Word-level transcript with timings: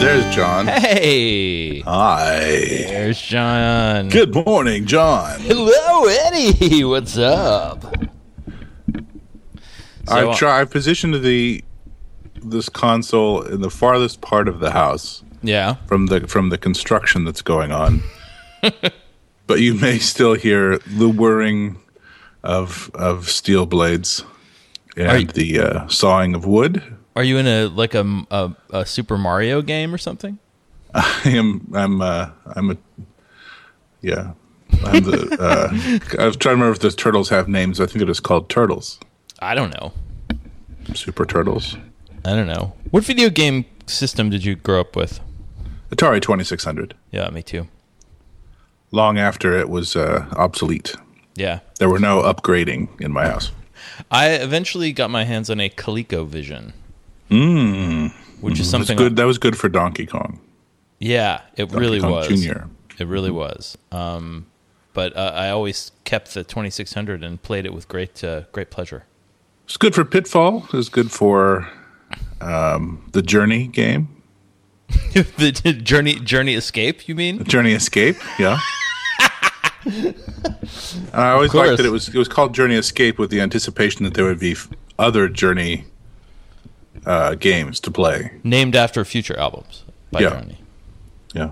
There's 0.00 0.34
John. 0.34 0.66
Hey, 0.66 1.80
Hi. 1.80 2.40
there's 2.88 3.20
John. 3.20 4.08
Good 4.08 4.34
morning, 4.34 4.86
John. 4.86 5.40
Hello, 5.40 6.04
Eddie. 6.06 6.84
What's 6.84 7.18
up? 7.18 7.82
So, 10.08 10.30
I've 10.30 10.36
tried. 10.36 10.60
I've 10.62 10.70
positioned 10.70 11.22
the 11.22 11.62
this 12.42 12.68
console 12.70 13.42
in 13.42 13.60
the 13.60 13.68
farthest 13.70 14.22
part 14.22 14.48
of 14.48 14.60
the 14.60 14.70
house 14.70 15.22
Yeah. 15.42 15.74
from 15.86 16.06
the 16.06 16.26
from 16.26 16.48
the 16.48 16.56
construction 16.58 17.24
that's 17.24 17.42
going 17.42 17.70
on. 17.70 18.02
but 19.46 19.60
you 19.60 19.74
may 19.74 19.98
still 19.98 20.34
hear 20.34 20.78
the 20.86 21.08
whirring 21.10 21.78
of 22.42 22.90
of 22.94 23.28
steel 23.28 23.66
blades 23.66 24.24
and 24.96 25.22
you- 25.22 25.26
the 25.28 25.60
uh, 25.60 25.88
sawing 25.88 26.34
of 26.34 26.46
wood. 26.46 26.82
Are 27.16 27.24
you 27.24 27.38
in 27.38 27.46
a 27.46 27.66
like 27.66 27.94
a, 27.94 28.24
a, 28.30 28.54
a 28.70 28.86
Super 28.86 29.18
Mario 29.18 29.62
game 29.62 29.92
or 29.94 29.98
something? 29.98 30.38
I 30.94 31.20
am. 31.26 31.70
I'm. 31.74 32.00
Uh, 32.00 32.30
I'm 32.56 32.70
a. 32.70 32.76
Yeah. 34.00 34.32
I'm 34.84 35.02
the. 35.04 35.36
Uh, 35.38 36.18
I 36.22 36.26
was 36.26 36.36
trying 36.36 36.56
to 36.56 36.60
remember 36.62 36.72
if 36.72 36.78
the 36.80 36.90
turtles 36.90 37.28
have 37.28 37.48
names. 37.48 37.80
I 37.80 37.86
think 37.86 38.02
it 38.02 38.08
is 38.08 38.20
called 38.20 38.48
turtles. 38.48 38.98
I 39.40 39.54
don't 39.54 39.70
know. 39.80 39.92
Super 40.94 41.24
turtles. 41.26 41.76
I 42.24 42.30
don't 42.30 42.46
know. 42.46 42.74
What 42.90 43.04
video 43.04 43.30
game 43.30 43.64
system 43.86 44.30
did 44.30 44.44
you 44.44 44.54
grow 44.56 44.80
up 44.80 44.96
with? 44.96 45.20
Atari 45.90 46.20
Twenty 46.20 46.44
Six 46.44 46.64
Hundred. 46.64 46.94
Yeah, 47.10 47.28
me 47.30 47.42
too. 47.42 47.68
Long 48.92 49.18
after 49.18 49.56
it 49.56 49.68
was 49.68 49.94
uh, 49.94 50.26
obsolete, 50.32 50.94
Yeah. 51.36 51.60
there 51.78 51.88
were 51.88 52.00
no 52.00 52.22
upgrading 52.22 53.00
in 53.00 53.12
my 53.12 53.26
house. 53.28 53.52
I 54.10 54.30
eventually 54.30 54.92
got 54.92 55.10
my 55.10 55.22
hands 55.24 55.48
on 55.48 55.60
a 55.60 55.68
ColecoVision. 55.68 56.72
Mm. 57.30 58.12
Which 58.40 58.54
is 58.54 58.58
That's 58.58 58.70
something 58.70 58.96
good. 58.96 59.16
That 59.16 59.24
was 59.24 59.38
good 59.38 59.56
for 59.56 59.68
Donkey 59.68 60.06
Kong. 60.06 60.40
Yeah, 60.98 61.42
it 61.56 61.72
really 61.72 62.00
Kong 62.00 62.10
was. 62.10 62.28
Jr.. 62.28 62.64
It 62.98 63.06
really 63.06 63.30
was. 63.30 63.78
Um, 63.92 64.46
but 64.92 65.16
uh, 65.16 65.32
I 65.34 65.50
always 65.50 65.92
kept 66.04 66.34
the 66.34 66.44
2600 66.44 67.22
and 67.22 67.42
played 67.42 67.64
it 67.64 67.72
with 67.72 67.88
great 67.88 68.22
uh, 68.24 68.42
great 68.52 68.70
pleasure. 68.70 69.04
It's 69.64 69.76
good 69.76 69.94
for 69.94 70.04
Pitfall. 70.04 70.66
It's 70.72 70.88
good 70.88 71.12
for 71.12 71.68
um, 72.40 73.08
the 73.12 73.22
Journey 73.22 73.68
game, 73.68 74.20
the 75.12 75.80
journey 75.82 76.14
journey 76.16 76.54
escape, 76.54 77.08
you 77.08 77.14
mean? 77.14 77.44
Journey 77.44 77.72
Escape. 77.72 78.16
Yeah. 78.38 78.58
I 81.14 81.30
always 81.30 81.54
liked 81.54 81.76
that 81.78 81.86
it 81.86 81.90
was 81.90 82.08
it 82.08 82.16
was 82.16 82.28
called 82.28 82.54
Journey 82.54 82.74
Escape 82.74 83.18
with 83.18 83.30
the 83.30 83.40
anticipation 83.40 84.04
that 84.04 84.14
there 84.14 84.24
would 84.24 84.40
be 84.40 84.56
other 84.98 85.28
Journey 85.28 85.86
uh, 87.06 87.34
games 87.34 87.80
to 87.80 87.90
play. 87.90 88.32
Named 88.44 88.74
after 88.76 89.04
future 89.04 89.38
albums 89.38 89.84
by 90.10 90.20
Yeah. 90.20 90.30
Journey. 90.30 90.58
Yeah. 91.34 91.50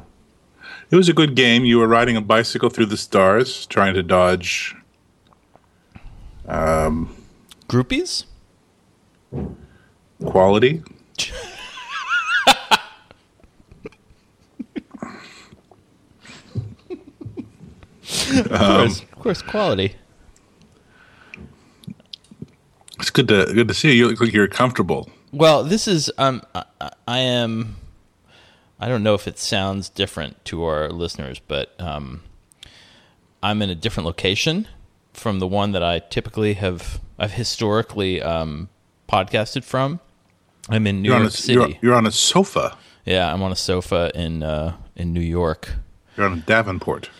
It 0.90 0.96
was 0.96 1.08
a 1.08 1.12
good 1.12 1.34
game. 1.34 1.64
You 1.64 1.78
were 1.78 1.88
riding 1.88 2.16
a 2.16 2.20
bicycle 2.20 2.70
through 2.70 2.86
the 2.86 2.96
stars, 2.96 3.66
trying 3.66 3.94
to 3.94 4.02
dodge 4.02 4.74
um, 6.46 7.14
Groupies? 7.68 8.24
quality. 10.24 10.82
Of 18.30 18.48
course, 18.48 19.00
of 19.02 19.18
course, 19.18 19.42
quality. 19.42 19.94
It's 22.98 23.10
good 23.10 23.28
to 23.28 23.50
good 23.54 23.68
to 23.68 23.74
see 23.74 23.88
you. 23.88 23.94
You 23.94 24.08
look 24.08 24.20
like 24.20 24.32
you're 24.32 24.48
comfortable. 24.48 25.08
Well, 25.32 25.64
this 25.64 25.86
is 25.88 26.10
um, 26.18 26.42
I, 26.54 26.64
I 27.06 27.18
am. 27.18 27.76
I 28.80 28.88
don't 28.88 29.02
know 29.02 29.14
if 29.14 29.26
it 29.26 29.38
sounds 29.38 29.88
different 29.88 30.44
to 30.46 30.64
our 30.64 30.88
listeners, 30.90 31.40
but 31.46 31.74
um, 31.80 32.22
I'm 33.42 33.60
in 33.62 33.70
a 33.70 33.74
different 33.74 34.06
location 34.06 34.68
from 35.12 35.40
the 35.40 35.46
one 35.46 35.72
that 35.72 35.82
I 35.82 35.98
typically 35.98 36.54
have. 36.54 37.00
I've 37.18 37.32
historically 37.32 38.22
um, 38.22 38.68
podcasted 39.08 39.64
from. 39.64 40.00
I'm 40.68 40.86
in 40.86 41.02
New 41.02 41.08
You're 41.10 41.18
York 41.18 41.32
a 41.32 41.36
City. 41.36 41.52
you're, 41.54 41.68
you're 41.82 41.94
on 41.94 42.06
a 42.06 42.12
sofa. 42.12 42.76
yeah, 43.04 43.32
I'm 43.32 43.42
on 43.42 43.50
a 43.52 43.56
sofa 43.56 44.10
in 44.14 44.42
uh, 44.42 44.76
in 44.96 45.12
New 45.12 45.20
York. 45.20 45.74
You're 46.16 46.26
on 46.26 46.32
a 46.38 46.40
Davenport. 46.42 47.10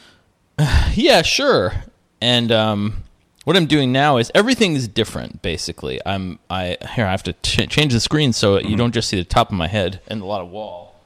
Yeah, 0.94 1.22
sure. 1.22 1.72
And 2.20 2.50
um, 2.50 3.04
what 3.48 3.56
I'm 3.56 3.64
doing 3.64 3.92
now 3.92 4.18
is 4.18 4.30
everything 4.34 4.74
is 4.74 4.86
different. 4.88 5.40
Basically, 5.40 5.98
I'm 6.04 6.38
I 6.50 6.76
here 6.94 7.06
I 7.06 7.10
have 7.10 7.22
to 7.22 7.32
ch- 7.32 7.66
change 7.70 7.94
the 7.94 8.00
screen 8.00 8.34
so 8.34 8.58
you 8.58 8.76
don't 8.76 8.92
just 8.92 9.08
see 9.08 9.16
the 9.16 9.24
top 9.24 9.48
of 9.48 9.56
my 9.56 9.68
head 9.68 10.02
and 10.06 10.20
a 10.20 10.26
lot 10.26 10.42
of 10.42 10.50
wall. 10.50 11.00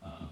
Um, 0.00 0.28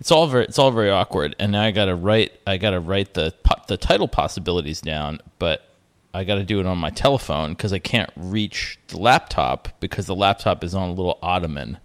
It's 0.00 0.10
all 0.10 0.26
very 0.26 0.44
it's 0.46 0.58
all 0.58 0.70
very 0.70 0.88
awkward, 0.90 1.36
and 1.38 1.52
now 1.52 1.60
I 1.64 1.70
gotta 1.70 1.94
write 1.94 2.32
I 2.46 2.56
gotta 2.56 2.80
write 2.80 3.12
the 3.12 3.34
the 3.68 3.76
title 3.76 4.08
possibilities 4.08 4.80
down, 4.80 5.20
but 5.38 5.68
I 6.14 6.24
gotta 6.24 6.44
do 6.44 6.60
it 6.60 6.64
on 6.64 6.78
my 6.78 6.88
telephone 6.88 7.50
because 7.50 7.74
I 7.74 7.78
can't 7.78 8.08
reach 8.16 8.78
the 8.88 8.98
laptop 8.98 9.68
because 9.80 10.06
the 10.06 10.14
laptop 10.16 10.64
is 10.64 10.74
on 10.74 10.88
a 10.88 10.92
little 10.94 11.18
ottoman, 11.22 11.76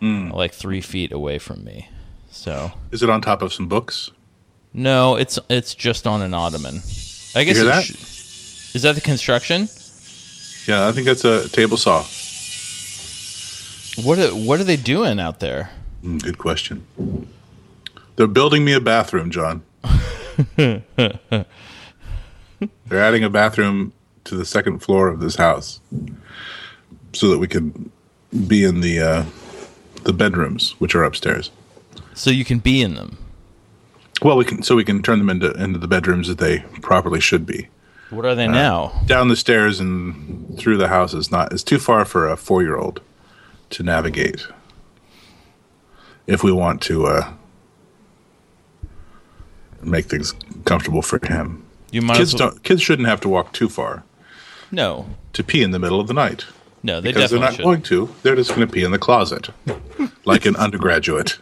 like 0.00 0.54
three 0.54 0.80
feet 0.80 1.10
away 1.10 1.40
from 1.40 1.64
me. 1.64 1.88
So 2.30 2.70
Is 2.92 3.02
it 3.02 3.10
on 3.10 3.20
top 3.20 3.42
of 3.42 3.52
some 3.52 3.66
books? 3.66 4.12
no, 4.72 5.16
it's 5.16 5.36
it's 5.48 5.74
just 5.74 6.06
on 6.06 6.22
an 6.22 6.32
ottoman. 6.32 6.82
I 7.34 7.44
guess 7.44 7.62
that? 7.62 7.84
sh- 7.84 8.74
is 8.74 8.82
that 8.82 8.94
the 8.94 9.00
construction? 9.00 9.68
Yeah, 10.66 10.86
I 10.88 10.92
think 10.92 11.06
that's 11.06 11.24
a 11.24 11.48
table 11.48 11.76
saw. 11.76 12.04
What 14.04 14.18
are, 14.18 14.28
what 14.30 14.60
are 14.60 14.64
they 14.64 14.76
doing 14.76 15.18
out 15.20 15.40
there? 15.40 15.70
Mm, 16.04 16.22
good 16.22 16.38
question. 16.38 16.86
They're 18.16 18.26
building 18.26 18.64
me 18.64 18.72
a 18.72 18.80
bathroom, 18.80 19.30
John. 19.30 19.62
They're 20.56 20.84
adding 22.92 23.24
a 23.24 23.30
bathroom 23.30 23.92
to 24.24 24.36
the 24.36 24.44
second 24.44 24.80
floor 24.80 25.08
of 25.08 25.20
this 25.20 25.36
house 25.36 25.80
so 27.12 27.28
that 27.30 27.38
we 27.38 27.48
can 27.48 27.90
be 28.46 28.64
in 28.64 28.80
the 28.80 29.00
uh, 29.00 29.24
the 30.04 30.12
bedrooms, 30.12 30.72
which 30.78 30.94
are 30.94 31.04
upstairs. 31.04 31.50
So 32.14 32.30
you 32.30 32.44
can 32.44 32.58
be 32.58 32.82
in 32.82 32.94
them. 32.94 33.18
Well, 34.22 34.36
we 34.36 34.44
can 34.44 34.62
so 34.62 34.76
we 34.76 34.84
can 34.84 35.02
turn 35.02 35.18
them 35.18 35.30
into 35.30 35.52
into 35.52 35.78
the 35.78 35.88
bedrooms 35.88 36.28
that 36.28 36.38
they 36.38 36.60
properly 36.82 37.20
should 37.20 37.46
be. 37.46 37.68
What 38.10 38.24
are 38.26 38.34
they 38.34 38.48
now? 38.48 39.00
Down 39.06 39.28
the 39.28 39.36
stairs 39.36 39.78
and 39.80 40.58
through 40.58 40.76
the 40.78 40.88
house 40.88 41.14
is 41.14 41.30
not 41.30 41.52
is 41.52 41.62
too 41.64 41.78
far 41.78 42.04
for 42.04 42.28
a 42.28 42.36
four 42.36 42.62
year 42.62 42.76
old 42.76 43.00
to 43.70 43.82
navigate. 43.82 44.46
If 46.26 46.42
we 46.44 46.52
want 46.52 46.82
to 46.82 47.06
uh, 47.06 47.32
make 49.82 50.06
things 50.06 50.34
comfortable 50.64 51.02
for 51.02 51.18
him, 51.26 51.64
You 51.90 52.02
might 52.02 52.16
kids 52.16 52.34
well, 52.34 52.50
don't 52.50 52.62
kids 52.62 52.82
shouldn't 52.82 53.08
have 53.08 53.20
to 53.22 53.28
walk 53.28 53.52
too 53.52 53.68
far 53.68 54.04
No, 54.70 55.06
to 55.32 55.42
pee 55.42 55.62
in 55.62 55.70
the 55.70 55.78
middle 55.78 56.00
of 56.00 56.06
the 56.08 56.14
night 56.14 56.46
no, 56.82 57.00
they 57.00 57.12
because 57.12 57.30
they're 57.30 57.40
not 57.40 57.54
should. 57.54 57.64
going 57.64 57.82
to. 57.82 58.14
They're 58.22 58.36
just 58.36 58.54
going 58.54 58.66
to 58.66 58.72
pee 58.72 58.84
in 58.84 58.90
the 58.90 58.98
closet 58.98 59.50
like 60.24 60.46
an 60.46 60.56
undergraduate. 60.66 61.38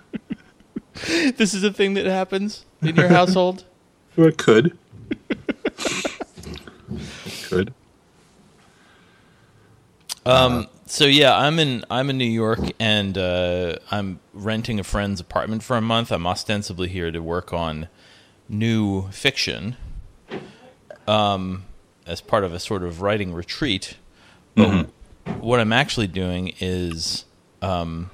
This 1.07 1.55
is 1.55 1.63
a 1.63 1.73
thing 1.73 1.95
that 1.95 2.07
happens 2.07 2.65
in 2.83 2.97
your 2.97 3.09
household. 3.09 3.65
Or 4.17 4.29
it 4.29 4.39
could. 4.39 4.77
could. 7.49 7.73
so 10.87 11.05
yeah, 11.05 11.37
I'm 11.37 11.59
in 11.59 11.85
I'm 11.91 12.11
in 12.11 12.19
New 12.19 12.25
York 12.25 12.61
and 12.79 13.17
uh, 13.17 13.77
I'm 13.91 14.21
renting 14.33 14.81
a 14.81 14.85
friend's 14.85 15.21
apartment 15.21 15.63
for 15.63 15.77
a 15.77 15.81
month. 15.81 16.11
I'm 16.11 16.27
ostensibly 16.27 16.89
here 16.89 17.11
to 17.11 17.21
work 17.21 17.53
on 17.53 17.89
new 18.49 19.09
fiction 19.11 19.77
um, 21.07 21.65
as 22.07 22.21
part 22.21 22.45
of 22.45 22.53
a 22.53 22.59
sort 22.59 22.83
of 22.83 23.03
writing 23.03 23.33
retreat. 23.33 23.97
But 24.55 24.89
what 25.41 25.61
I'm 25.61 25.73
actually 25.73 26.09
doing 26.09 26.55
is 26.61 27.25
um, 27.63 28.11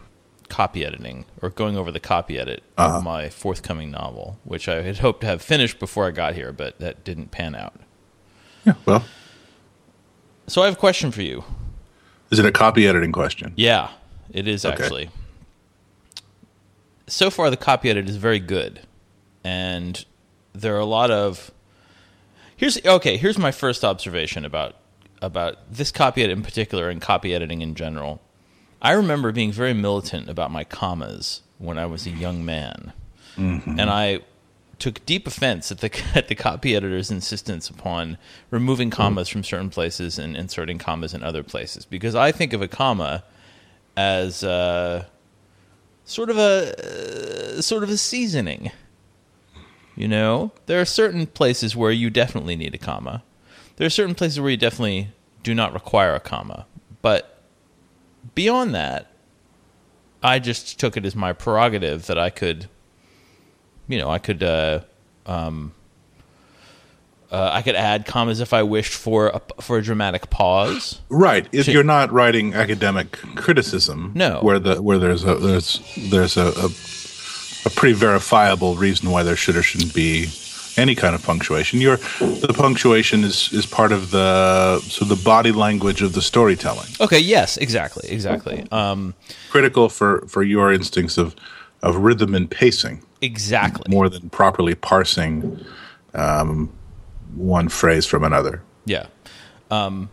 copy 0.55 0.85
editing 0.85 1.25
or 1.43 1.51
going 1.51 1.77
over 1.77 1.91
the 1.91 1.99
copy 1.99 2.39
edit 2.39 2.63
of 2.79 2.91
uh-huh. 2.91 3.01
my 3.01 3.29
forthcoming 3.29 3.91
novel, 3.91 4.39
which 4.45 4.69
I 4.69 4.83
had 4.83 4.99
hoped 4.99 5.23
to 5.23 5.27
have 5.27 5.43
finished 5.43 5.81
before 5.81 6.07
I 6.07 6.13
got 6.13 6.37
here, 6.37 6.53
but 6.53 6.79
that 6.79 7.03
didn't 7.03 7.33
pan 7.33 7.57
out. 7.57 7.75
Yeah. 8.65 8.75
Well, 8.87 9.05
So 10.47 10.63
I 10.63 10.67
have 10.67 10.75
a 10.75 10.79
question 10.79 11.11
for 11.11 11.23
you. 11.23 11.43
is 12.31 12.39
it 12.39 12.47
a 12.47 12.53
copy 12.53 12.87
editing 12.87 13.11
question? 13.11 13.53
Yeah, 13.57 13.91
it 14.31 14.47
is 14.47 14.65
Okay. 14.65 14.81
actually. 14.81 15.11
So 17.09 17.31
far, 17.31 17.51
the 17.51 17.57
copy 17.57 17.91
edit 17.91 18.09
is 18.09 18.17
very 18.17 18.39
good, 18.39 18.81
and 19.43 20.05
there 20.53 20.77
are 20.77 20.81
a 20.81 20.87
lot 20.87 21.11
of. 21.11 21.51
Here's 22.57 22.79
okay. 22.87 23.17
Here's 23.17 23.39
my 23.39 23.51
first 23.51 23.85
observation 23.85 24.45
about 24.45 24.77
about 25.21 25.57
this 25.71 25.91
copy 25.91 26.23
edit 26.23 26.39
in 26.39 26.45
particular 26.45 26.89
and 26.89 27.01
copy 27.03 27.35
editing 27.35 27.61
in 27.61 27.75
general. 27.75 28.23
I 28.85 28.93
remember 28.93 29.33
being 29.33 29.51
very 29.51 29.73
militant 29.73 30.29
about 30.29 30.51
my 30.51 30.63
commas 30.63 31.41
when 31.57 31.79
I 31.79 31.87
was 31.87 32.07
a 32.07 32.11
young 32.11 32.45
man, 32.45 32.93
and 33.81 33.91
I 33.91 34.21
took 34.79 35.05
deep 35.07 35.27
offense 35.27 35.73
at 35.73 35.79
the 35.79 35.91
at 36.15 36.29
the 36.29 36.35
copy 36.35 36.77
editor's 36.77 37.11
insistence 37.11 37.71
upon 37.71 38.19
removing 38.51 38.91
commas 38.91 39.29
from 39.31 39.43
certain 39.43 39.71
places 39.71 40.19
and 40.19 40.37
inserting 40.37 40.77
commas 40.77 41.15
in 41.15 41.23
other 41.23 41.43
places 41.43 41.87
because 41.87 42.15
I 42.15 42.31
think 42.31 42.53
of 42.53 42.61
a 42.61 42.69
comma 42.69 43.25
as 43.97 44.45
uh, 44.45 45.07
sort 46.05 46.29
of 46.29 46.37
a 46.37 47.57
uh, 47.57 47.63
sort 47.63 47.85
of 47.85 47.89
a 47.89 47.97
seasoning. 47.97 48.71
You 49.97 50.09
know, 50.09 50.53
there 50.67 50.79
are 50.79 50.85
certain 50.85 51.27
places 51.27 51.75
where 51.75 51.93
you 51.93 52.11
definitely 52.11 52.57
need 52.57 52.75
a 52.75 52.79
comma. 52.79 53.23
There 53.77 53.87
are 53.87 53.91
certain 53.91 54.15
places 54.15 54.41
where 54.41 54.51
you 54.51 54.59
definitely 54.59 55.09
do 55.43 55.55
not 55.55 55.73
require 55.73 56.15
a 56.15 56.21
comma. 56.21 56.67
But 57.01 57.34
beyond 58.35 58.75
that, 58.75 59.11
I 60.23 60.39
just 60.39 60.79
took 60.81 60.97
it 60.97 61.05
as 61.05 61.15
my 61.15 61.33
prerogative 61.33 62.07
that 62.07 62.19
I 62.19 62.31
could, 62.31 62.69
you 63.89 63.99
know, 63.99 64.09
I 64.11 64.19
could, 64.19 64.43
uh, 64.43 64.81
um, 65.27 65.73
uh, 67.31 67.51
I 67.53 67.63
could 67.63 67.75
add 67.75 68.07
commas 68.07 68.41
if 68.41 68.53
I 68.53 68.63
wished 68.63 68.93
for 68.95 69.29
a, 69.29 69.43
for 69.63 69.77
a 69.79 69.83
dramatic 69.83 70.31
pause. 70.31 71.01
Right. 71.09 71.49
If 71.53 71.67
you're 71.69 71.83
not 71.83 72.13
writing 72.13 72.55
academic 72.55 73.13
criticism, 73.35 74.13
No. 74.15 74.39
where 74.41 74.59
the 74.59 74.81
where 74.81 74.99
there's 74.99 75.25
a 75.25 75.35
there's 75.35 75.81
there's 76.11 76.37
a, 76.37 76.47
a 76.57 76.69
a 77.67 77.71
pretty 77.71 77.95
verifiable 77.95 78.77
reason 78.77 79.11
why 79.11 79.23
there 79.23 79.37
should 79.37 79.57
or 79.57 79.63
shouldn't 79.63 79.95
be 79.95 80.27
any 80.77 80.95
kind 80.95 81.15
of 81.15 81.23
punctuation. 81.23 81.81
Your 81.81 81.97
the 82.19 82.55
punctuation 82.57 83.25
is 83.25 83.53
is 83.53 83.67
part 83.67 83.93
of 83.93 84.11
the 84.11 84.81
so 84.81 85.05
the 85.05 85.21
body 85.25 85.53
language 85.53 86.03
of 86.03 86.13
the 86.13 86.23
storytelling. 86.23 86.89
Okay. 87.01 87.19
Yes. 87.19 87.57
Exactly. 87.57 88.09
Exactly. 88.11 88.67
Um, 88.71 89.15
Critical 89.51 89.89
for 89.89 90.27
for 90.29 90.43
your 90.43 90.73
instincts 90.73 91.19
of 91.19 91.35
of 91.83 91.97
rhythm 91.97 92.35
and 92.35 92.51
pacing 92.51 93.03
exactly. 93.21 93.85
more 93.89 94.09
than 94.09 94.31
properly 94.31 94.75
parsing 94.75 95.65
um, 96.15 96.73
one 97.35 97.69
phrase 97.69 98.07
from 98.07 98.25
another. 98.25 98.63
Yeah. 98.87 99.07
Um, 99.71 100.09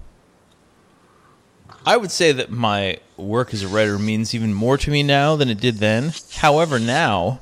I 1.86 1.98
would 1.98 2.12
say 2.12 2.32
that 2.32 2.52
my 2.52 3.00
work 3.18 3.54
as 3.54 3.64
a 3.64 3.68
writer 3.68 3.98
means 3.98 4.36
even 4.36 4.54
more 4.54 4.78
to 4.78 4.92
me 4.92 5.02
now 5.02 5.36
than 5.36 5.50
it 5.50 5.60
did 5.60 5.78
then. 5.78 6.14
However, 6.36 6.80
now 6.80 7.42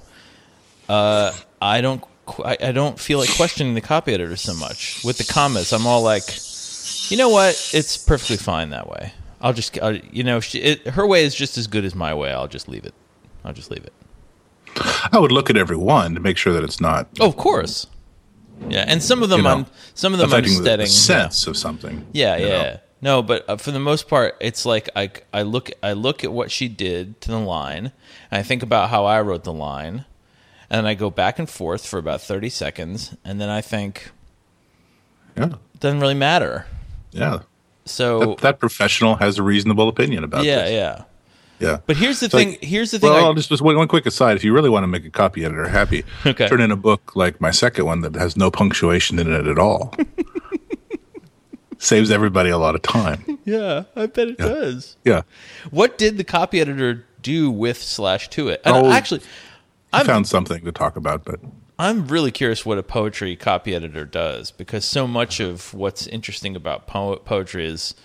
uh, 0.88 1.34
I 1.62 1.82
don't 1.82 2.04
I, 2.44 2.58
I 2.62 2.72
don't 2.72 3.00
feel 3.00 3.20
like 3.20 3.34
questioning 3.36 3.74
the 3.74 3.82
copy 3.82 4.14
editor 4.14 4.36
so 4.36 4.54
much 4.54 5.04
with 5.04 5.18
the 5.18 5.24
comments. 5.24 5.74
I'm 5.74 5.88
all 5.88 6.02
like, 6.02 6.24
you 7.10 7.18
know 7.18 7.30
what? 7.30 7.72
It's 7.74 7.98
perfectly 7.98 8.38
fine 8.38 8.70
that 8.72 8.90
way. 8.90 9.14
I'll 9.42 9.54
just 9.54 9.78
uh, 9.82 10.00
you 10.12 10.24
know 10.24 10.40
she, 10.40 10.60
it, 10.60 10.88
her 10.88 11.08
way 11.08 11.24
is 11.24 11.34
just 11.34 11.58
as 11.58 11.68
good 11.68 11.86
as 11.86 11.96
my 11.96 12.14
way. 12.14 12.32
I'll 12.32 12.48
just 12.48 12.68
leave 12.68 12.86
it. 12.86 12.94
I'll 13.44 13.54
just 13.54 13.72
leave 13.72 13.86
it. 13.86 13.94
I 15.12 15.20
would 15.20 15.32
look 15.32 15.50
at 15.50 15.58
every 15.58 15.78
one 15.78 16.14
to 16.16 16.20
make 16.20 16.38
sure 16.38 16.54
that 16.54 16.64
it's 16.64 16.82
not 16.82 17.08
Oh, 17.20 17.28
of 17.28 17.38
course. 17.38 17.88
Yeah, 18.68 18.84
and 18.88 19.02
some 19.02 19.24
of 19.24 19.30
them 19.30 19.40
You 19.40 19.44
know, 19.44 19.50
I'm 19.50 19.66
some 19.94 20.14
of 20.14 20.20
them 20.20 20.32
I'm 20.34 20.44
affecting 20.44 20.64
the, 20.64 20.86
sense 20.88 21.48
of 21.48 21.56
something. 21.56 22.06
Yeah, 22.12 22.36
yeah. 22.36 22.48
know? 22.48 22.80
No, 23.02 23.22
but 23.22 23.50
uh, 23.50 23.56
for 23.56 23.72
the 23.72 23.80
most 23.80 24.10
part, 24.10 24.36
it's 24.42 24.66
like 24.66 24.90
I, 24.96 25.12
I 25.34 25.44
look 25.44 25.72
I 25.82 25.94
look 25.94 26.24
at 26.24 26.34
what 26.34 26.52
she 26.52 26.68
did 26.68 27.22
to 27.22 27.32
the 27.32 27.40
line, 27.40 27.94
and 28.30 28.40
I 28.40 28.44
think 28.44 28.62
about 28.62 28.90
how 28.90 29.06
I 29.06 29.22
wrote 29.22 29.46
the 29.46 29.54
line, 29.54 30.06
and 30.70 30.78
then 30.80 30.86
I 30.86 30.94
go 30.94 31.10
back 31.10 31.40
and 31.40 31.50
forth 31.50 31.86
for 31.86 31.98
about 32.00 32.22
thirty 32.22 32.50
seconds, 32.50 33.16
and 33.26 33.40
then 33.42 33.50
I 33.50 33.62
think 33.62 34.12
Yeah, 35.38 35.46
it 35.74 35.80
doesn't 35.80 36.00
really 36.00 36.14
matter. 36.16 36.66
yeah. 37.12 37.40
So 37.86 38.20
That, 38.20 38.38
that 38.40 38.60
professional 38.60 39.16
has 39.16 39.40
a 39.40 39.44
reasonable 39.44 39.88
opinion 39.90 40.24
about 40.24 40.44
yeah, 40.44 40.62
this. 40.66 40.72
yeah. 40.72 41.04
Yeah. 41.60 41.78
But 41.88 41.98
here's 41.98 42.20
the 42.20 42.28
It's 42.28 42.36
thing. 42.36 42.50
like- 42.52 42.64
here's 42.64 42.92
the 42.92 43.00
thing. 43.00 43.10
Well, 43.10 43.20
I, 43.26 43.28
I'll 43.28 43.34
just, 43.34 43.50
just 43.50 43.62
one, 43.64 43.76
one 43.76 43.88
quick 43.88 44.06
aside. 44.06 44.38
If 44.38 44.44
you 44.44 44.54
really 44.54 44.70
want 44.70 44.84
to 44.84 44.88
make 44.88 45.04
a 45.06 45.10
copy 45.10 45.44
editor 45.44 45.68
happy, 45.68 46.06
Okay. 46.26 46.48
turn 46.48 46.62
in 46.62 46.72
a 46.72 46.76
book 46.78 47.16
like 47.16 47.42
my 47.42 47.50
second 47.52 47.86
one 47.86 48.02
that 48.02 48.16
has 48.16 48.38
no 48.38 48.50
punctuation 48.52 49.18
in 49.20 49.34
it 49.34 49.48
at 49.48 49.58
all. 49.60 49.94
Saves 51.82 52.12
everybody 52.12 52.50
a 52.50 52.58
lot 52.58 52.76
of 52.76 52.82
time. 52.82 53.40
yeah, 53.46 53.84
I 53.96 54.06
bet 54.08 54.28
it 54.28 54.38
does. 54.38 54.98
Yeah. 55.06 55.22
What 55.72 55.98
did 55.98 56.18
the 56.18 56.26
copy 56.26 56.60
editor 56.60 57.06
do 57.22 57.50
with 57.50 57.82
slash 57.82 58.30
to 58.32 58.50
it? 58.50 58.62
And 58.66 58.76
Oh, 58.76 58.92
actually, 58.92 59.22
I 59.92 60.04
found 60.04 60.28
something 60.28 60.64
to 60.66 60.72
talk 60.72 60.96
about, 60.96 61.26
but 61.26 61.40
I'm 61.78 62.08
really 62.08 62.32
curious 62.32 62.66
what 62.66 62.78
a 62.78 62.84
poetry 62.84 63.36
copy 63.36 63.74
editor 63.74 64.06
does 64.06 64.52
because 64.52 64.86
so 64.86 65.08
much 65.08 65.40
of 65.40 65.74
what's 65.74 66.08
interesting 66.08 66.56
about 66.56 66.88
po- 66.88 67.18
poetry 67.18 67.66
is 67.66 67.96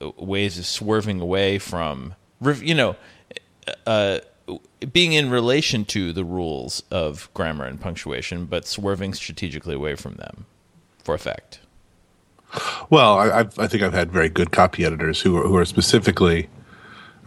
uh, 0.00 0.10
ways 0.18 0.58
of 0.58 0.66
swerving 0.66 1.20
away 1.20 1.58
from, 1.58 2.14
you 2.60 2.74
know, 2.74 2.96
uh, 3.86 4.18
being 4.92 5.12
in 5.12 5.30
relation 5.30 5.84
to 5.86 6.12
the 6.12 6.24
rules 6.24 6.82
of 6.90 7.32
grammar 7.34 7.64
and 7.64 7.80
punctuation, 7.80 8.44
but 8.44 8.66
swerving 8.66 9.14
strategically 9.14 9.74
away 9.74 9.94
from 9.94 10.14
them 10.14 10.46
for 11.02 11.14
effect. 11.14 11.60
well, 12.90 13.18
I, 13.18 13.40
I've, 13.40 13.58
I 13.58 13.66
think 13.66 13.82
I've 13.82 13.94
had 13.94 14.10
very 14.10 14.28
good 14.28 14.52
copy 14.52 14.84
editors 14.84 15.20
who 15.20 15.36
are, 15.36 15.46
who 15.46 15.56
are 15.56 15.64
specifically 15.64 16.48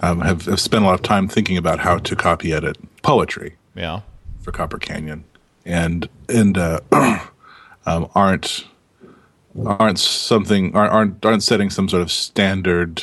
um, 0.01 0.21
have, 0.21 0.45
have 0.45 0.59
spent 0.59 0.83
a 0.83 0.87
lot 0.87 0.93
of 0.93 1.01
time 1.01 1.27
thinking 1.27 1.57
about 1.57 1.79
how 1.79 1.97
to 1.97 2.15
copy 2.15 2.53
edit 2.53 2.77
poetry. 3.01 3.55
Yeah. 3.79 4.01
for 4.41 4.51
Copper 4.51 4.77
Canyon, 4.77 5.23
and 5.65 6.09
and 6.27 6.57
uh, 6.57 6.81
um, 7.85 8.09
aren't 8.13 8.65
aren't 9.65 9.99
something 9.99 10.75
aren't, 10.75 11.25
aren't 11.25 11.43
setting 11.43 11.69
some 11.69 11.87
sort 11.87 12.01
of 12.01 12.11
standard 12.11 13.01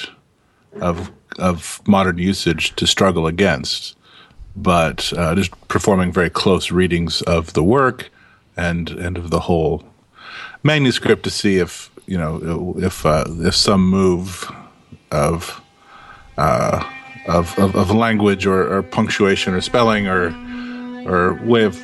of 0.80 1.10
of 1.38 1.80
modern 1.86 2.18
usage 2.18 2.76
to 2.76 2.86
struggle 2.86 3.26
against, 3.26 3.96
but 4.54 5.12
uh, 5.16 5.34
just 5.34 5.50
performing 5.68 6.12
very 6.12 6.30
close 6.30 6.70
readings 6.70 7.22
of 7.22 7.54
the 7.54 7.64
work 7.64 8.10
and 8.56 8.90
and 8.90 9.16
of 9.16 9.30
the 9.30 9.40
whole 9.40 9.82
manuscript 10.62 11.22
to 11.22 11.30
see 11.30 11.56
if 11.56 11.90
you 12.06 12.18
know 12.18 12.74
if 12.78 13.06
uh, 13.06 13.24
if 13.38 13.54
some 13.56 13.88
move 13.88 14.52
of 15.10 15.62
uh, 16.36 16.84
of, 17.26 17.58
of, 17.58 17.74
of 17.74 17.90
language 17.90 18.46
or, 18.46 18.76
or 18.76 18.82
punctuation 18.82 19.54
or 19.54 19.60
spelling 19.60 20.06
or 20.06 20.30
or 21.06 21.34
way 21.44 21.64
of 21.64 21.76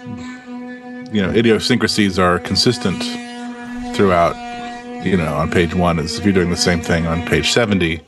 you 1.14 1.20
know 1.22 1.30
idiosyncrasies 1.30 2.18
are 2.18 2.38
consistent 2.38 3.02
throughout 3.94 4.34
you 5.04 5.16
know 5.16 5.34
on 5.34 5.50
page 5.50 5.74
one 5.74 5.98
is 5.98 6.18
if 6.18 6.24
you're 6.24 6.34
doing 6.34 6.50
the 6.50 6.56
same 6.56 6.80
thing 6.80 7.06
on 7.06 7.24
page 7.26 7.50
70 7.50 8.00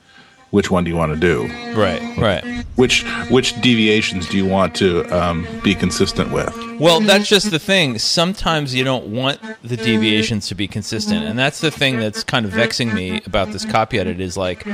which 0.51 0.71
one 0.71 0.85
do 0.85 0.91
you 0.91 0.97
want 0.97 1.13
to 1.13 1.19
do 1.19 1.47
Right. 1.75 2.01
Right. 2.17 2.65
which 2.77 3.03
which 3.29 3.61
deviations 3.61 4.29
do 4.29 4.37
you 4.37 4.47
want 4.47 4.75
to 4.77 5.03
um, 5.17 5.47
be 5.63 5.75
consistent 5.75 6.31
with 6.33 6.55
Well, 6.81 7.01
that's 7.01 7.29
just 7.29 7.51
the 7.51 7.59
thing. 7.59 7.99
Sometimes 7.99 8.75
you 8.75 8.85
don't 8.85 9.07
want 9.07 9.39
the 9.63 9.77
deviations 9.77 10.49
to 10.49 10.55
be 10.57 10.67
consistent, 10.69 11.25
and 11.25 11.39
that's 11.39 11.61
the 11.61 11.71
thing 11.71 11.99
that's 11.99 12.25
kind 12.25 12.45
of 12.47 12.53
vexing 12.53 12.93
me 12.93 13.21
about 13.27 13.53
this 13.53 13.65
copy 13.65 13.99
edit. 14.01 14.21
Is 14.21 14.37
like, 14.37 14.67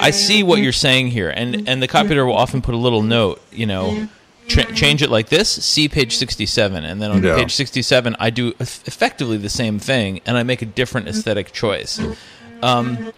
I 0.00 0.10
see 0.10 0.42
what 0.42 0.60
you're 0.60 0.72
saying 0.72 1.08
here, 1.08 1.30
and 1.30 1.68
and 1.68 1.80
the 1.80 1.86
copy 1.88 2.06
editor 2.06 2.26
will 2.26 2.34
often 2.34 2.60
put 2.60 2.74
a 2.74 2.78
little 2.78 3.02
note, 3.02 3.40
you 3.52 3.66
know. 3.66 4.08
Ch- 4.48 4.74
change 4.74 5.02
it 5.02 5.10
like 5.10 5.28
this. 5.28 5.48
See 5.48 5.88
page 5.88 6.16
sixty-seven, 6.16 6.84
and 6.84 7.00
then 7.00 7.10
on 7.10 7.22
Yeah. 7.22 7.36
page 7.36 7.54
sixty-seven, 7.54 8.16
I 8.18 8.30
do 8.30 8.54
eff- 8.58 8.82
effectively 8.88 9.36
the 9.36 9.48
same 9.50 9.78
thing, 9.78 10.20
and 10.26 10.36
I 10.36 10.42
make 10.42 10.62
a 10.62 10.66
different 10.66 11.06
aesthetic 11.08 11.52
choice. 11.52 12.00
Um, 12.62 13.12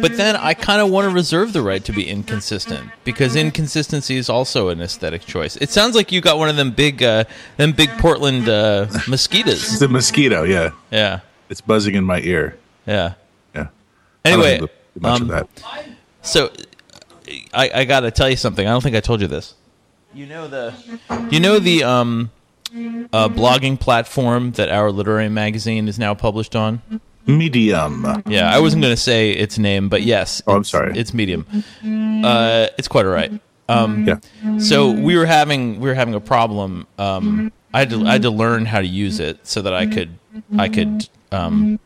but 0.00 0.16
then 0.16 0.34
I 0.36 0.54
kind 0.54 0.80
of 0.80 0.88
want 0.88 1.06
to 1.08 1.14
reserve 1.14 1.52
the 1.52 1.60
right 1.60 1.84
to 1.84 1.92
be 1.92 2.08
inconsistent 2.08 2.88
because 3.04 3.36
inconsistency 3.36 4.16
is 4.16 4.30
also 4.30 4.68
an 4.68 4.80
aesthetic 4.80 5.26
choice. 5.26 5.56
It 5.56 5.68
sounds 5.68 5.94
like 5.94 6.10
you 6.10 6.22
got 6.22 6.38
one 6.38 6.48
of 6.48 6.56
them 6.56 6.70
big, 6.70 7.02
uh, 7.02 7.24
them 7.58 7.72
big 7.72 7.90
Portland 7.98 8.48
uh, 8.48 8.86
mosquitoes. 9.08 9.78
the 9.78 9.88
mosquito 9.88 10.44
yeah 10.44 10.70
Yeah, 10.90 11.20
it's 11.50 11.60
buzzing 11.60 11.96
in 11.96 12.04
my 12.04 12.20
ear 12.20 12.56
yeah. 12.86 13.12
yeah 13.54 13.66
I 14.24 14.30
don't 14.30 14.40
Anyway, 14.44 14.68
much 14.98 15.20
um, 15.20 15.22
of 15.22 15.28
that 15.28 15.48
So 16.22 16.50
I, 17.52 17.70
I 17.74 17.84
got 17.84 18.00
to 18.00 18.10
tell 18.10 18.30
you 18.30 18.36
something. 18.36 18.66
I 18.66 18.70
don't 18.70 18.82
think 18.82 18.96
I 18.96 19.00
told 19.00 19.20
you 19.20 19.26
this. 19.26 19.52
You 20.14 20.26
know 20.26 20.48
the, 20.48 20.74
you 21.30 21.40
know 21.40 21.58
the 21.58 21.84
um, 21.84 22.30
uh, 23.12 23.28
blogging 23.28 23.78
platform 23.78 24.52
that 24.52 24.68
our 24.68 24.90
literary 24.90 25.28
magazine 25.28 25.88
is 25.88 25.98
now 25.98 26.14
published 26.14 26.54
on. 26.54 26.82
medium 27.26 28.04
Yeah, 28.26 28.50
I 28.54 28.60
wasn't 28.60 28.82
going 28.82 28.92
to 28.94 29.00
say 29.00 29.30
its 29.30 29.58
name, 29.58 29.88
but 29.88 30.02
yes. 30.02 30.42
Oh, 30.46 30.56
I'm 30.56 30.64
sorry. 30.64 30.96
It's 30.98 31.14
Medium. 31.14 31.46
Uh, 32.24 32.66
it's 32.78 32.88
quite 32.88 33.06
all 33.06 33.12
right. 33.12 33.32
Um, 33.68 34.06
yeah 34.06 34.18
so 34.58 34.90
we 34.90 35.16
were 35.16 35.26
having 35.26 35.80
we 35.80 35.88
were 35.88 35.94
having 35.94 36.14
a 36.14 36.20
problem. 36.20 36.86
Um, 36.98 37.52
I 37.72 37.80
had 37.80 37.90
to 37.90 38.04
I 38.06 38.12
had 38.12 38.22
to 38.22 38.30
learn 38.30 38.66
how 38.66 38.80
to 38.80 38.86
use 38.86 39.20
it 39.20 39.46
so 39.46 39.62
that 39.62 39.72
I 39.72 39.86
could 39.86 40.18
I 40.58 40.68
could 40.68 41.08
um, 41.30 41.78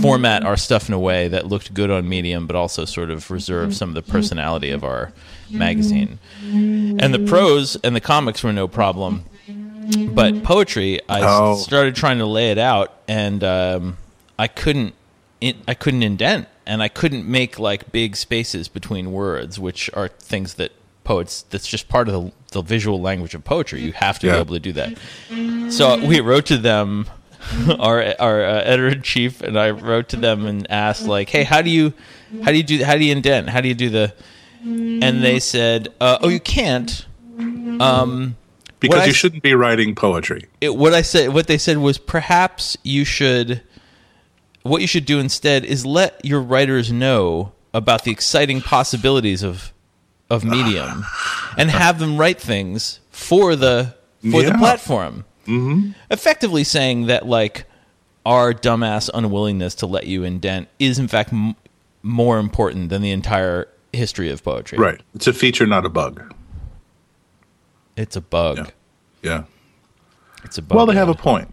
format 0.00 0.44
our 0.44 0.56
stuff 0.56 0.88
in 0.88 0.94
a 0.94 0.98
way 0.98 1.28
that 1.28 1.46
looked 1.46 1.72
good 1.74 1.90
on 1.90 2.08
Medium, 2.08 2.46
but 2.46 2.56
also 2.56 2.84
sort 2.84 3.10
of 3.10 3.30
reserve 3.30 3.74
some 3.74 3.88
of 3.90 3.94
the 3.94 4.02
personality 4.02 4.70
of 4.70 4.82
our 4.84 5.12
magazine. 5.50 6.18
And 6.42 7.12
the 7.14 7.18
prose 7.26 7.76
and 7.82 7.94
the 7.94 8.00
comics 8.00 8.42
were 8.42 8.52
no 8.52 8.66
problem, 8.68 9.24
but 10.08 10.42
poetry, 10.42 11.00
I 11.08 11.20
Oh. 11.24 11.56
started 11.56 11.94
trying 11.94 12.18
to 12.18 12.26
lay 12.26 12.50
it 12.50 12.58
out, 12.58 12.94
and 13.08 13.42
um, 13.44 13.96
I 14.38 14.46
couldn't 14.48 14.94
in, 15.40 15.56
I 15.66 15.74
couldn't 15.74 16.02
indent, 16.02 16.48
and 16.66 16.82
I 16.82 16.88
couldn't 16.88 17.26
make 17.26 17.58
like 17.58 17.90
big 17.92 18.14
spaces 18.16 18.68
between 18.68 19.10
words, 19.12 19.58
which 19.58 19.88
are 19.94 20.08
things 20.08 20.54
that 20.54 20.72
poets 21.04 21.42
that's 21.50 21.66
just 21.66 21.88
part 21.88 22.08
of 22.08 22.14
the, 22.14 22.32
the 22.52 22.62
visual 22.62 23.00
language 23.00 23.34
of 23.34 23.42
poetry. 23.44 23.80
You 23.80 23.92
have 23.92 24.18
to 24.18 24.26
be 24.26 24.32
able 24.32 24.54
to 24.54 24.60
do 24.60 24.72
that. 24.72 24.98
So 25.72 26.04
we 26.06 26.20
wrote 26.20 26.44
to 26.46 26.58
them, 26.58 27.06
our 27.78 28.14
our 28.18 28.44
uh, 28.44 28.62
editor 28.62 28.88
in 28.88 29.02
chief, 29.02 29.40
and 29.40 29.58
I 29.58 29.70
wrote 29.70 30.10
to 30.10 30.16
them 30.16 30.46
and 30.46 30.70
asked 30.70 31.06
like, 31.06 31.28
"Hey, 31.28 31.44
how 31.44 31.62
do 31.62 31.70
you 31.70 31.92
how 32.42 32.50
do 32.50 32.56
you 32.56 32.62
do 32.62 32.84
how 32.84 32.96
do 32.96 33.04
you 33.04 33.12
indent? 33.12 33.48
How 33.48 33.60
do 33.60 33.68
you 33.68 33.74
do 33.74 33.90
the?" 33.90 34.14
And 34.62 35.22
they 35.22 35.40
said, 35.40 35.88
uh, 36.00 36.18
"Oh, 36.20 36.28
you 36.28 36.40
can't." 36.40 37.06
Um, 37.38 38.36
because 38.78 38.96
What 38.96 39.02
I 39.04 39.06
you 39.06 39.12
shouldn't 39.12 39.42
be 39.42 39.54
writing 39.54 39.94
poetry. 39.94 40.46
it, 40.60 40.74
what 40.74 40.94
I 40.94 41.02
said, 41.02 41.32
what 41.34 41.46
they 41.46 41.58
said 41.58 41.78
was 41.78 41.98
perhaps 41.98 42.76
you 42.82 43.04
should, 43.04 43.62
what 44.62 44.80
you 44.80 44.86
should 44.86 45.04
do 45.04 45.18
instead 45.18 45.64
is 45.64 45.84
let 45.86 46.22
your 46.24 46.40
writers 46.40 46.90
know 46.90 47.52
about 47.72 48.04
the 48.04 48.10
exciting 48.10 48.60
possibilities 48.60 49.42
of 49.42 49.72
of 50.28 50.44
Medium, 50.44 51.04
and 51.58 51.70
have 51.70 51.98
them 51.98 52.16
write 52.16 52.40
things 52.40 53.00
for 53.10 53.56
the 53.56 53.94
for 54.30 54.42
the 54.42 54.52
platform. 54.52 55.24
Mm-hmm. 55.50 55.90
Effectively 56.10 56.64
saying 56.64 57.06
that 57.06 57.26
like 57.26 57.64
our 58.24 58.52
dumbass 58.54 59.10
unwillingness 59.12 59.74
to 59.76 59.86
let 59.86 60.06
you 60.06 60.24
indent 60.24 60.68
is 60.78 60.98
in 60.98 61.08
fact 61.08 61.32
m- 61.32 61.56
more 62.02 62.38
important 62.38 62.88
than 62.90 63.02
the 63.02 63.10
entire 63.10 63.68
history 63.92 64.30
of 64.30 64.42
poetry. 64.44 64.78
Right. 64.78 65.00
It's 65.14 65.26
a 65.26 65.32
feature, 65.32 65.66
not 65.66 65.84
a 65.84 65.88
bug. 65.88 66.32
It's 67.96 68.16
a 68.16 68.20
bug. 68.20 68.58
Yeah. 68.58 68.66
Yeah. 69.22 69.42
It's 70.44 70.58
a 70.58 70.62
bug. 70.62 70.76
Well, 70.76 70.86
they 70.86 70.94
have 70.94 71.08
a 71.08 71.14
point. 71.14 71.52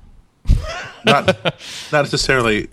not 1.05 1.25
not 1.91 2.03
necessarily 2.03 2.69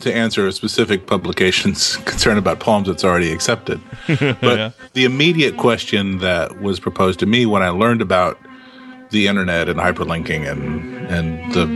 to 0.00 0.14
answer 0.14 0.46
a 0.46 0.52
specific 0.52 1.06
publication's 1.06 1.96
concern 2.04 2.36
about 2.36 2.60
poems 2.60 2.88
that's 2.88 3.04
already 3.04 3.32
accepted. 3.32 3.80
But 4.06 4.42
Yeah. 4.42 4.70
the 4.92 5.04
immediate 5.04 5.56
question 5.56 6.18
that 6.18 6.60
was 6.60 6.78
proposed 6.78 7.20
to 7.20 7.26
me 7.26 7.46
when 7.46 7.62
I 7.62 7.70
learned 7.70 8.02
about 8.02 8.38
the 9.14 9.26
internet 9.28 9.68
and 9.68 9.78
hyperlinking 9.80 10.42
and 10.50 10.60
and 11.08 11.52
the 11.54 11.66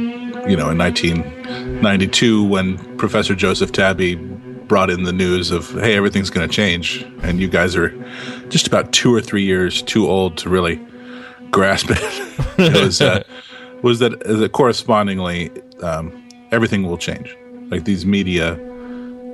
you 0.50 0.57
know 0.57 0.68
in 0.71 0.78
1992 0.78 2.45
when 2.45 2.78
Professor 2.99 3.35
Joseph 3.35 3.73
Tabby 3.73 4.14
brought 4.16 4.90
in 4.90 5.04
the 5.04 5.12
news 5.12 5.50
of 5.50 5.71
hey 5.73 5.97
everything's 5.97 6.30
going 6.30 6.47
to 6.49 6.54
change 6.54 7.07
and 7.23 7.40
you 7.40 7.49
guys 7.49 7.75
are 7.75 7.90
just 8.49 8.66
about 8.66 8.92
two 8.92 9.14
or 9.14 9.21
three 9.21 9.45
years 9.45 9.83
too 9.83 10.07
old 10.09 10.37
to 10.38 10.49
really 10.49 10.80
grasp 11.50 11.87
it. 11.90 11.99
it 12.59 12.85
was, 12.85 13.00
uh, 13.00 13.23
was 13.83 13.99
that 14.00 14.18
that 14.21 14.52
correspondingly 14.52 15.50
um, 15.83 16.12
everything 16.50 16.83
will 16.87 16.99
change. 16.99 17.35
Like 17.71 17.85
these 17.85 18.04
media, 18.07 18.54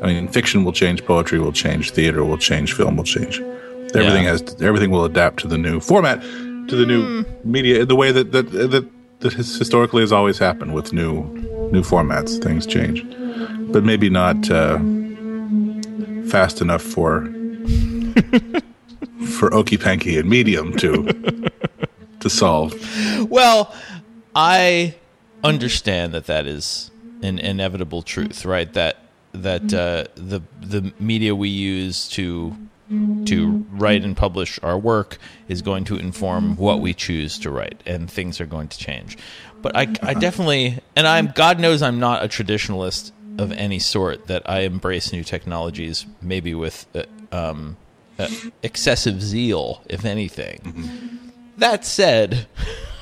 I 0.03 0.07
mean, 0.09 0.29
fiction 0.29 0.65
will 0.65 0.73
change, 0.73 1.05
poetry 1.05 1.39
will 1.39 1.53
change, 1.53 1.91
theater 1.93 2.25
will 2.25 2.39
change, 2.39 2.73
film 2.75 2.97
will 2.97 3.05
change. 3.05 3.41
Everything 3.95 4.25
Yeah. 4.25 4.31
has 4.33 4.61
everything 4.61 4.91
will 4.91 5.05
adapt 5.05 5.39
to 5.41 5.49
the 5.49 5.57
new 5.59 5.81
format, 5.81 6.23
to 6.69 6.77
the 6.77 6.87
new 6.87 7.25
media, 7.45 7.85
the 7.85 7.97
way 7.97 8.13
that 8.13 8.33
that 8.33 8.51
that, 8.51 8.89
that 9.21 9.33
has 9.35 9.57
historically 9.57 10.03
has 10.03 10.13
always 10.13 10.39
happened 10.39 10.75
with 10.75 10.93
new 10.93 11.25
new 11.73 11.83
formats. 11.83 12.43
Things 12.43 12.67
change, 12.67 13.05
but 13.73 13.85
maybe 13.85 14.11
not 14.11 14.51
uh, 14.51 14.79
fast 16.29 16.61
enough 16.61 16.83
for 16.83 17.23
for 19.27 19.53
Okey 19.55 19.79
Panky 19.79 20.19
and 20.19 20.29
Medium 20.29 20.77
to 20.77 21.05
to 22.21 22.31
solve. 22.31 22.75
Well, 23.31 23.75
I 24.35 24.95
understand 25.43 26.15
that 26.15 26.27
that 26.27 26.47
is 26.47 26.91
an 27.23 27.39
inevitable 27.39 28.03
truth, 28.03 28.45
right? 28.45 28.73
That 28.73 28.99
that 29.33 29.73
uh, 29.75 30.05
the 30.15 30.41
the 30.61 30.93
media 30.99 31.35
we 31.35 31.49
use 31.49 32.09
to 32.11 32.57
to 32.89 33.67
write 33.73 34.05
and 34.05 34.17
publish 34.17 34.59
our 34.63 34.79
work 34.79 35.19
is 35.49 35.63
going 35.63 35.85
to 35.85 35.97
inform 35.97 36.57
what 36.57 36.81
we 36.81 36.93
choose 36.93 37.39
to 37.39 37.51
write, 37.51 37.83
and 37.87 38.11
things 38.11 38.41
are 38.41 38.47
going 38.47 38.69
to 38.69 38.79
change. 38.79 39.17
But 39.63 39.77
I, 39.77 39.83
I 40.03 40.15
definitely, 40.15 40.79
and 40.95 41.07
I'm 41.07 41.33
God 41.35 41.59
knows 41.59 41.81
I'm 41.81 41.99
not 41.99 42.23
a 42.23 42.29
traditionalist 42.29 43.13
of 43.39 43.51
any 43.53 43.79
sort. 43.79 44.27
That 44.27 44.49
I 44.49 44.61
embrace 44.61 45.13
new 45.13 45.25
technologies, 45.25 46.05
maybe 46.21 46.55
with 46.55 46.87
uh, 46.95 47.05
um, 47.33 47.79
uh, 48.19 48.29
excessive 48.63 49.23
zeal, 49.23 49.83
if 49.89 50.05
anything. 50.05 51.21
That 51.57 51.85
said, 51.87 52.47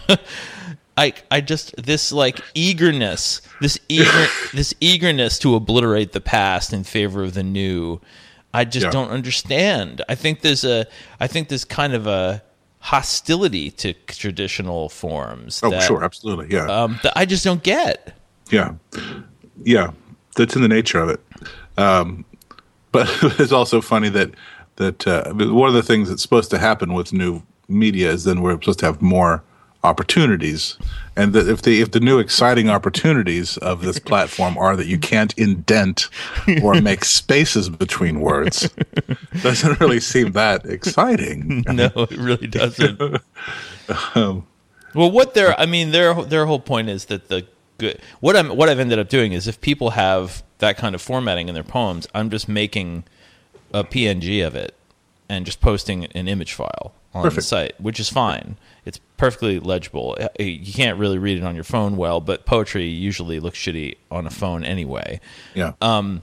I 0.96 1.14
I 1.30 1.40
just 1.40 1.74
this 1.76 2.12
like 2.12 2.40
eagerness, 2.54 3.42
this 3.60 3.78
eager 3.88 4.26
this 4.52 4.74
eagerness 4.80 5.38
to 5.40 5.54
obliterate 5.54 6.12
the 6.12 6.20
past 6.20 6.72
in 6.72 6.84
favor 6.84 7.22
of 7.22 7.34
the 7.34 7.42
new. 7.42 8.00
I 8.54 8.64
just 8.64 8.84
Yeah. 8.84 8.90
don't 8.90 9.10
understand. 9.10 10.02
I 10.08 10.14
think 10.14 10.40
there's 10.42 10.64
a 10.64 10.86
I 11.20 11.26
think 11.26 11.48
there's 11.48 11.64
kind 11.64 11.94
of 11.94 12.06
a 12.06 12.42
hostility 12.80 13.70
to 13.70 13.92
traditional 14.06 14.88
forms. 14.88 15.60
Oh, 15.62 15.70
that, 15.70 15.82
sure, 15.82 16.02
absolutely, 16.04 16.48
yeah. 16.54 16.66
Um, 16.66 16.98
that 17.02 17.12
I 17.16 17.24
just 17.24 17.44
don't 17.44 17.62
get. 17.62 18.16
Yeah, 18.50 18.74
yeah, 19.64 19.92
that's 20.36 20.56
in 20.56 20.62
the 20.62 20.68
nature 20.68 20.98
of 21.00 21.08
it. 21.08 21.20
Um, 21.78 22.24
but 22.90 23.08
it's 23.40 23.52
also 23.52 23.80
funny 23.80 24.08
that 24.10 24.30
that 24.76 25.06
uh, 25.06 25.32
one 25.34 25.68
of 25.68 25.74
the 25.74 25.82
things 25.82 26.08
that's 26.08 26.22
supposed 26.22 26.50
to 26.50 26.58
happen 26.58 26.92
with 26.92 27.12
new 27.12 27.42
media 27.68 28.10
is 28.10 28.24
then 28.24 28.42
we're 28.42 28.52
supposed 28.54 28.80
to 28.80 28.86
have 28.86 29.00
more 29.00 29.42
opportunities, 29.84 30.78
and 31.16 31.32
that 31.32 31.48
if 31.48 31.62
the 31.62 31.80
if 31.80 31.90
the 31.90 32.00
new 32.00 32.18
exciting 32.18 32.68
opportunities 32.68 33.56
of 33.58 33.82
this 33.82 33.98
platform 34.10 34.56
are 34.58 34.76
that 34.76 34.86
you 34.86 34.98
can't 34.98 35.36
indent 35.38 36.08
or 36.62 36.80
make 36.80 37.04
spaces 37.20 37.68
between 37.68 38.20
words, 38.20 38.70
doesn't 39.42 39.80
really 39.80 40.00
seem 40.00 40.32
that 40.32 40.64
exciting. 40.66 41.64
No, 41.72 41.90
it 41.96 42.18
really 42.18 42.46
doesn't. 42.48 43.00
Um, 44.14 44.46
well, 44.94 45.10
what 45.10 45.32
their 45.34 45.58
I 45.58 45.64
mean 45.64 45.90
their 45.90 46.14
their 46.14 46.46
whole 46.46 46.60
point 46.60 46.90
is 46.90 47.06
that 47.06 47.28
the 47.28 47.46
good 47.78 48.00
what 48.20 48.36
I'm 48.36 48.50
what 48.50 48.68
I've 48.68 48.78
ended 48.78 48.98
up 48.98 49.08
doing 49.08 49.32
is 49.32 49.48
if 49.48 49.60
people 49.60 49.90
have 49.90 50.42
that 50.58 50.76
kind 50.76 50.94
of 50.94 51.00
formatting 51.00 51.48
in 51.48 51.54
their 51.54 51.64
poems, 51.64 52.06
I'm 52.14 52.30
just 52.30 52.48
making 52.48 53.04
a 53.72 53.84
PNG 53.84 54.46
of 54.46 54.54
it 54.54 54.74
and 55.28 55.46
just 55.46 55.60
posting 55.60 56.06
an 56.06 56.28
image 56.28 56.52
file 56.52 56.92
on 57.14 57.22
the 57.22 57.28
Perfect. 57.28 57.46
site, 57.46 57.80
which 57.80 58.00
is 58.00 58.08
fine. 58.08 58.56
It's 58.84 58.98
perfectly 59.16 59.60
legible. 59.60 60.16
Uh, 60.20 60.28
You 60.42 60.72
can't 60.72 60.98
really 60.98 61.18
read 61.18 61.38
it 61.38 61.44
on 61.44 61.54
your 61.54 61.64
phone 61.64 61.96
well, 61.96 62.20
but 62.20 62.44
poetry 62.46 62.86
usually 62.86 63.38
looks 63.40 63.58
shitty 63.58 63.96
on 64.10 64.26
a 64.26 64.30
phone 64.30 64.64
anyway. 64.64 65.20
Yeah. 65.54 65.72
Um, 65.80 66.22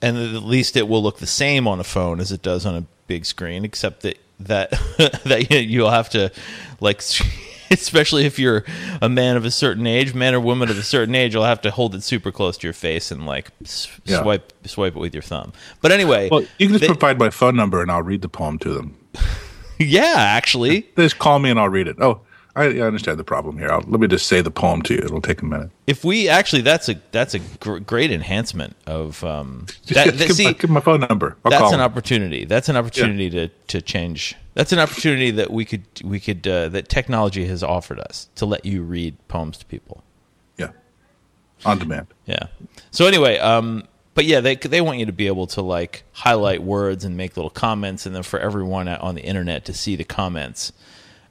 and 0.00 0.16
at 0.16 0.42
least 0.44 0.76
it 0.76 0.88
will 0.88 1.02
look 1.02 1.18
the 1.18 1.26
same 1.26 1.66
on 1.66 1.80
a 1.80 1.84
phone 1.84 2.20
as 2.20 2.30
it 2.32 2.40
does 2.42 2.64
on 2.64 2.74
a 2.76 2.84
big 3.06 3.26
screen, 3.26 3.64
except 3.64 4.02
that 4.02 4.18
that 4.40 4.70
that 5.24 5.50
you'll 5.50 5.90
have 5.90 6.08
to 6.10 6.30
like, 6.80 7.02
especially 7.70 8.24
if 8.24 8.38
you're 8.38 8.64
a 9.02 9.08
man 9.08 9.36
of 9.36 9.44
a 9.44 9.50
certain 9.50 9.86
age, 9.86 10.14
man 10.14 10.34
or 10.34 10.40
woman 10.40 10.70
of 10.70 10.78
a 10.78 10.82
certain 10.84 11.14
age, 11.16 11.34
you'll 11.34 11.44
have 11.44 11.60
to 11.62 11.70
hold 11.72 11.94
it 11.96 12.02
super 12.04 12.30
close 12.30 12.56
to 12.58 12.66
your 12.66 12.72
face 12.74 13.10
and 13.10 13.26
like 13.26 13.50
s- 13.64 13.88
Yeah. 14.04 14.22
swipe 14.22 14.52
swipe 14.64 14.94
it 14.96 15.00
with 15.00 15.12
your 15.14 15.22
thumb. 15.22 15.52
But 15.82 15.90
anyway, 15.90 16.28
well, 16.30 16.42
you 16.58 16.66
can 16.68 16.68
just 16.68 16.80
they- 16.82 16.86
provide 16.86 17.18
my 17.18 17.30
phone 17.30 17.56
number 17.56 17.82
and 17.82 17.90
I'll 17.90 18.02
read 18.02 18.22
the 18.22 18.28
poem 18.28 18.58
to 18.60 18.72
them. 18.72 18.96
yeah, 19.86 20.14
actually, 20.16 20.88
just 20.96 21.18
call 21.18 21.38
me 21.38 21.50
and 21.50 21.58
I'll 21.58 21.68
read 21.68 21.88
it. 21.88 21.96
Oh, 22.00 22.20
I, 22.56 22.64
I 22.64 22.80
understand 22.80 23.18
the 23.18 23.24
problem 23.24 23.58
here. 23.58 23.70
I'll, 23.70 23.82
let 23.86 24.00
me 24.00 24.08
just 24.08 24.26
say 24.26 24.40
the 24.40 24.50
poem 24.50 24.82
to 24.82 24.94
you. 24.94 25.00
It'll 25.00 25.20
take 25.20 25.42
a 25.42 25.44
minute. 25.44 25.70
if 25.86 26.04
we 26.04 26.28
actually 26.28 26.62
that's 26.62 26.88
a 26.88 27.00
that's 27.12 27.34
a 27.34 27.38
gr- 27.60 27.78
great 27.78 28.10
enhancement 28.10 28.74
of 28.86 29.22
um 29.22 29.66
Just 29.86 29.94
that, 29.94 30.04
give, 30.06 30.18
that- 30.18 30.26
give 30.28 30.36
see 30.36 30.44
my, 30.44 30.52
give 30.54 30.70
my 30.70 30.80
phone 30.80 31.00
number. 31.00 31.36
I'll 31.44 31.50
that's 31.52 31.72
an 31.72 31.80
opportunity. 31.80 32.44
That's 32.44 32.68
an 32.68 32.76
opportunity 32.76 33.30
to 33.30 33.48
to 33.68 33.80
change. 33.80 34.34
That's 34.54 34.72
an 34.72 34.80
opportunity 34.80 35.30
that 35.32 35.52
we 35.52 35.64
could 35.64 35.84
we 36.02 36.18
could 36.18 36.46
uh, 36.48 36.68
that 36.70 36.88
technology 36.88 37.46
has 37.46 37.62
offered 37.62 38.00
us 38.00 38.28
to 38.34 38.44
let 38.46 38.64
you 38.66 38.82
read 38.82 39.16
poems 39.28 39.56
to 39.58 39.66
people. 39.66 40.02
Yeah, 40.56 40.70
on 41.64 41.78
demand. 41.78 42.08
Yeah. 42.26 42.48
So 42.90 43.06
anyway, 43.06 43.38
um, 43.38 43.84
but 44.18 44.24
yeah, 44.24 44.40
they 44.40 44.56
they 44.56 44.80
want 44.80 44.98
you 44.98 45.06
to 45.06 45.12
be 45.12 45.28
able 45.28 45.46
to 45.46 45.62
like 45.62 46.02
highlight 46.10 46.60
words 46.60 47.04
and 47.04 47.16
make 47.16 47.36
little 47.36 47.50
comments, 47.50 48.04
and 48.04 48.16
then 48.16 48.24
for 48.24 48.40
everyone 48.40 48.88
on 48.88 49.14
the 49.14 49.22
internet 49.22 49.64
to 49.66 49.72
see 49.72 49.94
the 49.94 50.02
comments. 50.02 50.72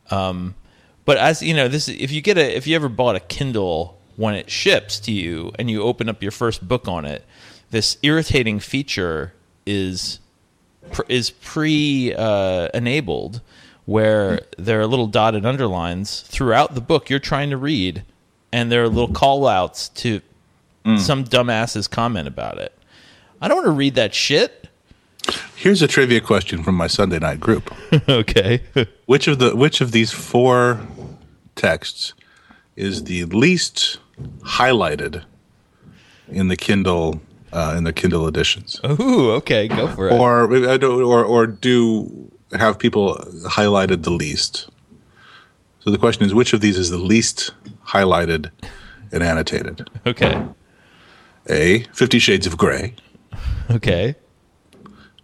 Um, 0.10 0.56
but 1.04 1.18
as 1.18 1.44
you 1.44 1.54
know, 1.54 1.68
this 1.68 1.90
if 1.90 2.14
you 2.14 2.22
get 2.22 2.38
a 2.38 2.56
if 2.56 2.66
you 2.66 2.78
ever 2.78 2.88
bought 2.88 3.18
a 3.18 3.20
Kindle 3.20 4.00
when 4.16 4.36
it 4.36 4.50
ships 4.50 5.02
to 5.02 5.12
you 5.12 5.52
and 5.60 5.70
you 5.70 5.84
open 5.84 6.08
up 6.08 6.24
your 6.24 6.32
first 6.32 6.66
book 6.66 6.88
on 6.88 7.04
it, 7.04 7.26
this 7.72 7.98
irritating 8.04 8.62
feature 8.62 9.34
is 9.66 10.22
is 11.10 11.32
pre 11.32 12.14
uh, 12.18 12.70
enabled 12.74 13.42
where 13.84 14.40
there 14.58 14.80
are 14.80 14.88
little 14.88 15.08
dotted 15.08 15.46
underlines 15.46 16.22
throughout 16.22 16.74
the 16.74 16.80
book 16.80 17.10
you're 17.10 17.20
trying 17.20 17.50
to 17.50 17.58
read, 17.58 18.06
and 18.54 18.72
there 18.72 18.82
are 18.82 18.88
little 18.88 19.14
call 19.14 19.46
outs 19.46 19.90
to 19.90 20.22
some 20.98 21.26
dumbass's 21.26 21.86
comment 21.90 22.30
about 22.30 22.60
it. 22.60 22.72
I 23.42 23.48
don't 23.48 23.58
want 23.58 23.68
to 23.68 23.72
read 23.72 23.96
that 23.96 24.14
shit. 24.14 24.68
Here's 25.56 25.82
a 25.82 25.88
trivia 25.88 26.22
question 26.22 26.64
from 26.64 26.76
my 26.76 26.88
Sunday 26.88 27.20
night 27.20 27.40
group. 27.40 27.74
okay. 28.10 28.62
Which 29.06 29.28
of 29.28 29.40
the 29.40 29.56
which 29.56 29.82
of 29.82 29.92
these 29.92 30.12
four 30.12 30.80
texts 31.56 32.14
is 32.76 33.06
the 33.06 33.26
least 33.26 34.00
highlighted 34.42 35.24
in 36.30 36.48
the 36.48 36.56
Kindle 36.56 37.22
uh, 37.54 37.74
in 37.78 37.84
the 37.86 37.94
Kindle 37.94 38.28
editions, 38.28 38.80
Ooh, 38.86 39.32
okay, 39.32 39.68
go 39.70 39.88
for 39.88 40.10
it. 40.10 40.14
or 40.14 40.54
I 40.70 40.76
don't- 40.78 41.02
or 41.02 41.24
or 41.24 41.48
do 41.48 42.30
have 42.52 42.78
people 42.78 43.16
highlighted 43.46 44.04
the 44.04 44.12
least? 44.12 44.70
So 45.80 45.90
the 45.92 45.98
question 45.98 46.26
is, 46.26 46.34
which 46.34 46.52
of 46.54 46.60
these 46.62 46.78
is 46.78 46.90
the 46.90 46.98
least 46.98 47.52
highlighted 47.86 48.52
and 49.12 49.24
annotated? 49.24 49.90
okay. 50.06 50.46
A. 51.50 51.84
Fifty 51.94 52.20
Shades 52.20 52.46
of 52.46 52.58
Grey. 52.58 52.94
Okay. 53.70 54.16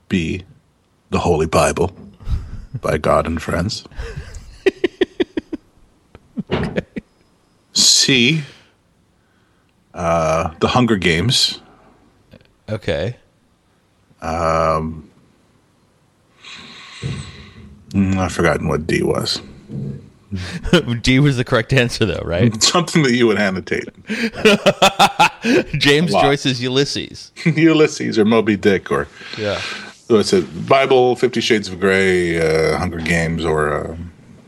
B. 0.09 0.43
The 1.09 1.19
Holy 1.19 1.45
Bible 1.45 1.95
by 2.81 2.97
God 2.97 3.25
and 3.25 3.41
Friends. 3.41 3.85
okay. 6.51 6.81
C. 7.73 8.43
Uh, 9.93 10.53
the 10.59 10.67
Hunger 10.67 10.97
Games. 10.97 11.59
Okay. 12.69 13.15
Um, 14.21 15.09
I've 17.95 18.33
forgotten 18.33 18.67
what 18.67 18.88
D 18.88 19.03
was. 19.03 19.41
D 21.01 21.19
was 21.19 21.37
the 21.37 21.43
correct 21.43 21.73
answer, 21.73 22.05
though, 22.05 22.21
right? 22.25 22.61
Something 22.75 23.03
that 23.03 23.13
you 23.13 23.27
would 23.27 23.37
annotate. 23.37 23.87
James. 25.79 26.11
Joyce's 26.11 26.61
Ulysses. 26.61 27.31
Ulysses 27.45 28.17
or 28.17 28.25
Moby 28.25 28.55
Dick 28.55 28.91
or 28.91 29.07
Yeah. 29.37 29.59
what's 30.07 30.33
it? 30.33 30.67
Bible, 30.67 31.15
Fifty 31.15 31.41
Shades 31.41 31.67
of 31.67 31.79
Grey, 31.79 32.39
uh, 32.39 32.77
Hunger 32.77 32.99
Games, 32.99 33.43
or 33.45 33.73
uh, 33.73 33.95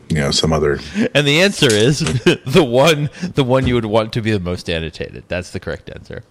you 0.08 0.16
know 0.16 0.30
some 0.30 0.52
other. 0.52 0.78
And 1.14 1.26
the 1.26 1.40
answer 1.40 1.70
is 1.72 2.00
the 2.00 2.64
one 2.66 3.10
the 3.34 3.44
one 3.44 3.66
you 3.66 3.74
would 3.74 3.86
want 3.86 4.12
to 4.14 4.22
be 4.22 4.30
the 4.30 4.40
most 4.40 4.68
annotated. 4.70 5.24
That's 5.28 5.50
the 5.50 5.60
correct 5.60 5.90
answer. 5.90 6.22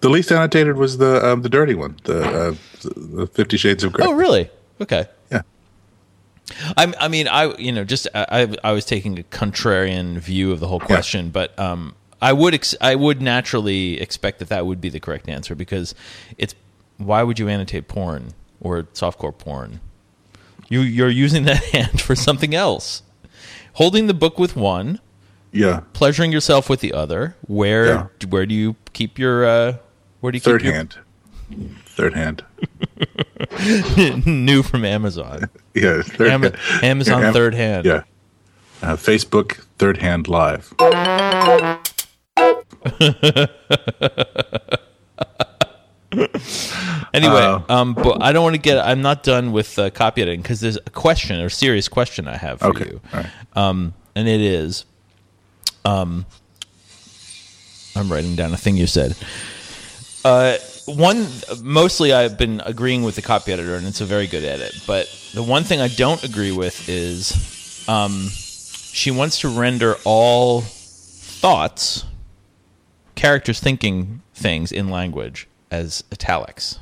The 0.00 0.08
least 0.08 0.30
annotated 0.32 0.76
was 0.76 0.98
the 0.98 1.24
um, 1.26 1.42
the 1.42 1.48
dirty 1.48 1.74
one, 1.74 1.96
the, 2.04 2.24
uh, 2.24 2.54
the 2.96 3.26
Fifty 3.26 3.56
Shades 3.56 3.84
of 3.84 3.92
Grey. 3.92 4.06
Oh, 4.06 4.12
really? 4.12 4.50
Okay. 4.80 5.06
Yeah. 6.50 6.72
I, 6.76 6.94
I 7.00 7.08
mean, 7.08 7.26
I 7.28 7.54
you 7.56 7.72
know, 7.72 7.84
just 7.84 8.06
I, 8.14 8.54
I 8.62 8.72
was 8.72 8.84
taking 8.84 9.18
a 9.18 9.22
contrarian 9.24 10.18
view 10.18 10.52
of 10.52 10.60
the 10.60 10.68
whole 10.68 10.80
question, 10.80 11.30
but 11.30 11.58
um, 11.58 11.94
I 12.20 12.32
would 12.32 12.54
ex- 12.54 12.74
I 12.80 12.94
would 12.94 13.22
naturally 13.22 14.00
expect 14.00 14.38
that 14.40 14.48
that 14.50 14.66
would 14.66 14.80
be 14.80 14.88
the 14.90 15.00
correct 15.00 15.28
answer 15.28 15.54
because 15.54 15.94
it's 16.36 16.54
why 16.98 17.22
would 17.22 17.38
you 17.38 17.48
annotate 17.48 17.88
porn 17.88 18.34
or 18.60 18.82
softcore 18.94 19.36
porn? 19.36 19.80
You 20.68 20.80
you're 20.80 21.08
using 21.08 21.44
that 21.44 21.64
hand 21.72 22.00
for 22.02 22.14
something 22.14 22.54
else. 22.54 23.02
Holding 23.74 24.06
the 24.06 24.14
book 24.14 24.38
with 24.38 24.54
one, 24.54 25.00
Yeah. 25.50 25.80
pleasuring 25.94 26.30
yourself 26.30 26.68
with 26.70 26.80
the 26.80 26.92
other. 26.92 27.36
Where 27.46 27.86
Yeah. 27.86 28.06
where 28.28 28.44
do 28.46 28.54
you 28.54 28.76
keep 28.92 29.18
your 29.18 29.44
uh, 29.46 29.76
where 30.20 30.30
do 30.30 30.36
you 30.36 30.40
Third 30.40 30.60
keep 30.60 30.66
your 30.66 30.74
hand. 30.74 30.98
Third 31.94 32.14
hand. 32.14 32.44
new 34.26 34.62
from 34.62 34.84
Amazon? 34.84 35.48
Yeah. 35.74 36.02
Third 36.02 36.28
Am- 36.30 36.42
hand. 36.42 36.56
Amazon 36.84 37.24
Am- 37.24 37.32
third 37.32 37.52
hand. 37.54 37.84
Yeah. 37.84 38.02
Uh, 38.80 38.94
Facebook 38.96 39.64
Third 39.78 39.96
Hand 39.96 40.28
Live. 40.28 40.72
Anyway, 47.12 47.40
Uh, 47.42 47.60
um, 47.68 47.94
but 47.94 48.22
I 48.22 48.32
don't 48.32 48.42
want 48.44 48.54
to 48.54 48.60
get. 48.60 48.78
I'm 48.78 49.02
not 49.02 49.22
done 49.22 49.52
with 49.52 49.78
uh, 49.78 49.90
copy 49.90 50.22
editing 50.22 50.42
because 50.42 50.60
there's 50.60 50.76
a 50.76 50.90
question 50.90 51.40
or 51.40 51.48
serious 51.48 51.88
question 51.88 52.26
I 52.28 52.36
have 52.36 52.58
for 52.60 52.66
Okay. 52.68 52.86
you, 52.86 53.00
right. 53.12 53.26
um, 53.54 53.94
and 54.16 54.28
it 54.28 54.40
is, 54.40 54.84
um, 55.84 56.26
I'm 57.96 58.10
writing 58.10 58.34
down 58.36 58.52
a 58.52 58.56
thing 58.56 58.76
you 58.76 58.86
said. 58.88 59.16
Uh, 60.24 60.56
one, 60.86 61.26
mostly 61.62 62.12
I've 62.12 62.38
been 62.38 62.60
agreeing 62.64 63.02
with 63.02 63.16
the 63.16 63.22
copy 63.22 63.52
editor, 63.52 63.74
and 63.76 63.86
it's 63.86 64.00
a 64.00 64.04
very 64.04 64.26
good 64.26 64.44
edit. 64.44 64.74
But 64.86 65.06
the 65.34 65.42
one 65.42 65.64
thing 65.64 65.80
I 65.80 65.88
don't 65.88 66.22
agree 66.24 66.52
with 66.52 66.88
is, 66.88 67.84
um, 67.88 68.28
she 68.30 69.10
wants 69.10 69.40
to 69.40 69.48
render 69.48 69.96
all 70.04 70.62
thoughts, 70.62 72.04
characters 73.14 73.60
thinking 73.60 74.22
things 74.34 74.72
in 74.72 74.90
language 74.90 75.48
as 75.70 76.04
italics. 76.12 76.78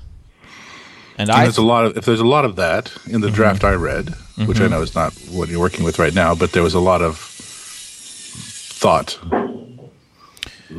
And 1.18 1.28
And 1.28 1.38
I 1.38 1.42
there's 1.44 1.58
a 1.58 1.62
lot 1.62 1.84
of 1.84 1.96
if 1.96 2.04
there's 2.06 2.20
a 2.20 2.26
lot 2.26 2.44
of 2.44 2.56
that 2.56 2.90
in 3.06 3.20
the 3.20 3.28
Mm-hmm. 3.28 3.36
draft 3.36 3.64
I 3.64 3.72
read, 3.74 4.10
which 4.46 4.60
I 4.60 4.66
know 4.68 4.80
is 4.82 4.94
not 4.94 5.12
what 5.30 5.48
you're 5.48 5.60
working 5.60 5.84
with 5.84 5.98
right 5.98 6.14
now, 6.14 6.34
but 6.34 6.52
there 6.52 6.62
was 6.62 6.74
a 6.74 6.80
lot 6.80 7.02
of 7.02 7.18
thought, 7.18 9.18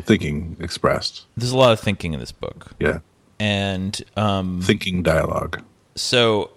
thinking 0.04 0.58
expressed. 0.60 1.26
there's 1.38 1.52
a 1.52 1.58
lot 1.58 1.72
of 1.72 1.80
thinking 1.80 2.14
in 2.14 2.20
this 2.20 2.32
book, 2.32 2.72
Yeah, 2.80 3.00
and 3.40 4.02
um, 4.16 4.62
thinking 4.62 5.04
dialogue. 5.04 5.62
so 5.96 6.52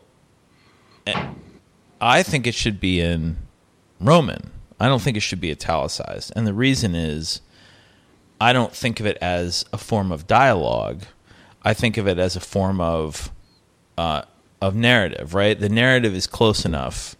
eh, 1.06 1.28
I 2.00 2.22
think 2.22 2.46
it 2.46 2.54
should 2.54 2.80
be 2.80 3.00
in 3.00 3.36
Roman. 4.00 4.50
I 4.78 4.88
don't 4.88 5.00
think 5.00 5.16
it 5.16 5.20
should 5.20 5.40
be 5.40 5.50
italicized, 5.50 6.32
and 6.36 6.46
the 6.46 6.54
reason 6.54 6.94
is 6.94 7.40
I 8.40 8.52
don't 8.52 8.74
think 8.74 9.00
of 9.00 9.06
it 9.06 9.16
as 9.20 9.64
a 9.72 9.78
form 9.78 10.12
of 10.12 10.26
dialogue. 10.26 11.04
I 11.62 11.74
think 11.74 11.96
of 11.96 12.06
it 12.06 12.18
as 12.18 12.36
a 12.36 12.40
form 12.40 12.80
of 12.80 13.30
uh, 13.96 14.22
of 14.60 14.74
narrative. 14.74 15.34
Right, 15.34 15.58
the 15.58 15.68
narrative 15.68 16.14
is 16.14 16.26
close 16.26 16.64
enough. 16.64 17.16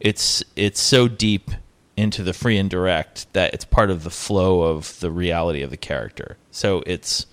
It's 0.00 0.44
it's 0.56 0.80
so 0.80 1.08
deep 1.08 1.50
into 1.96 2.22
the 2.22 2.32
free 2.32 2.58
and 2.58 2.68
direct 2.68 3.32
that 3.32 3.54
it's 3.54 3.64
part 3.64 3.90
of 3.90 4.04
the 4.04 4.10
flow 4.10 4.62
of 4.62 4.98
the 5.00 5.10
reality 5.10 5.62
of 5.62 5.70
the 5.70 5.76
character. 5.76 6.36
So 6.50 6.82
it's 6.86 7.26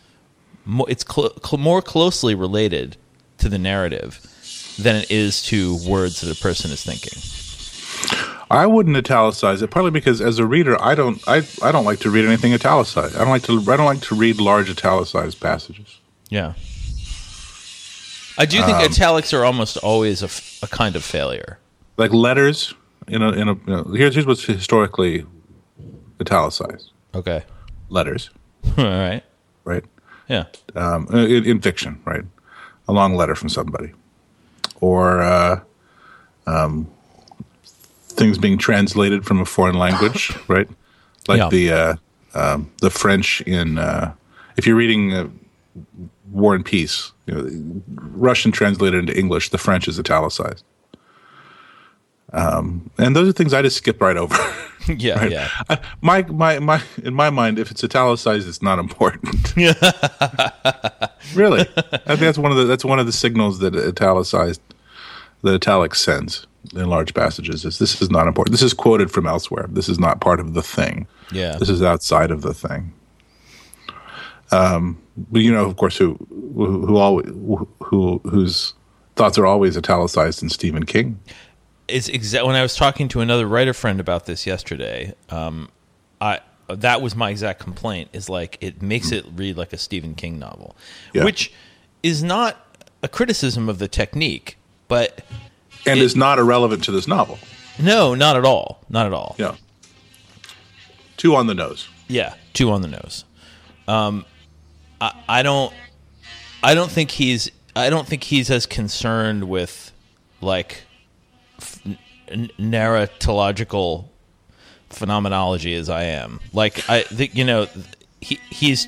mo- 0.66 0.86
it's 0.86 1.06
cl- 1.08 1.34
cl- 1.44 1.60
more 1.62 1.82
closely 1.82 2.36
related 2.36 2.98
to 3.40 3.50
the 3.50 3.58
narrative 3.58 4.20
than 4.80 4.96
it 4.96 5.12
is 5.12 5.42
to 5.44 5.78
words 5.88 6.22
that 6.22 6.32
a 6.38 6.42
person 6.42 6.72
is 6.72 6.84
thinking. 6.84 7.18
I 8.50 8.66
wouldn't 8.66 8.98
italicize 8.98 9.62
it 9.62 9.70
partly 9.72 9.92
because 9.92 10.20
as 10.22 10.38
a 10.40 10.46
reader, 10.46 10.82
I 10.82 10.94
don't 10.96 11.22
I, 11.28 11.44
I 11.64 11.72
don't 11.72 11.86
like 11.86 12.00
to 12.02 12.10
read 12.10 12.26
anything 12.26 12.54
italicized. 12.54 13.16
I 13.16 13.20
don't 13.20 13.30
like 13.30 13.44
to 13.44 13.60
I 13.72 13.78
don't 13.78 13.86
like 13.86 14.02
to 14.02 14.16
read 14.16 14.40
large 14.42 14.70
italicized 14.70 15.40
passages. 15.40 16.00
Yeah. 16.30 16.54
I 18.38 18.46
do 18.46 18.58
think 18.64 18.78
um, 18.78 18.84
italics 18.84 19.34
are 19.34 19.44
almost 19.46 19.78
always 19.78 20.22
a, 20.22 20.26
f- 20.26 20.60
a 20.64 20.68
kind 20.68 20.96
of 20.96 21.04
failure. 21.04 21.60
Like 21.98 22.12
letters 22.12 22.74
in 23.08 23.22
a 23.22 23.32
in 23.34 23.48
a 23.50 23.54
you 23.54 23.62
know, 23.68 23.84
here's 23.94 24.16
here's 24.16 24.26
what's 24.26 24.44
historically 24.44 25.26
italicized. 26.20 26.92
Okay. 27.14 27.44
Letters, 27.90 28.30
All 28.78 28.86
right. 28.86 29.22
right? 29.66 29.84
Yeah. 30.32 30.46
um, 30.76 31.08
in, 31.14 31.46
in 31.46 31.62
fiction, 31.62 32.02
right? 32.06 32.24
A 32.88 32.94
long 32.94 33.16
letter 33.16 33.36
from 33.36 33.50
somebody, 33.50 33.92
or 34.80 35.22
uh, 35.22 35.60
um, 36.48 36.88
things 38.10 38.38
being 38.38 38.58
translated 38.58 39.26
from 39.26 39.40
a 39.42 39.46
foreign 39.46 39.78
language, 39.78 40.32
right? 40.48 40.68
Like 41.28 41.38
Yeah. 41.40 41.50
the 41.50 41.72
uh, 41.72 41.96
um, 42.34 42.72
the 42.82 42.90
French 42.90 43.42
in 43.42 43.78
uh, 43.78 44.14
if 44.58 44.66
you're 44.66 44.76
reading 44.78 45.14
uh, 45.14 45.28
War 46.32 46.56
and 46.56 46.66
Peace, 46.66 47.12
you 47.26 47.34
know, 47.34 47.82
Russian 48.16 48.52
translated 48.52 49.00
into 49.00 49.18
English, 49.18 49.50
the 49.50 49.58
French 49.58 49.88
is 49.88 50.00
italicized. 50.00 50.64
Um, 52.34 52.90
and 52.98 53.16
those 53.16 53.28
are 53.28 53.34
things 53.34 53.54
I 53.54 53.62
just 53.62 53.78
skip 53.78 54.02
right 54.02 54.18
over. 54.18 54.36
Yeah. 54.98 55.20
Right. 55.20 55.32
Yeah. 55.32 55.48
I, 55.70 55.80
my 56.02 56.24
my 56.24 56.58
my 56.58 56.82
in 57.04 57.14
my 57.14 57.30
mind, 57.30 57.60
if 57.60 57.70
it's 57.70 57.84
italicized, 57.84 58.48
it's 58.48 58.64
not 58.64 58.80
important. 58.80 59.56
really, 61.36 61.62
I 61.62 62.16
think 62.16 62.22
that's 62.22 62.40
one 62.40 62.52
of 62.52 62.58
the 62.58 62.66
that's 62.66 62.84
one 62.84 62.98
of 62.98 63.06
the 63.06 63.12
signals 63.12 63.60
that 63.60 63.76
italicized 63.76 64.60
the 65.44 65.54
italic 65.54 65.94
sends 65.94 66.48
in 66.74 66.90
large 66.90 67.14
passages 67.14 67.64
is 67.64 67.80
this 67.80 68.02
is 68.02 68.10
not 68.10 68.28
important. 68.28 68.54
This 68.54 68.64
is 68.64 68.74
quoted 68.74 69.12
from 69.12 69.28
elsewhere. 69.28 69.68
This 69.70 69.88
is 69.88 70.00
not 70.00 70.20
part 70.20 70.40
of 70.40 70.56
the 70.56 70.64
thing. 70.64 71.08
Yeah. 71.32 71.58
This 71.58 71.70
is 71.70 71.84
outside 71.84 72.32
of 72.32 72.42
the 72.42 72.54
thing. 72.54 72.94
Um, 74.52 75.02
but 75.16 75.42
you 75.42 75.52
know, 75.52 75.66
of 75.66 75.78
course, 75.78 75.98
who 75.98 76.18
who 76.30 76.86
who, 76.86 76.98
always, 76.98 77.28
who 77.28 78.20
whose 78.24 78.74
thoughts 79.16 79.38
are 79.38 79.46
always 79.46 79.78
italicized 79.78 80.42
in 80.42 80.50
Stephen 80.50 80.86
King. 80.86 81.20
It's 81.88 82.10
exa- 82.10 82.46
when 82.46 82.56
I 82.56 82.62
was 82.62 82.76
talking 82.76 83.08
to 83.10 83.22
another 83.22 83.46
writer 83.48 83.74
friend 83.74 84.00
about 84.00 84.26
this 84.26 84.46
yesterday. 84.48 85.14
Um, 85.30 85.70
I 86.22 86.40
that 86.68 87.02
was 87.02 87.16
my 87.16 87.30
exact 87.32 87.60
complaint. 87.60 88.10
Is 88.14 88.30
like 88.30 88.58
it 88.62 88.82
makes 88.82 89.12
it 89.12 89.26
read 89.36 89.58
like 89.58 89.74
a 89.74 89.78
Stephen 89.78 90.16
King 90.16 90.40
novel, 90.40 90.76
Yeah. 91.14 91.26
which 91.26 91.52
is 92.04 92.24
not 92.24 92.78
a 93.04 93.08
criticism 93.08 93.68
of 93.68 93.80
the 93.80 93.88
technique, 93.88 94.58
but 94.88 95.22
and 95.86 96.00
It- 96.00 96.04
is 96.04 96.16
not 96.16 96.40
irrelevant 96.40 96.84
to 96.86 96.92
this 96.92 97.08
novel. 97.08 97.40
no, 97.80 98.14
not 98.16 98.38
at 98.38 98.46
all, 98.46 98.84
not 98.90 99.06
at 99.06 99.14
all. 99.14 99.36
Yeah. 99.40 99.56
Two 101.18 101.36
on 101.36 101.48
the 101.48 101.54
nose. 101.54 101.88
Yeah, 102.08 102.34
two 102.54 102.72
on 102.72 102.82
the 102.82 102.88
nose. 102.88 103.26
Um, 103.88 104.26
I, 105.00 105.14
I 105.28 105.44
don't, 105.44 105.74
I 106.64 106.74
don't 106.74 106.92
think 106.92 107.12
he's, 107.12 107.50
I 107.76 107.90
don't 107.90 108.08
think 108.08 108.24
he's 108.24 108.50
as 108.50 108.66
concerned 108.66 109.46
with 109.50 109.92
like 110.42 110.84
narratological 112.60 114.06
phenomenology 114.90 115.74
as 115.76 115.90
I 115.90 116.04
am. 116.04 116.40
Like 116.54 116.90
I 116.90 117.04
think 117.04 117.36
you 117.36 117.44
know, 117.44 117.68
he 118.20 118.40
he's 118.50 118.88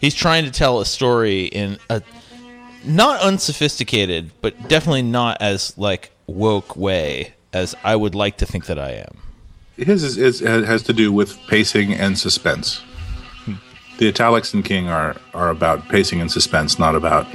he's 0.00 0.14
trying 0.14 0.44
to 0.44 0.50
tell 0.50 0.80
a 0.80 0.86
story 0.86 1.44
in 1.44 1.78
a 1.88 2.02
not 2.84 3.20
unsophisticated, 3.20 4.30
but 4.40 4.68
definitely 4.68 5.02
not 5.02 5.40
as 5.40 5.76
like 5.76 6.10
woke 6.26 6.76
way 6.76 7.34
as 7.52 7.74
I 7.84 7.96
would 7.96 8.14
like 8.14 8.38
to 8.38 8.46
think 8.46 8.66
that 8.66 8.78
I 8.78 8.92
am. 8.92 9.18
His 9.76 10.02
is, 10.02 10.18
is 10.18 10.40
has 10.40 10.82
to 10.84 10.92
do 10.92 11.12
with 11.12 11.38
pacing 11.46 11.94
and 11.94 12.18
suspense. 12.18 12.82
The 13.98 14.08
italics 14.08 14.54
in 14.54 14.62
King 14.62 14.88
are 14.88 15.16
are 15.34 15.50
about 15.50 15.88
pacing 15.88 16.20
and 16.20 16.30
suspense, 16.30 16.78
not 16.78 16.94
about 16.94 17.26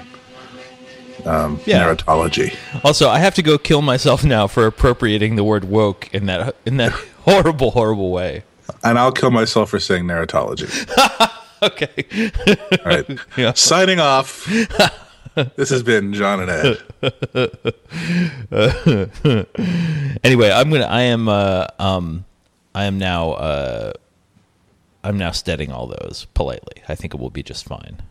um, 1.26 1.60
Yeah. 1.66 1.84
narratology. 1.84 2.56
Also, 2.84 3.10
I 3.10 3.20
have 3.20 3.36
to 3.36 3.42
go 3.44 3.58
kill 3.58 3.82
myself 3.82 4.24
now 4.24 4.48
for 4.48 4.66
appropriating 4.66 5.36
the 5.36 5.44
word 5.44 5.66
woke 5.66 6.10
in 6.14 6.26
that 6.26 6.56
in 6.66 6.78
that 6.78 6.92
horrible, 7.22 7.72
horrible 7.72 8.12
way. 8.12 8.44
And 8.84 8.98
I'll 9.00 9.12
kill 9.12 9.32
myself 9.32 9.70
for 9.70 9.80
saying 9.80 10.06
narratology. 10.06 10.68
okay. 11.64 12.30
All 12.80 12.86
right. 12.86 13.20
Yeah. 13.38 13.54
Signing 13.54 14.00
off. 14.00 14.46
this 15.56 15.70
has 15.70 15.84
been 15.84 16.14
John 16.14 16.40
and 16.42 16.50
Ed. 16.50 16.78
anyway, 20.24 20.52
I'm 20.52 20.70
gonna. 20.70 20.86
I 20.86 21.02
am. 21.02 21.28
Uh, 21.28 21.68
um, 21.80 22.26
I 22.74 22.86
am 22.86 22.98
now. 22.98 23.32
Uh, 23.34 23.94
I'm 25.04 25.18
now 25.18 25.32
stetting 25.32 25.72
all 25.72 25.88
those 25.88 26.26
politely. 26.34 26.82
I 26.88 26.96
think 26.96 27.14
it 27.14 27.20
will 27.20 27.30
be 27.30 27.44
just 27.44 27.66
fine. 27.66 28.02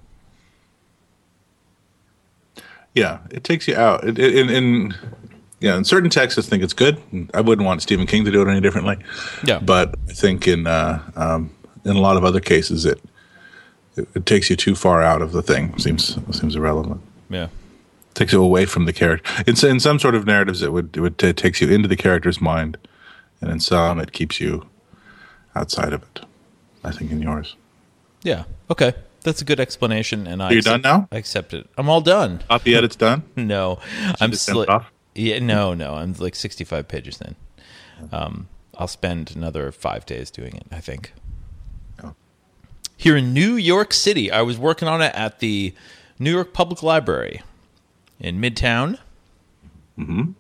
Yeah, 2.94 3.18
it 3.30 3.44
takes 3.44 3.66
you 3.68 3.76
out. 3.76 4.04
It, 4.06 4.18
it, 4.18 4.36
in, 4.36 4.50
in 4.50 4.94
yeah, 5.60 5.76
in 5.76 5.84
certain 5.84 6.10
texts, 6.10 6.38
I 6.38 6.42
think 6.42 6.62
it's 6.62 6.72
good. 6.72 7.00
I 7.32 7.40
wouldn't 7.40 7.66
want 7.66 7.82
Stephen 7.82 8.06
King 8.06 8.24
to 8.24 8.30
do 8.30 8.42
it 8.42 8.48
any 8.48 8.60
differently. 8.60 8.98
Yeah. 9.44 9.58
but 9.60 9.94
I 10.08 10.12
think 10.12 10.46
in 10.46 10.66
uh, 10.66 11.02
um, 11.16 11.50
in 11.84 11.96
a 11.96 12.00
lot 12.00 12.16
of 12.16 12.24
other 12.24 12.40
cases, 12.40 12.84
it, 12.84 13.00
it 13.96 14.06
it 14.14 14.26
takes 14.26 14.50
you 14.50 14.56
too 14.56 14.74
far 14.74 15.02
out 15.02 15.22
of 15.22 15.32
the 15.32 15.42
thing. 15.42 15.76
seems 15.78 16.18
seems 16.38 16.54
irrelevant. 16.56 17.00
Yeah. 17.30 17.48
takes 18.14 18.32
you 18.32 18.42
away 18.42 18.66
from 18.66 18.84
the 18.84 18.92
character. 18.92 19.28
In, 19.46 19.56
in 19.68 19.80
some 19.80 19.98
sort 19.98 20.14
of 20.14 20.26
narratives, 20.26 20.62
it 20.62 20.72
would 20.72 20.96
it 20.96 21.00
would 21.00 21.22
it 21.22 21.36
takes 21.36 21.60
you 21.60 21.68
into 21.68 21.88
the 21.88 21.96
character's 21.96 22.40
mind, 22.40 22.76
and 23.40 23.50
in 23.50 23.60
some, 23.60 23.98
it 23.98 24.12
keeps 24.12 24.40
you 24.40 24.66
outside 25.56 25.92
of 25.92 26.02
it. 26.02 26.20
I 26.84 26.90
think 26.90 27.10
in 27.10 27.22
yours. 27.22 27.56
Yeah. 28.22 28.44
Okay. 28.70 28.92
That's 29.24 29.42
a 29.42 29.44
good 29.44 29.58
explanation, 29.58 30.26
and 30.28 30.40
I 30.42 30.46
Are 30.48 30.52
you 30.52 30.58
accept- 30.58 30.82
done 30.84 31.00
now? 31.00 31.08
I 31.10 31.16
accept 31.16 31.52
it. 31.54 31.68
I'm 31.76 31.88
all 31.88 32.00
done. 32.00 32.42
Copy 32.48 32.76
edit's 32.76 32.94
done. 32.96 33.24
No, 33.36 33.78
I'm 34.20 34.32
send 34.32 34.36
still. 34.38 34.66
off? 34.68 34.92
Yeah, 35.14 35.38
no, 35.40 35.74
no. 35.74 35.94
I'm 35.94 36.12
like 36.18 36.34
65 36.36 36.86
pages 36.88 37.20
in. 37.20 37.34
Um, 38.12 38.48
I'll 38.76 38.86
spend 38.88 39.34
another 39.34 39.72
five 39.72 40.04
days 40.06 40.30
doing 40.30 40.54
it. 40.56 40.66
I 40.70 40.80
think. 40.80 41.12
Oh. 42.02 42.14
Here 42.96 43.16
in 43.16 43.32
New 43.32 43.54
York 43.54 43.92
City, 43.94 44.30
I 44.30 44.42
was 44.42 44.58
working 44.58 44.88
on 44.88 45.00
it 45.02 45.14
at 45.14 45.38
the 45.40 45.74
New 46.18 46.30
York 46.32 46.52
Public 46.52 46.82
Library 46.82 47.42
in 48.20 48.40
Midtown. 48.40 48.98
Hmm. 49.96 50.32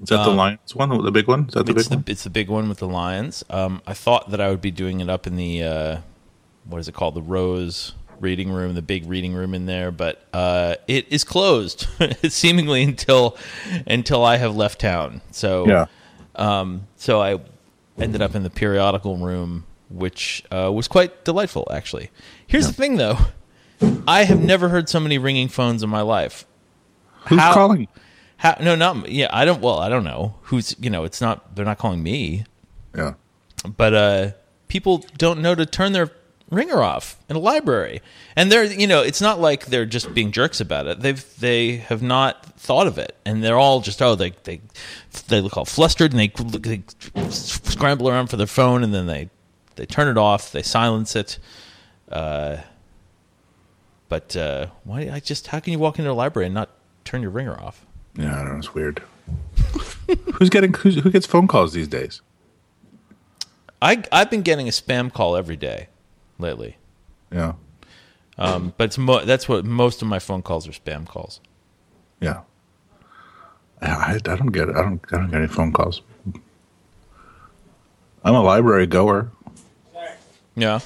Is 0.00 0.10
that 0.10 0.24
the 0.24 0.30
Lions 0.30 0.74
one, 0.74 0.90
the 1.02 1.10
big 1.10 1.26
one? 1.26 1.46
Is 1.48 1.54
that 1.54 1.64
the 1.66 1.72
It's 1.72 1.84
big 1.84 1.90
the 1.90 1.96
one? 1.96 2.04
it's 2.06 2.24
the 2.24 2.30
big 2.30 2.48
one 2.50 2.68
with 2.68 2.78
the 2.78 2.86
lions. 2.86 3.42
Um, 3.48 3.80
I 3.86 3.94
thought 3.94 4.30
that 4.30 4.40
I 4.42 4.50
would 4.50 4.60
be 4.60 4.70
doing 4.70 5.00
it 5.00 5.08
up 5.08 5.26
in 5.26 5.36
the 5.36 5.62
uh, 5.62 5.96
what 6.68 6.78
is 6.78 6.88
it 6.88 6.92
called, 6.94 7.14
the 7.14 7.22
Rose 7.22 7.92
reading 8.20 8.50
room, 8.50 8.74
the 8.74 8.82
big 8.82 9.06
reading 9.06 9.34
room 9.34 9.54
in 9.54 9.66
there, 9.66 9.90
but 9.90 10.24
uh, 10.32 10.76
it 10.88 11.06
is 11.12 11.22
closed 11.24 11.86
seemingly 12.28 12.82
until 12.82 13.36
until 13.86 14.24
I 14.24 14.36
have 14.38 14.56
left 14.56 14.80
town. 14.80 15.20
So 15.32 15.66
Yeah. 15.66 15.86
um, 16.34 16.86
so 16.96 17.20
I 17.20 17.40
ended 17.98 18.22
up 18.22 18.34
in 18.34 18.42
the 18.42 18.50
periodical 18.50 19.16
room, 19.16 19.64
which 19.90 20.42
uh, 20.50 20.70
was 20.72 20.88
quite 20.88 21.24
delightful, 21.24 21.66
actually. 21.70 22.10
Here's 22.46 22.66
the 22.66 22.72
thing, 22.72 22.96
though. 22.96 23.18
I 24.08 24.24
have 24.24 24.40
never 24.42 24.70
heard 24.70 24.88
so 24.88 24.98
many 25.00 25.18
ringing 25.18 25.48
phones 25.48 25.82
in 25.82 25.90
my 25.90 26.00
life. 26.00 26.46
Who's 27.26 27.38
How- 27.38 27.52
calling? 27.54 27.88
How, 28.38 28.56
no, 28.60 28.74
not 28.74 29.08
yeah. 29.10 29.28
I 29.32 29.44
don't. 29.46 29.62
Well, 29.62 29.78
I 29.78 29.88
don't 29.88 30.04
know 30.04 30.34
who's. 30.42 30.76
You 30.78 30.90
know, 30.90 31.04
it's 31.04 31.22
not. 31.22 31.56
They're 31.56 31.64
not 31.64 31.78
calling 31.78 32.02
me, 32.02 32.44
Yeah. 32.94 33.14
but 33.76 33.94
uh, 33.94 34.30
people 34.68 35.04
don't 35.16 35.40
know 35.40 35.54
to 35.54 35.64
turn 35.64 35.92
their 35.92 36.10
ringer 36.50 36.82
off 36.82 37.18
in 37.28 37.36
a 37.36 37.38
library, 37.38 38.00
and 38.34 38.50
they're. 38.50 38.64
You 38.64 38.86
know, 38.86 39.02
it's 39.02 39.20
not 39.20 39.40
like 39.40 39.66
they're 39.66 39.86
just 39.86 40.12
being 40.14 40.32
jerks 40.32 40.60
about 40.60 40.86
it. 40.86 41.00
They've 41.00 41.38
they 41.38 41.76
have 41.76 42.02
not 42.02 42.44
thought 42.58 42.86
of 42.86 42.98
it, 42.98 43.16
and 43.24 43.42
they're 43.42 43.58
all 43.58 43.80
just 43.80 44.00
oh 44.02 44.14
they 44.14 44.30
they 44.44 44.60
they 45.28 45.40
look 45.40 45.56
all 45.56 45.64
flustered 45.64 46.12
and 46.12 46.20
they, 46.20 46.28
they 46.58 46.82
scramble 47.30 48.08
around 48.08 48.28
for 48.28 48.36
their 48.36 48.46
phone, 48.46 48.84
and 48.84 48.94
then 48.94 49.06
they 49.06 49.30
they 49.76 49.86
turn 49.86 50.08
it 50.08 50.18
off, 50.18 50.52
they 50.52 50.62
silence 50.62 51.16
it. 51.16 51.38
Uh, 52.10 52.58
but 54.08 54.36
uh, 54.36 54.66
why? 54.84 55.10
I 55.12 55.20
just 55.20 55.48
how 55.48 55.60
can 55.60 55.72
you 55.72 55.78
walk 55.78 55.98
into 55.98 56.10
a 56.10 56.12
library 56.12 56.46
and 56.46 56.54
not 56.54 56.70
turn 57.04 57.22
your 57.22 57.30
ringer 57.30 57.58
off? 57.58 57.84
Yeah, 58.14 58.34
I 58.34 58.44
don't 58.44 58.52
know. 58.52 58.58
It's 58.58 58.74
weird. 58.74 59.02
who's 60.34 60.50
getting 60.50 60.72
who's, 60.72 60.96
who 60.96 61.10
gets 61.10 61.26
phone 61.26 61.48
calls 61.48 61.72
these 61.72 61.88
days? 61.88 62.22
I 63.82 64.04
I've 64.12 64.30
been 64.30 64.42
getting 64.42 64.68
a 64.68 64.70
spam 64.70 65.12
call 65.12 65.36
every 65.36 65.56
day 65.56 65.88
lately, 66.38 66.76
Yeah. 67.32 67.52
um, 68.38 68.72
but 68.76 68.84
it's 68.84 68.98
mo- 68.98 69.24
that's 69.24 69.48
what 69.48 69.64
most 69.64 70.02
of 70.02 70.08
my 70.08 70.18
phone 70.18 70.42
calls 70.42 70.66
are 70.68 70.72
spam 70.72 71.06
calls. 71.06 71.40
Yeah. 72.20 72.40
I, 73.82 74.14
I 74.14 74.18
don't 74.18 74.46
get 74.52 74.68
it. 74.70 74.76
I 74.76 74.82
don't 74.82 75.00
I 75.12 75.16
don't 75.18 75.30
get 75.30 75.38
any 75.38 75.48
phone 75.48 75.72
calls. 75.72 76.00
I'm 78.24 78.34
a 78.34 78.42
library 78.42 78.86
goer. 78.86 79.30
Yeah, 80.54 80.80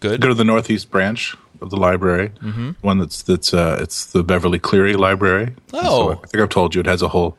good. 0.00 0.20
Go 0.20 0.28
to 0.28 0.34
the 0.34 0.44
northeast 0.44 0.90
branch 0.90 1.34
of 1.62 1.70
the 1.70 1.76
library. 1.76 2.30
Mm-hmm. 2.42 2.72
One 2.82 2.98
that's 2.98 3.22
that's 3.22 3.54
uh 3.54 3.78
it's 3.80 4.06
the 4.12 4.22
Beverly 4.22 4.58
Cleary 4.58 4.94
Library. 4.94 5.54
Oh. 5.72 6.10
I 6.12 6.14
think 6.26 6.42
I've 6.42 6.48
told 6.50 6.74
you 6.74 6.80
it 6.80 6.86
has 6.86 7.00
a 7.02 7.08
whole 7.08 7.38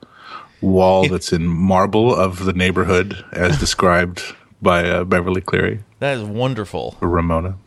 wall 0.61 1.07
that's 1.07 1.31
in 1.31 1.45
marble 1.45 2.13
of 2.15 2.45
the 2.45 2.53
neighborhood 2.53 3.23
as 3.31 3.59
described 3.59 4.23
by 4.61 4.89
uh, 4.89 5.03
Beverly 5.03 5.41
Cleary 5.41 5.83
That 6.05 6.17
is 6.17 6.23
wonderful. 6.23 6.97
Ramona. 7.01 7.57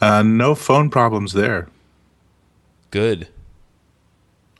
Uh, 0.00 0.24
no 0.24 0.56
phone 0.56 0.90
problems 0.90 1.34
there. 1.34 1.68
Good. 2.90 3.28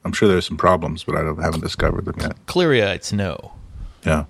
I'm 0.04 0.12
sure 0.12 0.28
there's 0.28 0.46
some 0.46 0.56
problems, 0.56 1.02
but 1.02 1.16
I 1.16 1.24
don't, 1.24 1.42
haven't 1.42 1.62
discovered 1.62 2.04
them 2.04 2.14
yet. 2.20 2.46
Clearaites, 2.46 3.12
no. 3.12 3.54
Yeah. 4.04 4.26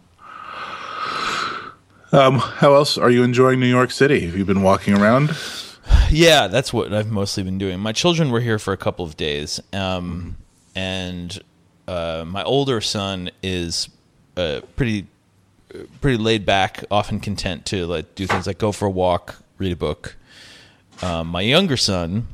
Um, 2.10 2.38
how 2.38 2.72
else 2.72 2.96
are 2.96 3.10
you 3.10 3.22
enjoying 3.22 3.60
New 3.60 3.66
York 3.66 3.90
City? 3.90 4.20
Have 4.20 4.34
you 4.34 4.46
been 4.46 4.62
walking 4.62 4.96
around? 4.96 5.36
Yeah, 6.10 6.46
that's 6.46 6.72
what 6.72 6.94
I've 6.94 7.10
mostly 7.10 7.42
been 7.42 7.58
doing. 7.58 7.80
My 7.80 7.92
children 7.92 8.30
were 8.30 8.40
here 8.40 8.58
for 8.58 8.72
a 8.72 8.78
couple 8.78 9.04
of 9.04 9.18
days, 9.18 9.60
um, 9.74 10.38
and 10.74 11.38
uh, 11.86 12.24
my 12.26 12.42
older 12.44 12.80
son 12.80 13.30
is 13.42 13.90
uh, 14.38 14.62
pretty 14.74 15.06
pretty 16.00 16.16
laid 16.18 16.44
back, 16.46 16.84
often 16.90 17.20
content 17.20 17.66
to 17.66 17.86
like 17.86 18.14
do 18.14 18.26
things 18.26 18.46
like 18.46 18.58
go 18.58 18.72
for 18.72 18.86
a 18.86 18.90
walk, 18.90 19.36
read 19.58 19.72
a 19.72 19.76
book. 19.76 20.16
Um, 21.02 21.28
my 21.28 21.42
younger 21.42 21.76
son, 21.76 22.26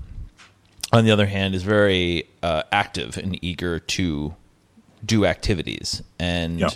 on 0.92 1.04
the 1.04 1.10
other 1.10 1.26
hand, 1.26 1.54
is 1.54 1.62
very 1.62 2.24
uh, 2.42 2.62
active 2.70 3.16
and 3.16 3.42
eager 3.44 3.78
to 3.78 4.34
do 5.04 5.24
activities, 5.26 6.02
and 6.18 6.60
Yeah. 6.60 6.68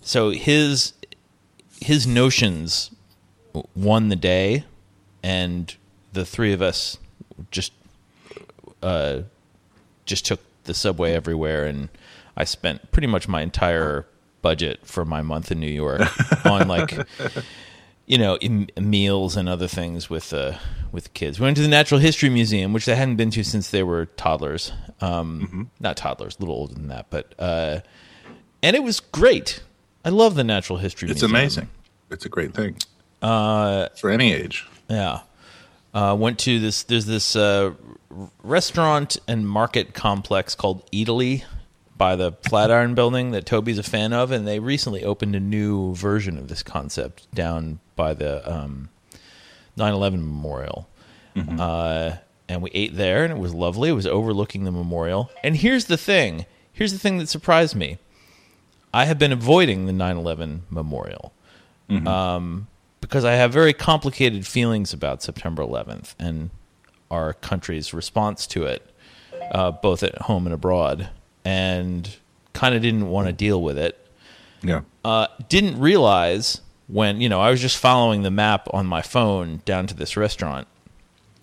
so 0.00 0.30
his 0.30 0.94
his 1.82 2.06
notions 2.06 2.90
won 3.74 4.08
the 4.08 4.16
day, 4.16 4.64
and 5.22 5.74
the 6.12 6.24
three 6.24 6.52
of 6.54 6.62
us 6.62 6.96
just 7.50 7.72
uh, 8.82 9.22
just 10.06 10.24
took 10.24 10.40
the 10.64 10.72
subway 10.74 11.12
everywhere, 11.12 11.66
and 11.66 11.88
I 12.36 12.44
spent 12.44 12.90
pretty 12.92 13.08
much 13.08 13.28
my 13.28 13.42
entire 13.42 14.06
budget 14.42 14.80
for 14.86 15.04
my 15.04 15.22
month 15.22 15.50
in 15.50 15.60
New 15.60 15.66
York 15.70 16.02
on 16.46 16.68
like 16.68 16.94
you 18.06 18.18
know 18.18 18.38
meals 18.78 19.36
and 19.36 19.48
other 19.48 19.68
things 19.68 20.10
with 20.10 20.34
uh, 20.34 20.58
with 20.90 21.14
kids. 21.14 21.40
We 21.40 21.44
went 21.44 21.56
to 21.56 21.62
the 21.62 21.68
Natural 21.68 22.00
History 22.00 22.28
Museum, 22.28 22.72
which 22.72 22.84
they 22.84 22.94
hadn't 22.96 23.16
been 23.16 23.30
to 23.30 23.42
since 23.44 23.70
they 23.70 23.82
were 23.82 24.06
toddlers. 24.06 24.72
Um, 25.00 25.70
Not 25.80 25.96
toddlers, 25.96 26.36
a 26.36 26.40
little 26.40 26.54
older 26.54 26.74
than 26.74 26.88
that, 26.88 27.06
but 27.10 27.34
uh, 27.38 27.80
and 28.62 28.76
it 28.76 28.82
was 28.82 29.00
great. 29.00 29.62
I 30.04 30.08
love 30.10 30.34
the 30.34 30.44
Natural 30.44 30.78
History 30.78 31.06
museum. 31.06 31.16
It's 31.16 31.22
Museum. 31.32 31.40
amazing. 31.42 31.68
It's 32.10 32.26
a 32.26 32.28
great 32.28 32.52
thing. 32.54 32.76
Uh, 33.22 33.88
for 33.96 34.10
any 34.10 34.32
age. 34.32 34.66
Yeah. 34.90 35.20
Uh, 35.94 36.16
went 36.18 36.38
to 36.40 36.58
this. 36.58 36.82
There's 36.82 37.06
this 37.06 37.36
uh, 37.36 37.72
restaurant 38.42 39.18
and 39.28 39.46
market 39.48 39.94
complex 39.94 40.54
called 40.54 40.90
Eataly 40.90 41.44
by 42.02 42.16
the 42.16 42.32
Flatiron 42.48 42.96
Building 42.96 43.30
that 43.30 43.46
Toby's 43.46 43.78
a 43.78 43.82
fan 43.84 44.12
of, 44.12 44.32
and 44.32 44.44
they 44.44 44.58
recently 44.58 45.04
opened 45.04 45.36
a 45.36 45.40
new 45.40 45.94
version 45.94 46.36
of 46.36 46.48
this 46.48 46.60
concept 46.60 47.32
down 47.32 47.78
by 47.94 48.12
the 48.12 48.42
um, 48.52 48.88
9/11 49.78 50.14
memorial. 50.14 50.88
Uh, 51.60 52.16
and 52.48 52.60
we 52.60 52.70
ate 52.74 52.96
there, 52.96 53.22
and 53.22 53.32
it 53.32 53.38
was 53.38 53.54
lovely. 53.54 53.90
It 53.90 53.92
was 53.92 54.08
overlooking 54.08 54.64
the 54.64 54.72
memorial. 54.72 55.30
And 55.44 55.56
here's 55.56 55.84
the 55.84 55.96
thing. 55.96 56.44
Here's 56.72 56.92
the 56.92 56.98
thing 56.98 57.18
that 57.18 57.28
surprised 57.28 57.76
me. 57.76 57.98
I 58.92 59.04
have 59.04 59.20
been 59.20 59.30
avoiding 59.30 59.86
the 59.86 59.92
9/11 59.92 60.62
memorial 60.70 61.32
um, 62.08 62.66
because 63.00 63.24
I 63.24 63.34
have 63.34 63.52
very 63.52 63.72
complicated 63.72 64.44
feelings 64.44 64.92
about 64.92 65.22
September 65.22 65.62
11th 65.62 66.16
and 66.18 66.50
our 67.12 67.32
country's 67.32 67.94
response 67.94 68.44
to 68.48 68.64
it, 68.64 68.82
uh, 69.52 69.70
both 69.70 70.02
at 70.02 70.22
home 70.22 70.48
and 70.48 70.54
abroad, 70.54 71.08
and 71.44 72.16
kind 72.52 72.74
of 72.74 72.82
didn't 72.82 73.08
want 73.08 73.26
to 73.26 73.32
deal 73.32 73.62
with 73.62 73.78
it. 73.78 73.98
Yeah. 74.62 74.82
Uh, 75.04 75.26
didn't 75.48 75.80
realize 75.80 76.60
when 76.86 77.20
you 77.20 77.28
know 77.28 77.40
I 77.40 77.50
was 77.50 77.60
just 77.60 77.78
following 77.78 78.22
the 78.22 78.30
map 78.30 78.68
on 78.72 78.86
my 78.86 79.02
phone 79.02 79.62
down 79.64 79.86
to 79.88 79.94
this 79.94 80.16
restaurant, 80.16 80.68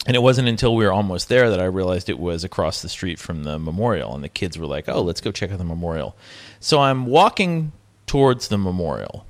and 0.05 0.15
it 0.15 0.19
wasn't 0.19 0.47
until 0.47 0.75
we 0.75 0.85
were 0.85 0.91
almost 0.91 1.27
there 1.27 1.49
that 1.49 1.59
I 1.59 1.65
realized 1.65 2.09
it 2.09 2.19
was 2.19 2.43
across 2.43 2.81
the 2.81 2.89
street 2.89 3.19
from 3.19 3.43
the 3.43 3.59
memorial, 3.59 4.13
and 4.15 4.23
the 4.23 4.29
kids 4.29 4.57
were 4.57 4.67
like, 4.67 4.87
"Oh, 4.87 5.01
let's 5.01 5.21
go 5.21 5.31
check 5.31 5.51
out 5.51 5.57
the 5.57 5.63
memorial." 5.63 6.15
So 6.59 6.79
I'm 6.79 7.05
walking 7.05 7.71
towards 8.05 8.47
the 8.47 8.57
memorial, 8.57 9.25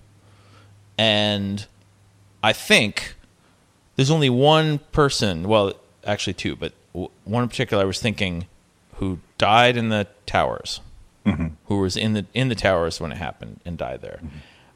and 0.97 1.65
I 2.43 2.53
think 2.53 3.15
there's 3.95 4.11
only 4.11 4.29
one 4.29 4.79
person. 4.91 5.47
Well, 5.47 5.73
actually 6.05 6.33
two, 6.33 6.55
but 6.55 6.73
one 6.93 7.43
in 7.43 7.49
particular 7.49 7.83
I 7.83 7.85
was 7.85 7.99
thinking 7.99 8.45
who 8.99 9.19
died 9.37 9.75
in 9.77 9.89
the 9.89 10.07
towers, 10.25 10.79
who 11.65 11.79
was 11.79 11.95
in 11.97 12.13
the 12.13 12.25
in 12.33 12.49
the 12.49 12.55
towers 12.55 12.99
when 12.99 13.11
it 13.11 13.17
happened 13.17 13.59
and 13.65 13.77
died 13.77 14.01
there. 14.01 14.19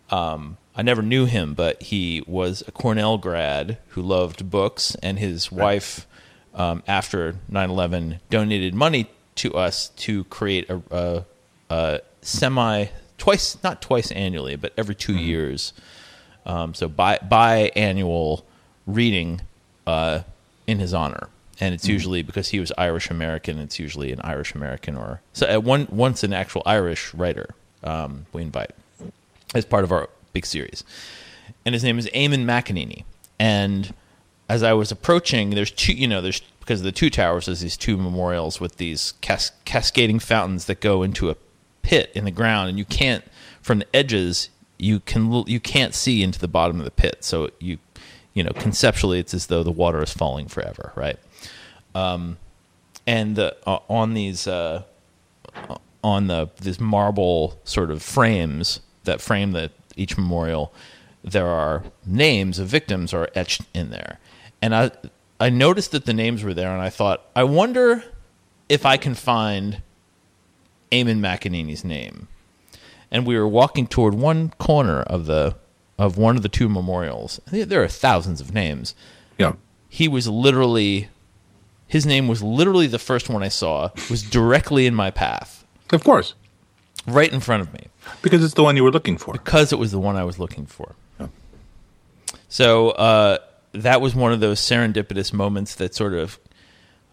Um, 0.10 0.58
I 0.76 0.82
never 0.82 1.02
knew 1.02 1.26
him, 1.26 1.54
but 1.56 1.82
he 1.82 2.24
was 2.28 2.64
a 2.68 2.72
Cornell 2.72 3.18
grad 3.18 3.78
who 3.90 4.02
loved 4.02 4.50
books, 4.50 4.96
and 5.02 5.18
his 5.20 5.52
wife, 5.52 6.06
um, 6.54 6.84
after 6.88 7.36
9/11, 7.52 8.20
donated 8.30 8.74
money 8.76 9.08
to 9.36 9.54
us 9.56 9.90
to 9.98 10.24
create 10.26 10.70
a, 10.70 10.82
a, 10.92 11.26
a 11.70 12.00
semi 12.22 12.86
twice, 13.18 13.58
not 13.64 13.82
twice 13.82 14.12
annually, 14.12 14.56
but 14.56 14.74
every 14.78 14.96
2 14.96 15.16
years. 15.16 15.74
Um, 16.46 16.74
so 16.74 16.88
bi 16.88 17.18
biannual 17.18 18.44
reading 18.86 19.42
uh, 19.88 20.22
in 20.68 20.80
his 20.80 20.94
honor, 20.94 21.30
and 21.64 21.74
it's 21.74 21.88
usually 21.88 22.22
because 22.22 22.50
he 22.50 22.60
was 22.60 22.74
Irish 22.78 23.10
American. 23.10 23.58
It's 23.58 23.80
usually 23.80 24.12
an 24.12 24.20
Irish 24.22 24.54
American 24.54 24.98
or 24.98 25.22
so 25.32 25.48
at 25.48 25.64
one 25.64 25.88
once 25.90 26.22
an 26.22 26.34
actual 26.34 26.62
Irish 26.66 27.14
writer. 27.14 27.56
Um, 27.86 28.26
we 28.34 28.42
invite 28.42 28.72
as 29.56 29.64
part 29.64 29.86
of 29.86 29.92
our 29.94 30.10
big 30.34 30.46
series, 30.46 30.84
and 31.66 31.74
his 31.74 31.82
name 31.82 31.98
is 31.98 32.08
Eamon 32.08 32.44
McEneaney. 32.44 33.06
And 33.40 33.94
as 34.50 34.62
I 34.62 34.74
was 34.74 34.92
approaching, 34.92 35.52
there's 35.52 35.72
two, 35.72 35.94
you 35.94 36.06
know, 36.06 36.20
there's 36.20 36.42
because 36.60 36.82
of 36.82 36.86
the 36.86 36.92
two 36.92 37.10
towers, 37.10 37.46
there's 37.46 37.62
these 37.62 37.78
two 37.78 37.96
memorials 37.96 38.60
with 38.60 38.76
these 38.76 39.14
cas- 39.22 39.54
cascading 39.64 40.20
fountains 40.20 40.66
that 40.66 40.82
go 40.82 41.02
into 41.02 41.30
a 41.30 41.38
pit 41.82 42.12
in 42.14 42.26
the 42.26 42.32
ground, 42.32 42.68
and 42.68 42.78
you 42.78 42.86
can't 42.86 43.24
from 43.62 43.80
the 43.80 43.96
edges 43.96 44.50
you 44.78 45.00
can 45.00 45.46
you 45.48 45.62
can't 45.62 45.94
see 45.94 46.22
into 46.24 46.40
the 46.40 46.50
bottom 46.50 46.80
of 46.80 46.84
the 46.84 46.92
pit. 46.92 47.24
So 47.24 47.52
you 47.60 47.78
you 48.34 48.44
know 48.44 48.52
conceptually, 48.52 49.20
it's 49.20 49.34
as 49.34 49.46
though 49.46 49.64
the 49.64 49.72
water 49.72 50.04
is 50.04 50.12
falling 50.12 50.50
forever, 50.50 50.92
right? 50.96 51.18
Um, 51.96 52.38
and 53.06 53.36
the, 53.36 53.56
uh, 53.68 53.80
on 53.90 54.14
these 54.14 54.48
uh, 54.48 54.84
on 56.04 56.28
the 56.28 56.50
these 56.62 56.80
marble 56.80 57.60
sort 57.64 57.92
of 57.92 58.02
frames 58.02 58.80
that 59.04 59.22
frame 59.22 59.52
the 59.52 59.72
each 59.96 60.18
memorial, 60.18 60.74
there 61.24 61.48
are 61.48 61.84
names 62.06 62.60
of 62.60 62.68
victims 62.68 63.14
are 63.14 63.30
etched 63.36 63.62
in 63.74 63.90
there, 63.90 64.20
and 64.62 64.74
I 64.76 64.92
I 65.40 65.50
noticed 65.50 65.92
that 65.92 66.06
the 66.06 66.14
names 66.14 66.44
were 66.44 66.54
there, 66.54 66.72
and 66.72 66.82
I 66.82 66.90
thought 66.90 67.26
I 67.36 67.44
wonder 67.44 68.04
if 68.70 68.86
I 68.86 68.98
can 68.98 69.14
find 69.14 69.82
Eamon 70.92 71.20
McEneaney's 71.20 71.84
name. 71.84 72.28
And 73.12 73.28
we 73.28 73.38
were 73.38 73.48
walking 73.48 73.86
toward 73.86 74.16
one 74.16 74.50
corner 74.58 75.02
of 75.02 75.26
the 75.26 75.56
of 76.00 76.18
one 76.18 76.36
of 76.36 76.42
the 76.42 76.50
two 76.50 76.70
memorials. 76.70 77.40
There 77.46 77.84
are 77.84 77.88
thousands 77.88 78.42
of 78.42 78.54
names. 78.54 78.96
Yeah. 79.38 79.54
He 79.90 80.08
was 80.08 80.28
literally 80.28 81.10
his 81.88 82.06
name 82.06 82.28
was 82.28 82.42
literally 82.42 82.88
the 82.88 83.00
first 83.00 83.30
one 83.30 83.44
I 83.44 83.50
saw 83.50 83.90
was 84.10 84.24
directly 84.24 84.86
in 84.86 84.96
my 84.96 85.12
path, 85.12 85.66
Of 85.92 86.04
course. 86.04 86.34
right 87.08 87.32
in 87.32 87.40
front 87.40 87.62
of 87.62 87.74
me, 87.74 87.88
Because 88.22 88.44
it's 88.44 88.54
the 88.56 88.64
one 88.64 88.76
you 88.76 88.84
were 88.84 88.92
looking 88.92 89.18
for. 89.18 89.34
because 89.34 89.72
it 89.72 89.80
was 89.80 89.92
the 89.92 90.00
one 90.00 90.16
I 90.16 90.24
was 90.24 90.40
looking 90.40 90.66
for. 90.66 90.96
Yeah. 91.20 91.28
So 92.50 92.92
uh, 92.92 93.38
that 93.74 94.02
was 94.02 94.16
one 94.16 94.32
of 94.32 94.40
those 94.40 94.60
serendipitous 94.60 95.34
moments 95.34 95.76
that 95.76 95.94
sort 95.96 96.14
of 96.14 96.40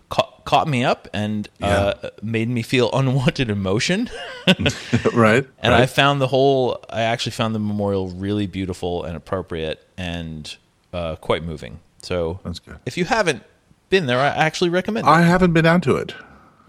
caught, 0.09 0.45
caught 0.45 0.69
me 0.69 0.85
up 0.85 1.09
and 1.13 1.49
uh, 1.63 2.11
made 2.23 2.49
me 2.49 2.63
feel 2.63 2.91
unwanted 2.95 3.51
emotion. 3.51 4.11
right. 5.15 5.47
And 5.63 5.75
I 5.75 5.87
found 5.87 6.21
the 6.21 6.27
whole, 6.29 6.83
I 6.91 7.03
actually 7.03 7.33
found 7.33 7.55
the 7.55 7.59
memorial 7.61 8.09
really 8.09 8.47
beautiful 8.47 9.05
and 9.05 9.17
appropriate 9.17 9.87
and 9.97 10.55
uh, 10.93 11.17
quite 11.17 11.43
moving. 11.45 11.81
So 12.03 12.41
That's 12.45 12.59
good. 12.59 12.79
if 12.87 12.97
you 12.97 13.05
haven't 13.05 13.43
been 13.91 14.07
there, 14.07 14.19
I 14.19 14.29
actually 14.29 14.71
recommend 14.71 15.07
it. 15.07 15.11
I 15.11 15.23
haven't 15.23 15.53
been 15.53 15.65
down 15.65 15.81
to 15.83 15.97
it. 15.97 16.15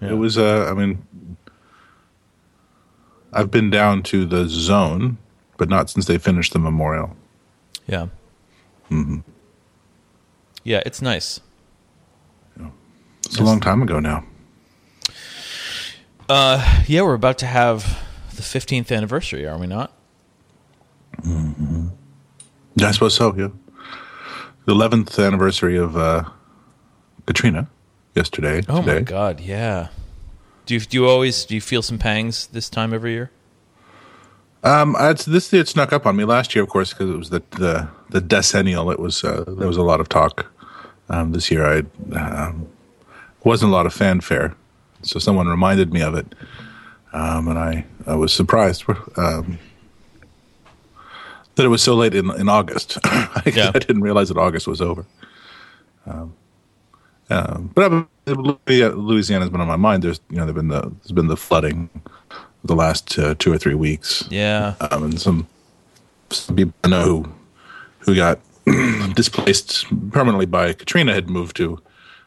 It 0.01 0.13
was, 0.13 0.35
uh, 0.35 0.67
I 0.69 0.73
mean, 0.73 1.05
I've 3.31 3.51
been 3.51 3.69
down 3.69 4.01
to 4.03 4.25
the 4.25 4.47
zone, 4.47 5.19
but 5.57 5.69
not 5.69 5.91
since 5.91 6.07
they 6.07 6.17
finished 6.17 6.53
the 6.53 6.59
memorial. 6.59 7.15
Yeah. 7.87 8.07
Hmm. 8.89 9.19
Yeah, 10.63 10.81
it's 10.85 11.01
nice. 11.01 11.39
It's 13.25 13.37
a 13.37 13.43
long 13.43 13.59
time 13.61 13.81
ago 13.81 13.99
now. 13.99 14.25
Uh, 16.27 16.83
yeah, 16.87 17.01
we're 17.03 17.13
about 17.13 17.37
to 17.37 17.45
have 17.45 17.99
the 18.35 18.41
15th 18.41 18.91
anniversary, 18.91 19.47
are 19.47 19.57
we 19.57 19.67
not? 19.67 19.93
Yeah, 21.23 22.87
I 22.87 22.91
suppose 22.91 23.13
so. 23.15 23.35
Yeah, 23.37 23.49
the 24.65 24.71
eleventh 24.71 25.19
anniversary 25.19 25.77
of 25.77 25.95
uh, 25.95 26.23
Katrina 27.25 27.67
yesterday. 28.15 28.63
Oh 28.67 28.81
today. 28.81 28.95
my 28.95 29.01
god, 29.01 29.39
yeah. 29.39 29.89
Do 30.65 30.73
you 30.75 30.79
do 30.79 30.97
you 30.97 31.07
always 31.07 31.45
do 31.45 31.55
you 31.55 31.61
feel 31.61 31.81
some 31.81 31.97
pangs 31.97 32.47
this 32.47 32.69
time 32.69 32.93
every 32.93 33.11
year? 33.13 33.31
Um, 34.63 34.95
it's, 34.99 35.25
this 35.25 35.51
it 35.53 35.67
snuck 35.67 35.91
up 35.91 36.05
on 36.05 36.15
me. 36.15 36.23
Last 36.23 36.53
year, 36.55 36.63
of 36.63 36.69
course, 36.69 36.93
because 36.93 37.09
it 37.09 37.17
was 37.17 37.29
the 37.29 37.41
the 37.51 37.87
the 38.09 38.21
decennial. 38.21 38.91
It 38.91 38.99
was 38.99 39.23
uh, 39.23 39.43
there 39.47 39.67
was 39.67 39.77
a 39.77 39.83
lot 39.83 39.99
of 39.99 40.07
talk. 40.07 40.51
Um, 41.09 41.31
this 41.31 41.51
year, 41.51 41.65
I 41.65 42.15
um, 42.15 42.67
wasn't 43.43 43.71
a 43.71 43.75
lot 43.75 43.85
of 43.85 43.93
fanfare, 43.93 44.55
so 45.01 45.19
someone 45.19 45.47
reminded 45.47 45.91
me 45.91 46.01
of 46.01 46.15
it, 46.15 46.35
um, 47.11 47.47
and 47.47 47.57
I 47.57 47.85
I 48.05 48.15
was 48.15 48.31
surprised 48.31 48.85
um, 49.17 49.57
that 51.55 51.65
it 51.65 51.69
was 51.69 51.81
so 51.81 51.95
late 51.95 52.13
in 52.13 52.29
in 52.39 52.47
August. 52.47 52.97
I, 53.03 53.41
Yeah. 53.53 53.71
I 53.73 53.79
didn't 53.79 54.01
realize 54.01 54.29
that 54.29 54.37
August 54.37 54.67
was 54.67 54.79
over. 54.79 55.05
Um, 56.05 56.33
um, 57.31 57.71
but 57.73 57.91
I've, 57.91 58.07
Louisiana's 58.27 59.49
been 59.49 59.61
on 59.61 59.67
my 59.67 59.75
mind. 59.75 60.03
There's 60.03 60.19
you 60.29 60.37
know 60.37 60.45
there's 60.45 60.55
been 60.55 60.67
the 60.67 60.81
there's 60.81 61.11
been 61.11 61.27
the 61.27 61.37
flooding 61.37 61.89
the 62.63 62.75
last 62.75 63.17
uh, 63.17 63.33
two 63.39 63.51
or 63.51 63.57
three 63.57 63.73
weeks 63.73 64.23
Yeah. 64.29 64.75
um, 64.91 65.03
and 65.03 65.19
some 65.19 65.47
some 66.29 66.55
people 66.55 66.73
I 66.83 66.89
know 66.89 67.03
who 67.03 67.31
who 67.99 68.15
got 68.15 68.39
displaced 69.15 69.85
permanently 70.11 70.45
by 70.45 70.73
Katrina 70.73 71.13
had 71.13 71.29
moved 71.29 71.55
to 71.57 71.79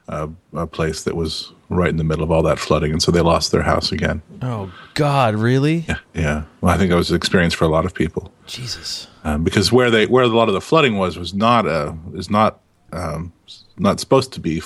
uh, 0.09 0.29
a 0.53 0.67
place 0.67 1.05
that 1.05 1.15
was 1.17 1.53
right 1.71 1.89
in 1.89 1.97
the 1.97 2.05
middle 2.05 2.23
of 2.23 2.31
all 2.31 2.43
that 2.43 2.59
flooding, 2.59 2.93
and 2.93 3.03
so 3.03 3.11
they 3.11 3.21
lost 3.23 3.51
their 3.53 3.63
house 3.63 3.91
again. 3.93 4.21
Oh 4.43 4.71
god, 4.95 5.35
really? 5.35 5.85
Yeah, 5.89 5.99
yeah. 6.15 6.43
Well, 6.61 6.75
I 6.75 6.79
think 6.79 6.91
that 6.91 6.97
was 6.97 7.11
an 7.11 7.17
experience 7.17 7.55
for 7.55 7.65
a 7.65 7.69
lot 7.69 7.85
of 7.87 7.95
people 7.95 8.33
Jesus. 8.47 9.09
um, 9.25 9.45
because 9.45 9.73
where 9.73 9.91
they 9.91 10.07
where 10.07 10.25
a 10.25 10.29
lot 10.29 10.49
of 10.49 10.55
the 10.55 10.61
flooding 10.61 10.99
was 10.99 11.17
was 11.17 11.33
not 11.33 11.67
uh, 11.67 11.93
is 12.15 12.29
not 12.29 12.61
um, 12.93 13.33
not 13.79 13.99
supposed 14.01 14.33
to 14.35 14.41
be 14.41 14.61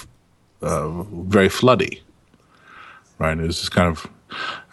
uh, 0.63 1.03
very 1.03 1.49
floody, 1.49 2.01
right? 3.19 3.39
It 3.39 3.47
was 3.47 3.59
just 3.59 3.73
kind 3.73 3.89
of 3.89 4.07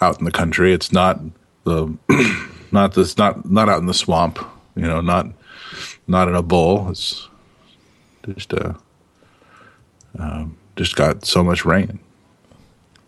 out 0.02 0.19
in 0.19 0.26
the 0.26 0.32
country. 0.32 0.74
It's 0.74 0.91
not 0.91 1.19
the 1.63 1.95
not 2.71 2.93
this 2.93 3.17
not 3.17 3.50
not 3.50 3.69
out 3.69 3.80
in 3.80 3.86
the 3.86 3.93
swamp, 3.93 4.39
you 4.76 4.84
know, 4.84 5.02
not 5.02 5.28
not 6.08 6.28
in 6.28 6.36
a 6.36 6.43
bowl. 6.43 6.89
It's 6.89 7.28
just 8.34 8.54
uh, 8.54 8.74
um, 10.17 10.58
just 10.76 10.95
got 10.95 11.26
so 11.26 11.43
much 11.43 11.65
rain. 11.65 12.00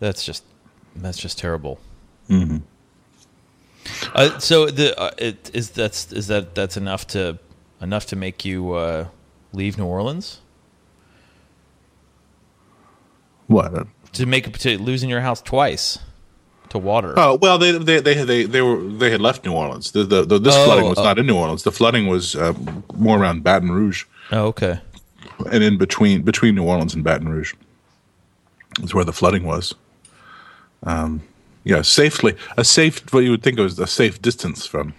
That's 0.00 0.24
just 0.24 0.44
that's 0.96 1.18
just 1.18 1.38
terrible. 1.38 1.78
Mm-hmm. 2.28 2.58
Uh, 4.14 4.38
so 4.38 4.66
the 4.66 4.98
uh, 4.98 5.10
it, 5.18 5.50
is 5.54 5.70
that's 5.70 6.12
is 6.12 6.26
that 6.28 6.54
that's 6.54 6.76
enough 6.76 7.06
to 7.08 7.38
enough 7.80 8.06
to 8.06 8.16
make 8.16 8.44
you 8.44 8.72
uh, 8.72 9.06
leave 9.52 9.78
New 9.78 9.86
Orleans 9.86 10.40
What? 13.48 13.86
to 14.12 14.26
make 14.26 14.56
to 14.58 14.78
losing 14.78 15.10
your 15.10 15.20
house 15.20 15.42
twice 15.42 15.98
to 16.70 16.78
water. 16.78 17.14
Oh 17.16 17.36
well, 17.40 17.58
they 17.58 17.72
they 17.72 18.00
they 18.00 18.14
they, 18.24 18.44
they 18.44 18.62
were 18.62 18.80
they 18.82 19.10
had 19.10 19.20
left 19.20 19.44
New 19.44 19.52
Orleans. 19.52 19.92
The, 19.92 20.04
the, 20.04 20.24
the 20.24 20.38
this 20.38 20.54
Oh, 20.56 20.64
flooding 20.64 20.88
was 20.88 20.98
oh. 20.98 21.04
not 21.04 21.18
in 21.18 21.26
New 21.26 21.36
Orleans. 21.36 21.62
The 21.62 21.72
flooding 21.72 22.06
was 22.06 22.34
uh, 22.36 22.52
more 22.94 23.18
around 23.18 23.42
Baton 23.42 23.70
Rouge. 23.70 24.04
Oh, 24.30 24.46
okay. 24.46 24.80
and 25.50 25.62
in 25.64 25.78
between 25.78 26.22
between 26.22 26.54
New 26.54 26.64
Orleans 26.64 26.94
and 26.94 27.02
Baton 27.04 27.28
Rouge 27.28 27.54
is 28.82 28.94
where 28.94 29.04
the 29.04 29.12
flooding 29.12 29.44
was. 29.44 29.74
Um, 30.82 31.22
yeah, 31.64 31.82
safely 31.82 32.36
a 32.56 32.64
safe 32.64 33.12
what 33.12 33.24
you 33.24 33.30
would 33.30 33.42
think 33.42 33.58
was 33.58 33.78
a 33.78 33.86
safe 33.86 34.20
distance 34.22 34.66
from 34.66 34.94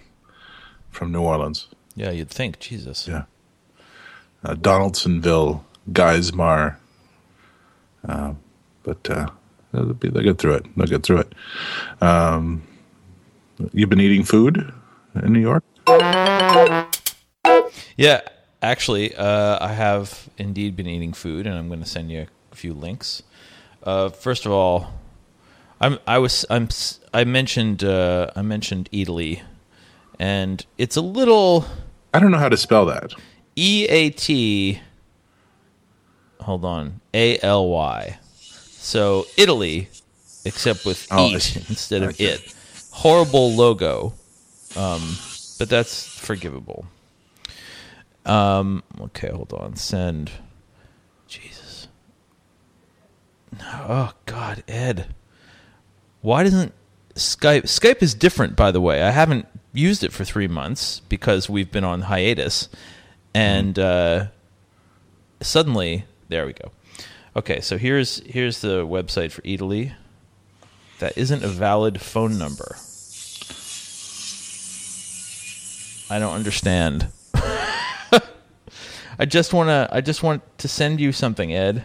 from 0.90 1.12
New 1.12 1.22
Orleans. 1.22 1.68
Yeah, 1.94 2.10
you'd 2.10 2.30
think. 2.30 2.58
Jesus. 2.58 3.06
Yeah, 3.08 3.24
uh, 4.44 4.54
Donaldsonville, 4.54 5.64
Geismar, 5.92 6.76
uh, 8.08 8.34
but 8.82 9.10
uh, 9.10 9.28
they'll, 9.72 9.94
be, 9.94 10.08
they'll 10.08 10.22
get 10.22 10.38
through 10.38 10.54
it. 10.54 10.66
They'll 10.76 10.86
get 10.86 11.02
through 11.02 11.18
it. 11.18 11.32
Um, 12.00 12.62
you've 13.72 13.90
been 13.90 14.00
eating 14.00 14.24
food 14.24 14.72
in 15.22 15.32
New 15.32 15.40
York. 15.40 15.64
Yeah, 17.96 18.20
actually, 18.62 19.14
uh, 19.14 19.58
I 19.60 19.72
have 19.72 20.28
indeed 20.38 20.76
been 20.76 20.86
eating 20.86 21.12
food, 21.12 21.46
and 21.46 21.56
I'm 21.56 21.68
going 21.68 21.80
to 21.80 21.88
send 21.88 22.10
you 22.10 22.26
a 22.52 22.54
few 22.54 22.72
links. 22.72 23.22
Uh, 23.82 24.08
first 24.08 24.46
of 24.46 24.52
all, 24.52 24.92
I'm 25.80 25.98
I 26.06 26.18
was 26.18 26.44
I'm 26.50 26.68
I 27.12 27.24
mentioned 27.24 27.82
uh, 27.84 28.30
I 28.36 28.42
mentioned 28.42 28.88
Eataly, 28.92 29.42
and 30.18 30.64
it's 30.78 30.96
a 30.96 31.00
little 31.00 31.64
I 32.12 32.20
don't 32.20 32.30
know 32.30 32.38
how 32.38 32.48
to 32.48 32.56
spell 32.56 32.86
that. 32.86 33.14
E 33.56 33.86
A 33.88 34.10
T. 34.10 34.80
Hold 36.40 36.64
on. 36.64 37.00
A 37.14 37.38
L 37.40 37.68
Y. 37.68 38.18
So 38.78 39.26
Italy, 39.36 39.88
except 40.44 40.84
with 40.84 41.06
Oh, 41.10 41.28
eat 41.28 41.56
instead 41.68 42.02
of 42.02 42.10
Okay. 42.10 42.24
it. 42.24 42.54
Horrible 42.92 43.52
logo, 43.54 44.14
um, 44.76 45.16
but 45.58 45.68
that's 45.68 46.06
forgivable. 46.18 46.86
Um, 48.26 48.82
okay, 49.00 49.28
hold 49.28 49.52
on. 49.52 49.76
Send. 49.76 50.30
Jesus. 51.28 51.88
Oh 53.62 54.12
God, 54.26 54.62
Ed. 54.68 55.14
Why 56.20 56.42
doesn't 56.42 56.72
Skype? 57.14 57.62
Skype 57.64 58.02
is 58.02 58.14
different, 58.14 58.56
by 58.56 58.70
the 58.70 58.80
way. 58.80 59.02
I 59.02 59.10
haven't 59.10 59.46
used 59.72 60.02
it 60.04 60.12
for 60.12 60.24
three 60.24 60.48
months 60.48 61.00
because 61.08 61.48
we've 61.48 61.70
been 61.70 61.84
on 61.84 62.02
hiatus, 62.02 62.68
and 63.34 63.78
uh, 63.78 64.26
suddenly 65.40 66.04
there 66.30 66.46
we 66.46 66.52
go. 66.54 66.70
Okay, 67.36 67.60
so 67.60 67.76
here's 67.76 68.20
here's 68.24 68.60
the 68.60 68.86
website 68.86 69.32
for 69.32 69.42
Eataly. 69.42 69.92
That 71.00 71.18
isn't 71.18 71.44
a 71.44 71.48
valid 71.48 72.00
phone 72.00 72.38
number. 72.38 72.76
I 76.08 76.18
don't 76.18 76.34
understand. 76.34 77.08
I 79.18 79.26
just 79.26 79.52
want 79.52 79.68
to 79.68 79.88
I 79.92 80.00
just 80.00 80.22
want 80.22 80.42
to 80.58 80.68
send 80.68 81.00
you 81.00 81.12
something, 81.12 81.52
Ed. 81.52 81.84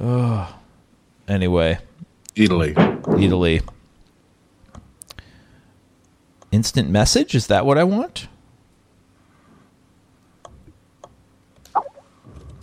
Oh. 0.00 0.58
Anyway, 1.28 1.78
Eataly. 2.34 2.74
Eataly. 2.74 3.66
Instant 6.50 6.90
message? 6.90 7.34
Is 7.34 7.46
that 7.48 7.64
what 7.64 7.78
I 7.78 7.84
want? 7.84 8.28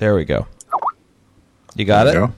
There 0.01 0.15
we 0.15 0.25
go. 0.25 0.47
You 1.75 1.85
got 1.85 2.05
There 2.05 2.13
it? 2.13 2.15
you 2.15 2.25
go. 2.25 2.25
you 2.25 2.33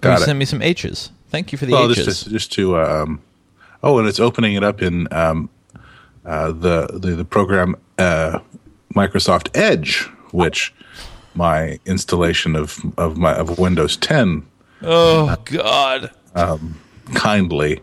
Got 0.00 0.22
it. 0.22 0.24
send 0.24 0.38
me 0.38 0.46
some 0.46 0.62
H's. 0.62 1.10
Thank 1.28 1.52
you 1.52 1.58
for 1.58 1.66
the 1.66 1.72
well, 1.72 1.90
H's. 1.90 2.06
just 2.06 2.24
to, 2.24 2.30
just 2.30 2.52
to 2.54 2.78
um, 2.78 3.20
oh, 3.82 3.98
and 3.98 4.08
it's 4.08 4.18
opening 4.18 4.54
it 4.54 4.64
up 4.64 4.80
in 4.80 5.12
um, 5.12 5.50
uh, 6.24 6.52
the, 6.52 6.86
the 6.86 7.10
the 7.16 7.24
program 7.26 7.76
uh, 7.98 8.38
Microsoft 8.94 9.50
Edge, 9.54 10.04
which 10.30 10.72
my 11.34 11.78
installation 11.84 12.56
of 12.56 12.82
of 12.96 13.18
my 13.18 13.34
of 13.34 13.58
Windows 13.58 13.98
10 13.98 14.46
oh 14.82 15.36
God. 15.44 16.12
kindly 17.12 17.82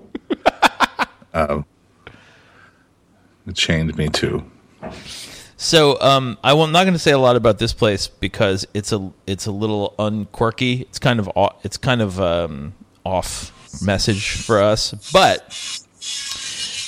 um, 1.36 1.65
chained 3.54 3.96
me 3.96 4.10
to. 4.10 4.44
So 5.62 6.00
um, 6.00 6.38
I 6.41 6.54
will, 6.54 6.63
I'm 6.63 6.72
not 6.72 6.84
going 6.86 6.93
to 6.93 7.00
say 7.00 7.12
a 7.12 7.17
lot 7.19 7.36
about 7.36 7.60
this 7.60 7.74
place 7.74 8.08
because 8.08 8.65
it's 8.74 8.93
a 8.93 9.12
it's 9.28 9.45
a 9.45 9.52
little 9.52 9.93
unquirky. 10.00 10.82
It's 10.84 11.00
kind 11.00 11.19
of 11.19 11.30
off, 11.36 11.58
it's 11.65 11.76
kind 11.76 12.02
of 12.02 12.19
um, 12.22 12.74
off 13.04 13.52
message 13.86 14.32
for 14.41 14.62
us, 14.62 14.93
but 15.12 15.41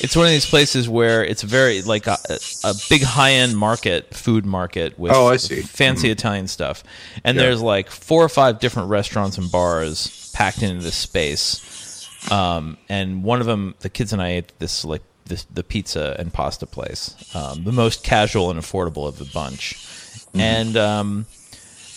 it's 0.03 0.15
one 0.15 0.25
of 0.25 0.31
these 0.31 0.45
places 0.49 0.87
where 0.87 1.23
it's 1.23 1.41
very 1.43 1.81
like 1.81 2.07
a, 2.07 2.17
a 2.63 2.73
big 2.89 3.03
high 3.03 3.33
end 3.33 3.57
market, 3.57 4.15
food 4.15 4.45
market 4.45 4.97
with 4.97 5.11
Oh, 5.11 5.27
I 5.27 5.35
see. 5.35 5.61
fancy 5.61 6.09
Italian 6.09 6.47
stuff, 6.47 6.81
and 7.25 7.35
Yeah. 7.35 7.43
there's 7.43 7.61
like 7.61 7.89
four 7.91 8.23
or 8.23 8.29
five 8.29 8.59
different 8.59 8.87
restaurants 8.87 9.37
and 9.37 9.51
bars 9.51 10.31
packed 10.33 10.63
into 10.63 10.81
this 10.81 10.95
space. 10.95 11.67
Um, 12.31 12.77
and 12.87 13.23
one 13.23 13.41
of 13.41 13.47
them, 13.47 13.75
the 13.81 13.89
kids 13.89 14.13
and 14.13 14.21
I 14.21 14.29
ate 14.29 14.53
this 14.59 14.85
like 14.85 15.01
this 15.31 15.45
the 15.45 15.63
pizza 15.63 16.15
and 16.19 16.31
pasta 16.31 16.67
place, 16.67 17.15
um, 17.35 17.63
the 17.63 17.71
most 17.71 18.03
casual 18.03 18.51
and 18.51 18.59
affordable 18.59 19.07
of 19.07 19.17
the 19.17 19.25
bunch, 19.25 19.77
and 20.33 20.77
um, 20.77 21.25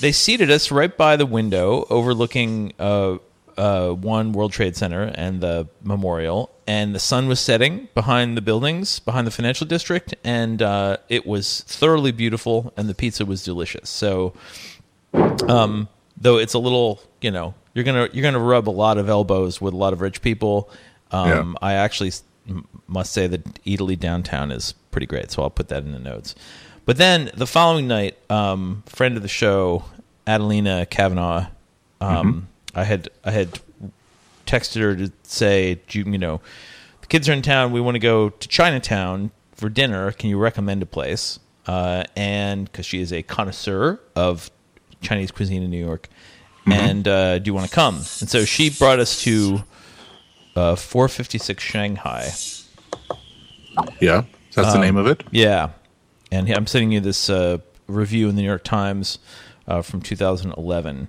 they 0.01 0.13
seated 0.13 0.51
us 0.51 0.71
right 0.71 0.97
by 0.97 1.17
the 1.17 1.27
window 1.27 1.87
overlooking 1.91 2.73
uh, 2.79 3.19
uh, 3.57 3.91
one 3.91 4.33
World 4.33 4.53
Trade 4.53 4.77
Center 4.77 5.13
and 5.15 5.41
the 5.41 5.69
memorial, 5.83 6.51
and 6.67 6.95
the 6.95 6.99
sun 6.99 7.29
was 7.29 7.41
setting 7.41 7.89
behind 7.95 8.37
the 8.37 8.43
buildings, 8.43 9.01
behind 9.01 9.27
the 9.27 9.31
financial 9.31 9.67
district, 9.67 10.15
and 10.25 10.63
uh, 10.63 10.97
it 11.09 11.27
was 11.27 11.61
thoroughly 11.63 12.13
beautiful, 12.13 12.73
and 12.77 12.89
the 12.89 12.95
pizza 12.95 13.25
was 13.25 13.45
delicious. 13.45 13.91
So 13.91 14.35
um, 15.49 15.89
though 16.17 16.39
it's 16.39 16.55
a 16.55 16.59
little, 16.59 17.01
you 17.21 17.31
know, 17.31 17.55
you're 17.75 17.85
gonna 17.85 18.09
you're 18.13 18.23
gonna 18.23 18.39
rub 18.39 18.69
a 18.69 18.71
lot 18.71 18.99
of 18.99 19.09
elbows 19.09 19.61
with 19.61 19.75
a 19.75 19.77
lot 19.77 19.93
of 19.93 20.01
rich 20.01 20.23
people. 20.23 20.71
Um, 21.11 21.57
I 21.63 21.75
actually 21.75 22.13
must 22.87 23.13
say 23.13 23.27
that 23.27 23.63
Eataly 23.65 23.99
downtown 23.99 24.51
is 24.51 24.75
pretty 24.91 25.07
great, 25.07 25.31
so 25.31 25.43
I'll 25.43 25.51
put 25.51 25.69
that 25.69 25.85
in 25.85 25.93
the 25.93 25.99
notes. 25.99 26.35
But 26.87 26.99
then 26.99 27.31
the 27.35 27.47
following 27.47 27.89
night, 27.89 28.19
um, 28.31 28.83
friend 28.87 29.17
of 29.17 29.23
the 29.23 29.29
show, 29.29 29.85
Adelina 30.27 30.87
Kavanaugh, 30.87 31.47
um, 32.01 32.49
I 32.75 32.85
had 32.85 33.09
I 33.25 33.31
had 33.31 33.59
texted 34.47 34.81
her 34.83 34.97
to 34.97 35.13
say, 35.23 35.81
you, 35.91 36.05
you 36.05 36.19
know, 36.19 36.41
the 37.01 37.07
kids 37.07 37.29
are 37.29 37.33
in 37.33 37.43
town. 37.43 37.73
We 37.73 37.81
want 37.81 37.95
to 37.95 38.01
go 38.01 38.31
to 38.31 38.49
Chinatown 38.49 39.31
for 39.53 39.69
dinner. 39.69 40.13
Can 40.13 40.29
you 40.31 40.39
recommend 40.39 40.83
a 40.83 40.87
place?" 40.87 41.39
Uh, 41.67 42.05
and 42.15 42.71
because 42.71 42.85
she 42.85 43.01
is 43.01 43.13
a 43.13 43.23
connoisseur 43.23 43.99
of 44.15 44.51
Chinese 45.01 45.31
cuisine 45.31 45.63
in 45.63 45.71
New 45.71 45.83
York, 45.83 46.09
and 46.67 47.09
uh, 47.09 47.39
do 47.39 47.49
you 47.49 47.55
want 47.55 47.69
to 47.69 47.75
come? 47.75 47.97
And 47.97 48.29
so 48.29 48.45
she 48.45 48.71
brought 48.71 48.99
us 48.99 49.23
to 49.23 49.65
uh, 50.57 50.77
456 50.77 51.63
Shanghai. 51.63 52.31
Yeah, 54.01 54.25
that's 54.55 54.73
the 54.73 54.81
name 54.81 54.97
of 54.97 55.07
it. 55.07 55.25
Yeah, 55.31 55.71
and 56.31 56.49
I'm 56.51 56.67
sending 56.67 56.93
you 56.93 57.01
this 57.01 57.29
uh, 57.31 57.59
review 57.87 58.29
in 58.29 58.37
the 58.37 58.43
New 58.43 58.49
York 58.49 58.65
Times 58.65 59.19
uh, 59.67 59.83
from 59.83 60.01
2011. 60.01 61.09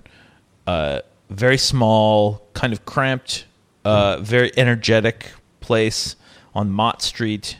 Uh, 0.66 1.00
very 1.30 1.58
small, 1.58 2.42
kind 2.54 2.72
of 2.72 2.84
cramped, 2.84 3.46
uh, 3.84 4.18
very 4.18 4.50
energetic 4.56 5.32
place 5.60 6.16
on 6.54 6.70
Mott 6.70 7.02
Street. 7.02 7.58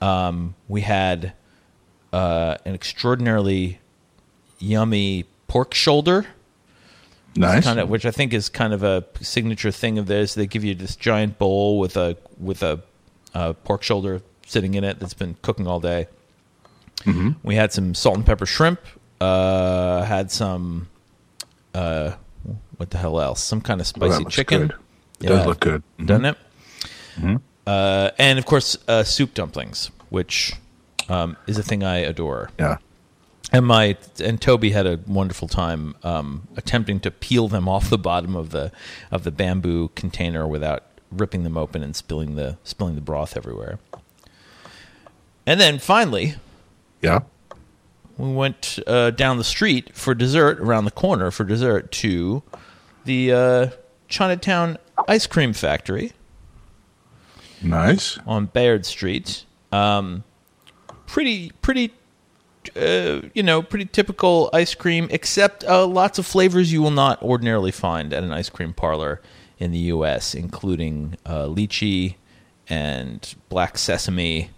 Um, 0.00 0.54
we 0.68 0.82
had 0.82 1.32
uh, 2.12 2.56
an 2.64 2.74
extraordinarily 2.74 3.80
yummy 4.58 5.24
pork 5.48 5.74
shoulder 5.74 6.26
Nice. 7.36 7.64
kind 7.64 7.78
of 7.78 7.88
which 7.88 8.06
I 8.06 8.10
think 8.10 8.32
is 8.32 8.48
kind 8.48 8.72
of 8.72 8.82
a 8.82 9.04
signature 9.20 9.70
thing 9.70 9.98
of 9.98 10.06
theirs. 10.06 10.34
They 10.34 10.46
give 10.46 10.64
you 10.64 10.74
this 10.74 10.96
giant 10.96 11.38
bowl 11.38 11.78
with 11.78 11.96
a 11.96 12.16
with 12.38 12.62
a 12.62 12.82
uh, 13.34 13.52
pork 13.52 13.82
shoulder 13.82 14.22
sitting 14.46 14.74
in 14.74 14.84
it 14.84 14.98
that's 14.98 15.14
been 15.14 15.36
cooking 15.42 15.66
all 15.66 15.80
day. 15.80 16.08
Mm-hmm. 17.00 17.32
We 17.42 17.56
had 17.56 17.72
some 17.72 17.94
salt 17.94 18.16
and 18.16 18.24
pepper 18.24 18.46
shrimp. 18.46 18.80
Uh, 19.20 20.02
had 20.04 20.30
some 20.30 20.88
uh, 21.74 22.12
what 22.78 22.90
the 22.90 22.98
hell 22.98 23.20
else? 23.20 23.42
Some 23.42 23.60
kind 23.60 23.80
of 23.80 23.86
Oh, 23.86 23.88
spicy 23.88 24.18
looks 24.24 24.34
chicken. 24.34 24.68
good. 24.68 24.74
It 25.20 25.26
does 25.28 25.46
look 25.46 25.60
good. 25.60 25.82
Mhm. 25.98 26.06
doesn't 26.06 26.24
it? 26.24 26.36
Uh, 27.66 28.10
and 28.18 28.38
of 28.38 28.46
course, 28.46 28.78
uh, 28.88 29.02
soup 29.02 29.34
dumplings, 29.34 29.90
which 30.10 30.52
um, 31.08 31.36
is 31.46 31.58
a 31.58 31.62
thing 31.62 31.82
I 31.82 31.98
adore. 31.98 32.50
Yeah. 32.58 32.76
And 33.52 33.64
my 33.66 33.96
and 34.22 34.40
Toby 34.40 34.70
had 34.70 34.86
a 34.86 34.98
wonderful 35.06 35.48
time 35.48 35.94
um, 36.02 36.48
attempting 36.56 37.00
to 37.00 37.10
peel 37.10 37.48
them 37.48 37.68
off 37.68 37.88
the 37.88 37.98
bottom 37.98 38.34
of 38.36 38.50
the 38.50 38.72
of 39.10 39.22
the 39.24 39.30
bamboo 39.30 39.88
container 39.94 40.46
without 40.46 40.84
ripping 41.12 41.44
them 41.44 41.56
open 41.56 41.82
and 41.82 41.94
spilling 41.96 42.34
the 42.36 42.58
spilling 42.64 42.96
the 42.96 43.00
broth 43.00 43.36
everywhere. 43.36 43.78
And 45.46 45.60
then 45.60 45.78
finally, 45.78 46.34
Yeah. 47.02 47.20
we 48.18 48.32
went 48.32 48.78
uh, 48.86 49.10
down 49.10 49.38
the 49.38 49.44
street 49.44 49.94
for 49.94 50.14
dessert, 50.14 50.58
around 50.60 50.84
the 50.86 50.90
corner 50.90 51.30
for 51.30 51.44
dessert 51.44 51.92
to 51.92 52.42
the 53.04 53.32
uh, 53.32 53.66
Chinatown 54.08 54.78
Ice 55.06 55.26
Cream 55.26 55.52
Factory 55.52 56.12
Nice. 57.62 58.18
on 58.26 58.46
Bayard 58.46 58.84
Street. 58.84 59.44
Um, 59.72 60.24
pretty, 61.06 61.52
pretty, 61.62 61.92
uh, 62.76 63.20
you 63.34 63.42
know, 63.42 63.62
pretty 63.62 63.86
typical 63.86 64.50
ice 64.52 64.74
cream, 64.74 65.08
except 65.10 65.64
uh, 65.64 65.86
lots 65.86 66.18
of 66.18 66.26
flavors 66.26 66.72
you 66.72 66.82
will 66.82 66.90
not 66.90 67.22
ordinarily 67.22 67.70
find 67.70 68.12
at 68.12 68.22
an 68.22 68.32
ice 68.32 68.48
cream 68.48 68.72
parlor 68.72 69.20
in 69.58 69.70
the 69.70 69.78
U.S., 69.78 70.34
including 70.34 71.16
uh, 71.24 71.44
lychee 71.44 72.16
and 72.68 73.34
black 73.48 73.78
sesame, 73.78 74.50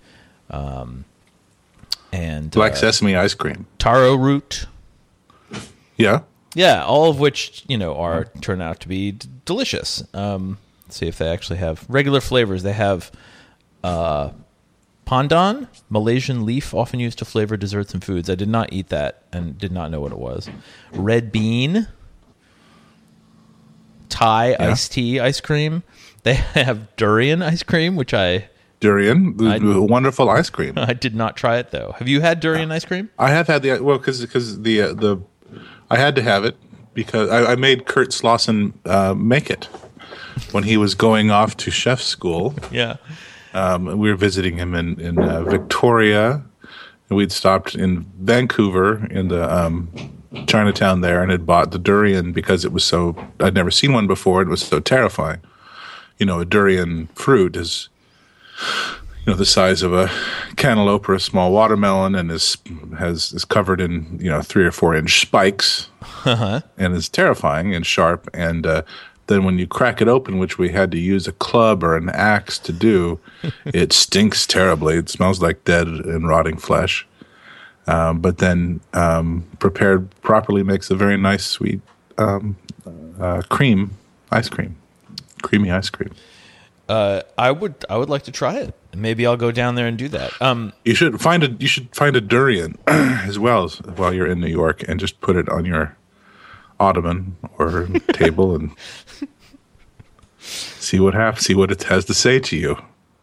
um, 0.50 1.04
and 2.12 2.50
Black 2.50 2.72
uh, 2.72 2.76
sesame 2.76 3.14
ice 3.16 3.34
cream. 3.34 3.66
taro 3.78 4.14
root. 4.14 4.66
Yeah. 5.96 6.20
Yeah, 6.54 6.84
all 6.84 7.10
of 7.10 7.20
which 7.20 7.64
you 7.68 7.76
know 7.76 7.94
are 7.96 8.24
turn 8.40 8.60
out 8.62 8.80
to 8.80 8.88
be 8.88 9.12
d- 9.12 9.28
delicious. 9.44 10.02
Um, 10.14 10.58
let's 10.86 10.96
see 10.96 11.06
if 11.06 11.18
they 11.18 11.28
actually 11.28 11.58
have 11.58 11.84
regular 11.88 12.20
flavors. 12.20 12.62
They 12.62 12.72
have 12.72 13.12
uh, 13.84 14.30
pandan, 15.06 15.68
Malaysian 15.90 16.46
leaf, 16.46 16.72
often 16.72 17.00
used 17.00 17.18
to 17.18 17.24
flavor 17.24 17.56
desserts 17.56 17.92
and 17.92 18.02
foods. 18.02 18.30
I 18.30 18.34
did 18.34 18.48
not 18.48 18.72
eat 18.72 18.88
that 18.88 19.22
and 19.32 19.58
did 19.58 19.70
not 19.72 19.90
know 19.90 20.00
what 20.00 20.10
it 20.12 20.18
was. 20.18 20.48
Red 20.92 21.30
bean, 21.30 21.86
Thai 24.08 24.56
iced 24.58 24.92
tea 24.92 25.20
ice 25.20 25.40
cream. 25.40 25.82
They 26.22 26.34
have 26.54 26.96
durian 26.96 27.42
ice 27.42 27.62
cream, 27.62 27.94
which 27.94 28.14
I 28.14 28.48
durian, 28.80 29.36
the- 29.36 29.46
I- 29.46 29.58
wonderful 29.78 30.28
ice 30.30 30.50
cream. 30.50 30.74
I 30.76 30.92
did 30.92 31.14
not 31.14 31.36
try 31.36 31.58
it 31.58 31.70
though. 31.70 31.94
Have 31.98 32.08
you 32.08 32.20
had 32.20 32.40
durian 32.40 32.70
ice 32.70 32.84
cream? 32.84 33.10
I 33.18 33.30
have 33.30 33.46
had 33.46 33.62
the 33.62 33.80
well 33.80 33.98
because 33.98 34.20
because 34.20 34.62
the 34.62 34.82
uh, 34.82 34.94
the 34.94 35.18
I 35.90 35.96
had 35.96 36.14
to 36.16 36.22
have 36.22 36.44
it 36.44 36.56
because 36.94 37.30
I, 37.30 37.52
I 37.52 37.54
made 37.56 37.86
Kurt 37.86 38.10
Slauson 38.10 38.72
uh, 38.84 39.14
make 39.14 39.50
it 39.50 39.68
when 40.52 40.64
he 40.64 40.76
was 40.76 40.94
going 40.94 41.30
off 41.30 41.56
to 41.58 41.70
chef 41.70 42.00
school. 42.00 42.54
Yeah. 42.70 42.96
Um, 43.54 43.98
we 43.98 44.10
were 44.10 44.16
visiting 44.16 44.58
him 44.58 44.74
in 44.74 45.00
in 45.00 45.18
uh, 45.18 45.42
Victoria, 45.44 46.42
and 47.08 47.16
we'd 47.16 47.32
stopped 47.32 47.74
in 47.74 48.04
Vancouver 48.20 49.06
in 49.10 49.28
the 49.28 49.50
um, 49.52 49.88
Chinatown 50.46 51.00
there, 51.00 51.22
and 51.22 51.30
had 51.30 51.46
bought 51.46 51.70
the 51.70 51.78
durian 51.78 52.32
because 52.32 52.64
it 52.64 52.72
was 52.72 52.84
so 52.84 53.16
I'd 53.40 53.54
never 53.54 53.70
seen 53.70 53.92
one 53.92 54.06
before. 54.06 54.42
It 54.42 54.48
was 54.48 54.60
so 54.62 54.80
terrifying. 54.80 55.40
You 56.18 56.26
know, 56.26 56.40
a 56.40 56.44
durian 56.44 57.06
fruit 57.14 57.56
is 57.56 57.88
you 59.28 59.32
know 59.32 59.34
the 59.34 59.46
size 59.46 59.82
of 59.82 59.92
a 59.92 60.10
cantaloupe 60.56 61.08
or 61.08 61.14
a 61.14 61.20
small 61.20 61.52
watermelon, 61.52 62.14
and 62.14 62.30
is 62.30 62.56
has 62.98 63.32
is 63.32 63.44
covered 63.44 63.80
in 63.80 64.18
you 64.20 64.30
know 64.30 64.42
three 64.42 64.64
or 64.64 64.72
four 64.72 64.94
inch 64.94 65.20
spikes, 65.20 65.90
and 66.76 66.94
is 66.94 67.08
terrifying 67.08 67.74
and 67.74 67.86
sharp. 67.86 68.28
And 68.32 68.66
uh, 68.66 68.82
then 69.26 69.44
when 69.44 69.58
you 69.58 69.66
crack 69.66 70.00
it 70.00 70.08
open, 70.08 70.38
which 70.38 70.58
we 70.58 70.70
had 70.70 70.90
to 70.92 70.98
use 70.98 71.28
a 71.28 71.32
club 71.32 71.84
or 71.84 71.96
an 71.96 72.08
axe 72.10 72.58
to 72.60 72.72
do, 72.72 73.20
it 73.66 73.92
stinks 73.92 74.46
terribly. 74.46 74.96
It 74.96 75.08
smells 75.08 75.40
like 75.40 75.64
dead 75.64 75.86
and 75.86 76.26
rotting 76.26 76.56
flesh. 76.56 77.06
Um, 77.86 78.20
but 78.20 78.38
then 78.38 78.80
um, 78.92 79.44
prepared 79.58 80.10
properly 80.20 80.62
makes 80.62 80.90
a 80.90 80.94
very 80.94 81.16
nice 81.16 81.46
sweet 81.46 81.80
um, 82.18 82.56
uh, 83.18 83.42
cream 83.48 83.96
ice 84.30 84.48
cream, 84.48 84.76
creamy 85.42 85.70
ice 85.70 85.88
cream. 85.88 86.10
Uh, 86.88 87.22
I 87.36 87.50
would 87.50 87.84
I 87.90 87.96
would 87.98 88.08
like 88.08 88.22
to 88.24 88.32
try 88.32 88.54
it. 88.56 88.74
Maybe 88.94 89.26
I'll 89.26 89.36
go 89.36 89.52
down 89.52 89.74
there 89.74 89.86
and 89.86 89.98
do 89.98 90.08
that. 90.08 90.32
Um, 90.40 90.72
You 90.84 90.94
should 90.94 91.20
find 91.20 91.44
a 91.44 91.50
you 91.58 91.68
should 91.68 91.94
find 91.94 92.16
a 92.16 92.20
durian 92.20 92.78
as 92.86 93.38
well 93.38 93.64
as 93.64 93.76
while 93.82 94.14
you're 94.14 94.26
in 94.26 94.40
New 94.40 94.48
York 94.48 94.82
and 94.88 94.98
just 94.98 95.20
put 95.20 95.36
it 95.36 95.48
on 95.50 95.64
your 95.66 95.96
ottoman 96.80 97.36
or 97.58 97.86
table 98.12 98.54
and 98.54 98.70
see 100.38 100.98
what 100.98 101.14
happens. 101.14 101.44
See 101.46 101.54
what 101.54 101.70
it 101.70 101.82
has 101.84 102.04
to 102.06 102.14
say 102.14 102.38
to 102.40 102.56
you. 102.56 102.76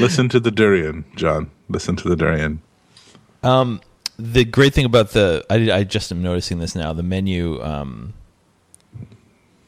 Listen 0.00 0.28
to 0.30 0.40
the 0.40 0.50
durian, 0.50 1.04
John. 1.16 1.50
Listen 1.68 1.96
to 1.96 2.08
the 2.08 2.16
durian. 2.16 2.62
Um, 3.42 3.80
the 4.18 4.44
great 4.44 4.72
thing 4.72 4.84
about 4.86 5.10
the 5.10 5.44
I, 5.50 5.70
I 5.80 5.84
just 5.84 6.10
am 6.12 6.22
noticing 6.22 6.58
this 6.60 6.74
now 6.74 6.92
the 6.92 7.02
menu 7.02 7.62
um, 7.62 8.14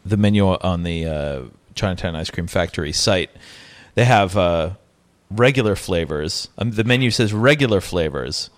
the 0.05 0.17
menu 0.17 0.47
on 0.47 0.83
the 0.83 1.05
uh, 1.07 1.43
Chinatown 1.77 2.17
Ice 2.17 2.31
Cream 2.31 2.47
Factory 2.49 2.93
site 2.93 3.31
they 3.95 4.05
have 4.05 4.37
uh, 4.37 4.71
regular 5.31 5.77
flavors 5.77 6.49
um, 6.59 6.73
the 6.73 6.85
menu 6.85 7.11
says 7.11 7.33
regular 7.33 7.81
flavors 7.81 8.51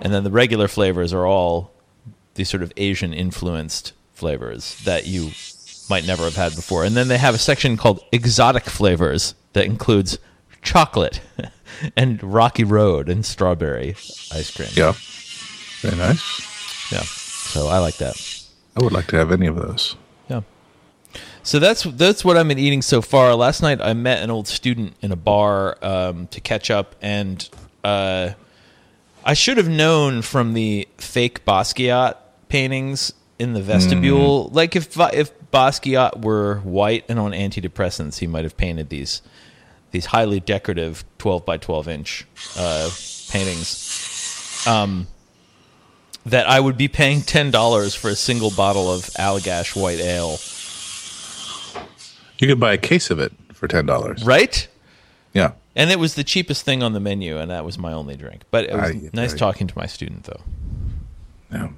and 0.00 0.12
then 0.14 0.22
the 0.22 0.30
regular 0.30 0.68
flavors 0.68 1.12
are 1.12 1.26
all 1.26 1.72
these 2.34 2.48
sort 2.48 2.62
of 2.62 2.72
Asian 2.76 3.12
influenced 3.12 3.92
flavors 4.12 4.80
that 4.84 5.06
you 5.06 5.30
might 5.90 6.06
never 6.06 6.24
have 6.24 6.36
had 6.36 6.54
before 6.54 6.84
and 6.84 6.96
then 6.96 7.08
they 7.08 7.18
have 7.18 7.34
a 7.34 7.38
section 7.38 7.76
called 7.76 8.00
exotic 8.12 8.64
flavors 8.64 9.34
that 9.54 9.64
includes 9.64 10.18
chocolate 10.62 11.20
and 11.96 12.22
rocky 12.22 12.64
road 12.64 13.08
and 13.08 13.24
strawberry 13.24 13.90
ice 14.32 14.54
cream 14.54 14.68
Yeah, 14.74 14.92
very 15.80 15.96
nice. 15.96 16.92
yeah. 16.92 17.02
So 17.02 17.68
I 17.68 17.78
like 17.78 17.96
that. 17.96 18.16
I 18.76 18.82
would 18.84 18.92
like 18.92 19.06
to 19.08 19.16
have 19.16 19.32
any 19.32 19.46
of 19.46 19.56
those. 19.56 19.96
So 21.48 21.58
that's 21.58 21.84
that's 21.84 22.26
what 22.26 22.36
I've 22.36 22.46
been 22.46 22.58
eating 22.58 22.82
so 22.82 23.00
far. 23.00 23.34
Last 23.34 23.62
night 23.62 23.80
I 23.80 23.94
met 23.94 24.22
an 24.22 24.30
old 24.30 24.46
student 24.48 24.92
in 25.00 25.12
a 25.12 25.16
bar 25.16 25.78
um, 25.80 26.26
to 26.26 26.42
catch 26.42 26.70
up, 26.70 26.94
and 27.00 27.48
uh, 27.82 28.32
I 29.24 29.32
should 29.32 29.56
have 29.56 29.66
known 29.66 30.20
from 30.20 30.52
the 30.52 30.86
fake 30.98 31.46
Basquiat 31.46 32.16
paintings 32.50 33.14
in 33.38 33.54
the 33.54 33.62
vestibule. 33.62 34.48
Like 34.48 34.76
if 34.76 34.94
if 34.98 35.32
Basquiat 35.50 36.20
were 36.20 36.56
white 36.64 37.06
and 37.08 37.18
on 37.18 37.30
antidepressants, 37.32 38.18
he 38.18 38.26
might 38.26 38.44
have 38.44 38.58
painted 38.58 38.90
these 38.90 39.22
these 39.90 40.04
highly 40.04 40.40
decorative 40.40 41.02
twelve 41.16 41.46
by 41.46 41.56
twelve 41.56 41.88
inch 41.88 42.26
uh, 42.58 42.90
paintings. 43.30 44.66
Um, 44.68 45.06
that 46.26 46.46
I 46.46 46.60
would 46.60 46.76
be 46.76 46.88
paying 46.88 47.22
ten 47.22 47.50
dollars 47.50 47.94
for 47.94 48.10
a 48.10 48.16
single 48.16 48.50
bottle 48.50 48.92
of 48.92 49.04
Allagash 49.18 49.80
white 49.80 50.00
ale, 50.00 50.38
You 52.38 52.46
could 52.48 52.60
buy 52.60 52.72
a 52.72 52.78
case 52.78 53.10
of 53.10 53.18
it 53.18 53.32
for 53.52 53.66
ten 53.68 53.86
dollars. 53.86 54.24
right? 54.24 54.66
Yeah, 55.34 55.52
And 55.76 55.90
it 55.90 55.98
was 55.98 56.14
the 56.14 56.24
cheapest 56.24 56.64
thing 56.64 56.82
on 56.82 56.92
the 56.94 57.00
menu, 57.00 57.36
and 57.38 57.50
that 57.50 57.64
was 57.64 57.78
my 57.78 57.92
only 57.92 58.16
drink. 58.16 58.42
But 58.50 58.64
it 58.64 58.72
was 58.74 58.90
I- 58.90 59.10
nice 59.12 59.34
I- 59.34 59.36
talking 59.36 59.66
to 59.66 59.78
my 59.78 59.86
student, 59.86 60.24
though. 60.24 60.40
yeah. 61.52 61.68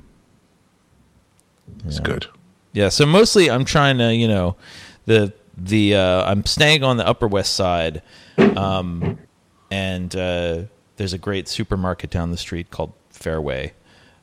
It's 1.87 1.97
Yeah. 1.97 2.03
good. 2.03 2.27
Yeah, 2.73 2.89
so 2.89 3.07
mostly 3.07 3.51
I'm 3.51 3.65
trying 3.65 3.99
to, 3.99 4.15
you 4.15 4.29
know, 4.29 4.57
the 5.07 5.33
the 5.57 5.97
uh, 5.97 6.25
I'm 6.31 6.47
staying 6.47 6.83
on 6.85 6.97
the 6.97 7.07
Upper 7.07 7.27
West 7.27 7.55
Side, 7.55 8.01
um, 8.39 9.19
and 9.71 10.15
uh, 10.17 10.63
there's 10.97 11.13
a 11.13 11.19
great 11.19 11.49
supermarket 11.49 12.09
down 12.11 12.31
the 12.31 12.37
street 12.39 12.71
called 12.71 12.93
Fairway 13.11 13.75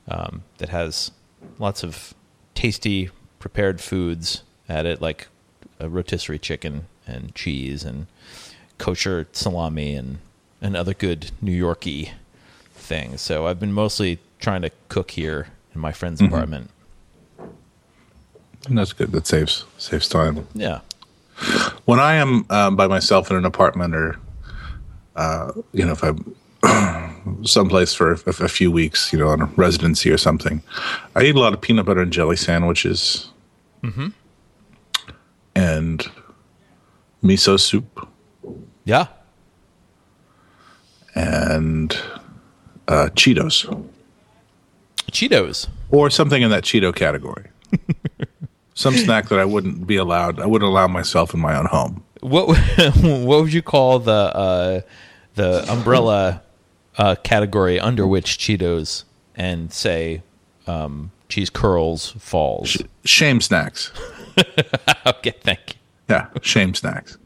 um, 0.08 0.44
that 0.58 0.70
has 0.70 1.12
lots 1.60 1.84
of 1.84 2.14
tasty 2.56 3.10
prepared 3.40 3.82
foods 3.82 4.44
at 4.68 4.86
it, 4.88 5.00
like 5.02 5.28
a 5.80 5.89
rotisserie 5.89 6.39
chicken 6.39 6.88
and 7.05 7.34
cheese 7.36 7.84
and 7.84 8.07
kosher 8.78 9.28
salami 9.32 9.95
and 9.95 10.19
and 10.61 10.75
other 10.75 10.93
good 10.93 11.32
New 11.41 11.51
Yorky 11.51 12.11
things. 12.73 13.21
So 13.21 13.47
I've 13.47 13.59
been 13.59 13.73
mostly 13.73 14.19
trying 14.39 14.61
to 14.63 14.71
cook 14.89 15.11
here 15.11 15.47
in 15.75 15.82
my 15.82 15.91
friend's 15.91 16.21
apartment. 16.21 16.71
And 18.67 18.78
that's 18.78 18.93
good. 18.93 19.11
That 19.11 19.28
saves 19.28 19.65
saves 19.78 20.07
time. 20.09 20.47
Yeah. 20.53 20.80
when 21.86 21.99
I 21.99 22.15
am 22.15 22.45
um, 22.49 22.75
by 22.75 22.88
myself 22.88 23.30
in 23.30 23.38
an 23.38 23.45
apartment 23.45 23.95
or, 23.95 24.17
uh, 25.15 25.51
you 25.71 25.86
know, 25.86 25.91
if 25.93 26.03
I'm 26.03 26.36
someplace 27.45 27.93
for 27.93 28.13
a, 28.13 28.30
a 28.43 28.47
few 28.49 28.71
weeks, 28.71 29.13
you 29.13 29.19
know, 29.19 29.28
on 29.28 29.41
a 29.41 29.45
residency 29.45 30.09
or 30.09 30.17
something, 30.17 30.63
I 31.15 31.23
eat 31.23 31.36
a 31.36 31.39
lot 31.39 31.53
of 31.53 31.61
peanut 31.61 31.86
butter 31.86 32.01
and 32.01 32.11
jelly 32.11 32.36
sandwiches. 32.36 33.30
And 35.78 36.09
miso 37.23 37.59
soup 37.59 38.07
Yeah. 38.86 39.07
and 41.15 41.97
uh, 42.88 43.09
Cheetos 43.15 43.65
Cheetos. 45.11 45.67
or 45.91 46.09
something 46.09 46.41
in 46.41 46.49
that 46.51 46.63
Cheeto 46.63 46.95
category. 46.95 47.47
Some 48.75 48.95
snack 48.95 49.30
that 49.30 49.39
I 49.39 49.45
wouldn't 49.45 49.88
be 49.88 49.95
allowed. 49.95 50.39
I 50.39 50.45
wouldn't 50.45 50.69
allow 50.69 50.88
myself 50.88 51.34
in 51.34 51.39
my 51.39 51.55
own 51.57 51.65
home. 51.65 52.03
What 52.21 52.47
what 53.01 53.41
would 53.41 53.53
you 53.53 53.61
call 53.63 53.99
the 53.99 54.11
uh, 54.13 54.82
the 55.36 55.65
umbrella 55.71 56.43
uh, 56.97 57.15
category 57.23 57.80
under 57.80 58.05
which 58.05 58.38
Cheetos 58.38 59.03
and 59.36 59.71
say 59.73 60.21
um, 60.67 61.11
cheese 61.30 61.49
curls 61.49 62.11
falls? 62.19 62.78
Shame 63.05 63.41
snacks. 63.41 63.91
okay, 65.06 65.34
thank 65.42 65.60
you. 65.70 65.76
Yeah, 66.10 66.28
shame 66.42 66.74
snacks. 66.74 67.18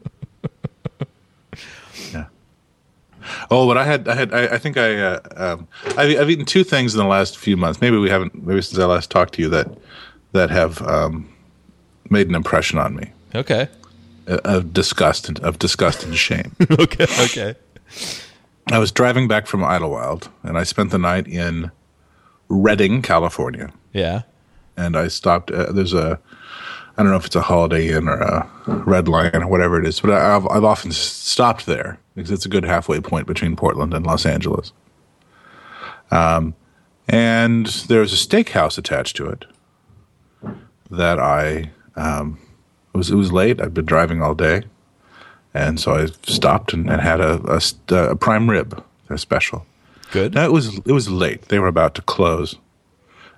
yeah. 2.12 2.26
Oh, 3.50 3.66
but 3.68 3.78
I 3.78 3.84
had, 3.84 4.08
I 4.08 4.14
had, 4.14 4.34
I, 4.34 4.46
I 4.54 4.58
think 4.58 4.76
I, 4.76 4.96
uh, 4.98 5.20
um, 5.36 5.68
I've, 5.96 6.18
I've 6.20 6.30
eaten 6.30 6.44
two 6.44 6.64
things 6.64 6.94
in 6.94 6.98
the 6.98 7.06
last 7.06 7.38
few 7.38 7.56
months. 7.56 7.80
Maybe 7.80 7.96
we 7.96 8.10
haven't, 8.10 8.44
maybe 8.46 8.60
since 8.62 8.78
I 8.80 8.86
last 8.86 9.10
talked 9.10 9.34
to 9.34 9.42
you, 9.42 9.48
that 9.50 9.68
that 10.32 10.50
have 10.50 10.80
um, 10.82 11.32
made 12.10 12.26
an 12.28 12.34
impression 12.34 12.78
on 12.78 12.96
me 12.96 13.12
Okay. 13.34 13.68
uh, 14.26 14.38
of 14.44 14.72
disgust, 14.72 15.28
and, 15.28 15.38
of 15.40 15.58
disgust 15.58 16.04
and 16.04 16.16
shame. 16.16 16.56
okay. 16.70 17.04
Okay. 17.20 17.54
I 18.72 18.78
was 18.78 18.90
driving 18.90 19.28
back 19.28 19.46
from 19.46 19.60
Idyllwild, 19.60 20.28
and 20.42 20.56
I 20.56 20.62
spent 20.62 20.90
the 20.90 20.98
night 20.98 21.26
in 21.28 21.70
Redding, 22.48 23.02
California. 23.02 23.72
Yeah. 23.92 24.22
and 24.76 24.96
I 24.96 25.08
stopped. 25.08 25.50
Uh, 25.50 25.70
there's 25.70 25.92
a, 25.92 26.18
I 26.96 27.02
don't 27.02 27.10
know 27.10 27.16
if 27.16 27.26
it's 27.26 27.36
a 27.36 27.42
Holiday 27.42 27.88
Inn 27.96 28.08
or 28.08 28.18
a 28.18 28.48
Red 28.66 29.08
Lion 29.08 29.42
or 29.42 29.46
whatever 29.46 29.80
it 29.80 29.86
is, 29.86 30.00
but 30.00 30.10
I've 30.10 30.46
I've 30.48 30.64
often 30.64 30.92
stopped 30.92 31.66
there 31.66 31.98
because 32.14 32.30
it's 32.30 32.46
a 32.46 32.50
good 32.50 32.64
halfway 32.64 33.00
point 33.00 33.26
between 33.26 33.56
Portland 33.56 33.94
and 33.94 34.06
Los 34.06 34.26
Angeles. 34.26 34.72
Um, 36.10 36.54
and 37.08 37.66
there's 37.66 38.12
a 38.12 38.16
steakhouse 38.16 38.76
attached 38.76 39.16
to 39.16 39.26
it 39.28 39.46
that 40.90 41.18
I 41.18 41.70
um, 41.96 42.38
it 42.94 42.98
was 42.98 43.10
it 43.10 43.16
was 43.16 43.32
late. 43.32 43.60
I'd 43.60 43.74
been 43.74 43.86
driving 43.86 44.22
all 44.22 44.34
day, 44.34 44.62
and 45.54 45.80
so 45.80 45.94
I 45.94 46.06
stopped 46.24 46.72
and, 46.72 46.90
and 46.90 47.00
had 47.00 47.20
a, 47.20 47.60
a, 47.90 47.94
a 48.10 48.16
prime 48.16 48.48
rib, 48.50 48.82
special. 49.16 49.66
Good. 50.10 50.34
No, 50.34 50.44
it 50.44 50.52
was 50.52 50.78
it 50.78 50.92
was 50.92 51.08
late. 51.08 51.42
They 51.48 51.58
were 51.58 51.68
about 51.68 51.94
to 51.94 52.02
close. 52.02 52.56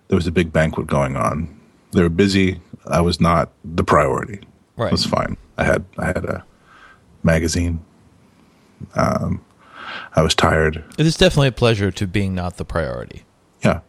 There 0.08 0.16
was 0.16 0.26
a 0.26 0.32
big 0.32 0.52
banquet 0.52 0.86
going 0.86 1.16
on. 1.16 1.48
They 1.92 2.02
were 2.02 2.08
busy. 2.08 2.60
I 2.86 3.00
was 3.00 3.20
not 3.20 3.50
the 3.64 3.84
priority. 3.84 4.40
Right. 4.76 4.88
It 4.88 4.92
was 4.92 5.06
fine. 5.06 5.36
I 5.56 5.64
had 5.64 5.84
I 5.98 6.06
had 6.06 6.24
a 6.24 6.44
magazine 7.22 7.80
Um, 8.94 9.44
I 10.14 10.22
was 10.22 10.34
tired. 10.34 10.84
It 10.98 11.06
is 11.06 11.16
definitely 11.16 11.48
a 11.48 11.52
pleasure 11.52 11.90
to 11.90 12.06
being 12.06 12.34
not 12.34 12.56
the 12.56 12.64
priority. 12.64 13.24
Yeah. 13.62 13.80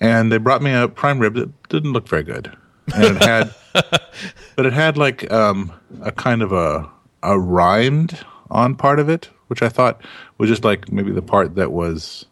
And 0.00 0.30
they 0.32 0.38
brought 0.38 0.62
me 0.62 0.72
a 0.72 0.88
prime 0.88 1.18
rib 1.18 1.34
that 1.34 1.68
didn't 1.68 1.92
look 1.92 2.08
very 2.08 2.22
good. 2.22 2.56
And 2.94 3.16
it 3.16 3.22
had, 3.22 3.54
but 4.56 4.66
it 4.66 4.72
had 4.72 4.96
like 4.96 5.30
um, 5.32 5.72
a 6.02 6.12
kind 6.12 6.42
of 6.42 6.52
a, 6.52 6.88
a 7.22 7.38
rind 7.38 8.24
on 8.50 8.74
part 8.74 8.98
of 8.98 9.08
it, 9.08 9.30
which 9.48 9.62
I 9.62 9.68
thought 9.68 10.02
was 10.38 10.48
just 10.48 10.64
like 10.64 10.90
maybe 10.90 11.12
the 11.12 11.22
part 11.22 11.54
that 11.54 11.72
was, 11.72 12.26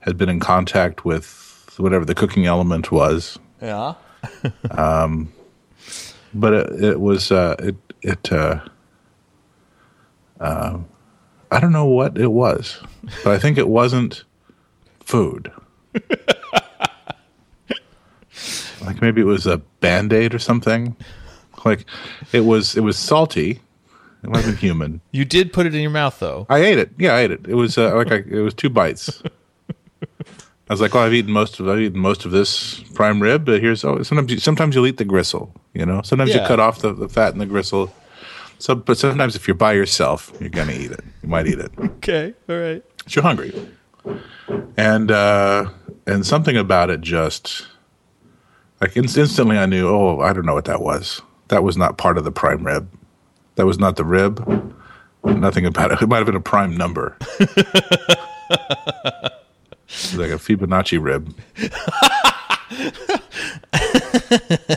had 0.00 0.16
been 0.16 0.28
in 0.28 0.40
contact 0.40 1.04
with 1.04 1.74
whatever 1.78 2.04
the 2.04 2.14
cooking 2.14 2.46
element 2.46 2.92
was. 2.92 3.38
Yeah. 3.60 3.94
But 6.34 6.54
it, 6.54 6.84
it 6.84 7.00
was, 7.00 7.32
uh, 7.32 7.56
it, 7.58 7.76
it, 8.02 8.32
uh, 8.32 8.60
uh, 10.40 10.78
I 11.50 11.60
don't 11.60 11.72
know 11.72 11.86
what 11.86 12.18
it 12.18 12.30
was, 12.30 12.78
but 13.24 13.32
I 13.32 13.38
think 13.38 13.58
it 13.58 13.68
wasn't 13.68 14.24
food. 15.00 15.50
like 18.82 19.00
maybe 19.00 19.22
it 19.22 19.26
was 19.26 19.46
a 19.46 19.58
band 19.58 20.12
aid 20.12 20.34
or 20.34 20.38
something. 20.38 20.94
Like 21.64 21.86
it 22.32 22.42
was, 22.42 22.76
it 22.76 22.82
was 22.82 22.96
salty. 22.96 23.60
It 24.22 24.30
wasn't 24.30 24.58
human. 24.58 25.00
You 25.12 25.24
did 25.24 25.52
put 25.52 25.66
it 25.66 25.74
in 25.74 25.80
your 25.80 25.90
mouth, 25.90 26.18
though. 26.18 26.46
I 26.48 26.58
ate 26.58 26.78
it. 26.78 26.90
Yeah, 26.98 27.14
I 27.14 27.20
ate 27.20 27.30
it. 27.30 27.46
It 27.48 27.54
was 27.54 27.78
uh, 27.78 27.94
like 27.94 28.10
I, 28.10 28.16
it 28.16 28.40
was 28.40 28.52
two 28.52 28.68
bites. 28.68 29.22
I 30.68 30.72
was 30.72 30.80
like, 30.80 30.92
"Well, 30.94 31.02
I've 31.04 31.14
eaten 31.14 31.32
most 31.32 31.58
of 31.60 31.68
I've 31.68 31.80
eaten 31.80 31.98
most 31.98 32.24
of 32.24 32.30
this 32.30 32.80
prime 32.94 33.22
rib, 33.22 33.44
but 33.46 33.60
here's 33.60 33.84
oh, 33.84 34.02
sometimes 34.02 34.30
you, 34.32 34.38
sometimes 34.38 34.74
you'll 34.74 34.86
eat 34.86 34.98
the 34.98 35.04
gristle. 35.04 35.52
You 35.74 35.86
know, 35.86 36.02
sometimes 36.02 36.30
you 36.42 36.46
cut 36.48 36.60
off 36.60 36.80
the, 36.80 36.92
the 36.92 37.08
fat 37.08 37.32
and 37.32 37.40
the 37.40 37.46
gristle. 37.46 37.92
So, 38.58 38.74
but 38.74 38.98
sometimes 38.98 39.36
if 39.36 39.46
you're 39.48 39.54
by 39.54 39.72
yourself, 39.72 40.32
you're 40.40 40.50
gonna 40.50 40.72
eat 40.72 40.90
it. 40.90 41.00
You 41.22 41.28
might 41.28 41.46
eat 41.46 41.58
it. 41.58 41.70
Okay. 41.98 42.34
All 42.48 42.56
right. 42.56 42.82
'Cause 43.04 43.14
You're 43.16 43.22
hungry, 43.22 43.52
and 44.76 45.10
uh, 45.10 45.70
and 46.06 46.24
something 46.26 46.56
about 46.56 46.90
it 46.90 47.00
just 47.00 47.66
like 48.80 48.96
inst- 48.96 49.16
instantly 49.18 49.58
I 49.58 49.66
knew. 49.66 49.88
Oh, 49.88 50.20
I 50.20 50.32
don't 50.32 50.44
know 50.46 50.54
what 50.54 50.64
that 50.66 50.80
was. 50.82 51.22
That 51.48 51.62
was 51.64 51.76
not 51.76 51.96
part 51.98 52.18
of 52.18 52.24
the 52.24 52.32
prime 52.32 52.64
rib. 52.66 52.88
That 53.56 53.66
was 53.66 53.78
not 53.78 53.96
the 53.96 54.04
rib. 54.04 54.44
Nothing 55.24 55.66
about 55.66 55.92
it. 55.92 56.00
It 56.02 56.08
might 56.08 56.18
have 56.18 56.26
been 56.26 56.36
a 56.36 56.40
prime 56.40 56.76
number. 56.76 57.16
It's 59.88 60.14
like 60.14 60.30
a 60.30 60.34
Fibonacci 60.34 61.02
rib. 61.02 61.34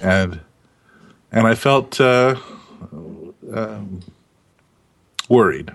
and 0.01 0.39
and 1.31 1.47
I 1.47 1.55
felt 1.55 1.99
uh, 1.99 2.35
um, 3.53 4.01
worried. 5.29 5.73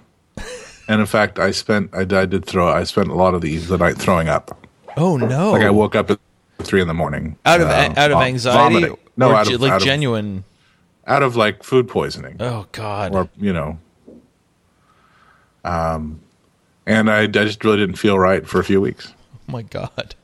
And 0.89 1.01
in 1.01 1.07
fact, 1.07 1.39
I 1.39 1.51
spent 1.51 1.91
I, 1.93 2.01
I 2.01 2.26
did 2.26 2.45
throw 2.45 2.68
I 2.68 2.84
spent 2.84 3.09
a 3.09 3.14
lot 3.14 3.34
of 3.34 3.41
the 3.41 3.57
the 3.59 3.76
night 3.76 3.97
throwing 3.99 4.28
up. 4.28 4.66
Oh 4.97 5.16
no! 5.16 5.53
Like 5.53 5.62
I 5.62 5.70
woke 5.70 5.95
up 5.95 6.11
at 6.11 6.18
three 6.59 6.80
in 6.80 6.89
the 6.89 6.95
morning 6.95 7.37
out 7.45 7.61
of 7.61 7.68
uh, 7.68 7.93
out 7.97 8.12
of 8.12 8.22
anxiety, 8.22 8.74
vomiting. 8.74 8.99
No, 9.16 9.32
out 9.34 9.53
of 9.53 9.61
like 9.61 9.72
out 9.72 9.76
of- 9.78 9.82
genuine. 9.82 10.45
out 11.07 11.22
of 11.22 11.37
like 11.37 11.62
food 11.62 11.89
poisoning 11.89 12.37
oh 12.41 12.66
God! 12.72 13.14
or 13.14 13.28
you 13.37 13.53
know. 13.53 13.78
Um, 15.64 16.20
and 16.87 17.11
I, 17.11 17.22
I 17.22 17.26
just 17.26 17.64
really 17.64 17.78
didn't 17.78 17.97
feel 17.97 18.18
right 18.18 18.47
for 18.47 18.61
a 18.61 18.64
few 18.64 18.80
weeks. 18.80 19.12
My 19.47 19.62
God! 19.62 20.14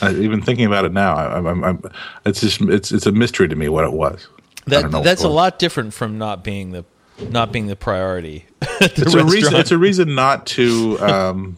I, 0.00 0.12
even 0.14 0.40
thinking 0.42 0.66
about 0.66 0.84
it 0.84 0.92
now, 0.92 1.14
I, 1.14 1.36
I'm, 1.36 1.46
I'm, 1.46 1.64
I'm, 1.64 1.82
it's 2.24 2.40
just 2.40 2.60
it's 2.62 2.92
it's 2.92 3.06
a 3.06 3.12
mystery 3.12 3.48
to 3.48 3.56
me 3.56 3.68
what 3.68 3.84
it 3.84 3.92
was. 3.92 4.28
That 4.66 4.90
that's 4.90 5.22
a 5.22 5.28
lot 5.28 5.58
different 5.58 5.94
from 5.94 6.18
not 6.18 6.42
being 6.42 6.72
the 6.72 6.84
not 7.30 7.52
being 7.52 7.66
the 7.66 7.76
priority. 7.76 8.46
the 8.60 8.92
It's 8.96 9.14
a 9.14 9.24
reason. 9.24 9.54
It's 9.54 9.70
a 9.70 9.78
reason 9.78 10.14
not 10.14 10.46
to 10.48 10.98
um, 11.00 11.56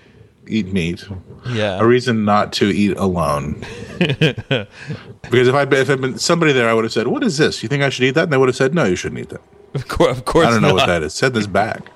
eat 0.46 0.72
meat. 0.72 1.04
yeah. 1.48 1.78
A 1.78 1.86
reason 1.86 2.24
not 2.24 2.52
to 2.54 2.66
eat 2.66 2.96
alone. 2.96 3.64
because 3.98 5.48
if 5.48 5.54
I 5.54 5.62
if 5.62 5.90
I'd 5.90 6.00
been 6.00 6.18
somebody 6.18 6.52
there, 6.52 6.68
I 6.68 6.74
would 6.74 6.84
have 6.84 6.92
said, 6.92 7.08
"What 7.08 7.22
is 7.22 7.38
this? 7.38 7.62
You 7.62 7.68
think 7.68 7.82
I 7.82 7.90
should 7.90 8.04
eat 8.04 8.12
that?" 8.12 8.24
And 8.24 8.32
they 8.32 8.36
would 8.38 8.48
have 8.48 8.56
said, 8.56 8.74
"No, 8.74 8.84
you 8.84 8.96
shouldn't 8.96 9.20
eat 9.20 9.28
that." 9.30 9.40
Of 9.74 9.88
course, 9.88 10.16
of 10.16 10.24
course 10.24 10.46
I 10.46 10.50
don't 10.50 10.62
know 10.62 10.68
not. 10.68 10.74
what 10.76 10.86
that 10.86 11.02
is. 11.02 11.14
Send 11.14 11.34
this 11.34 11.46
back. 11.46 11.90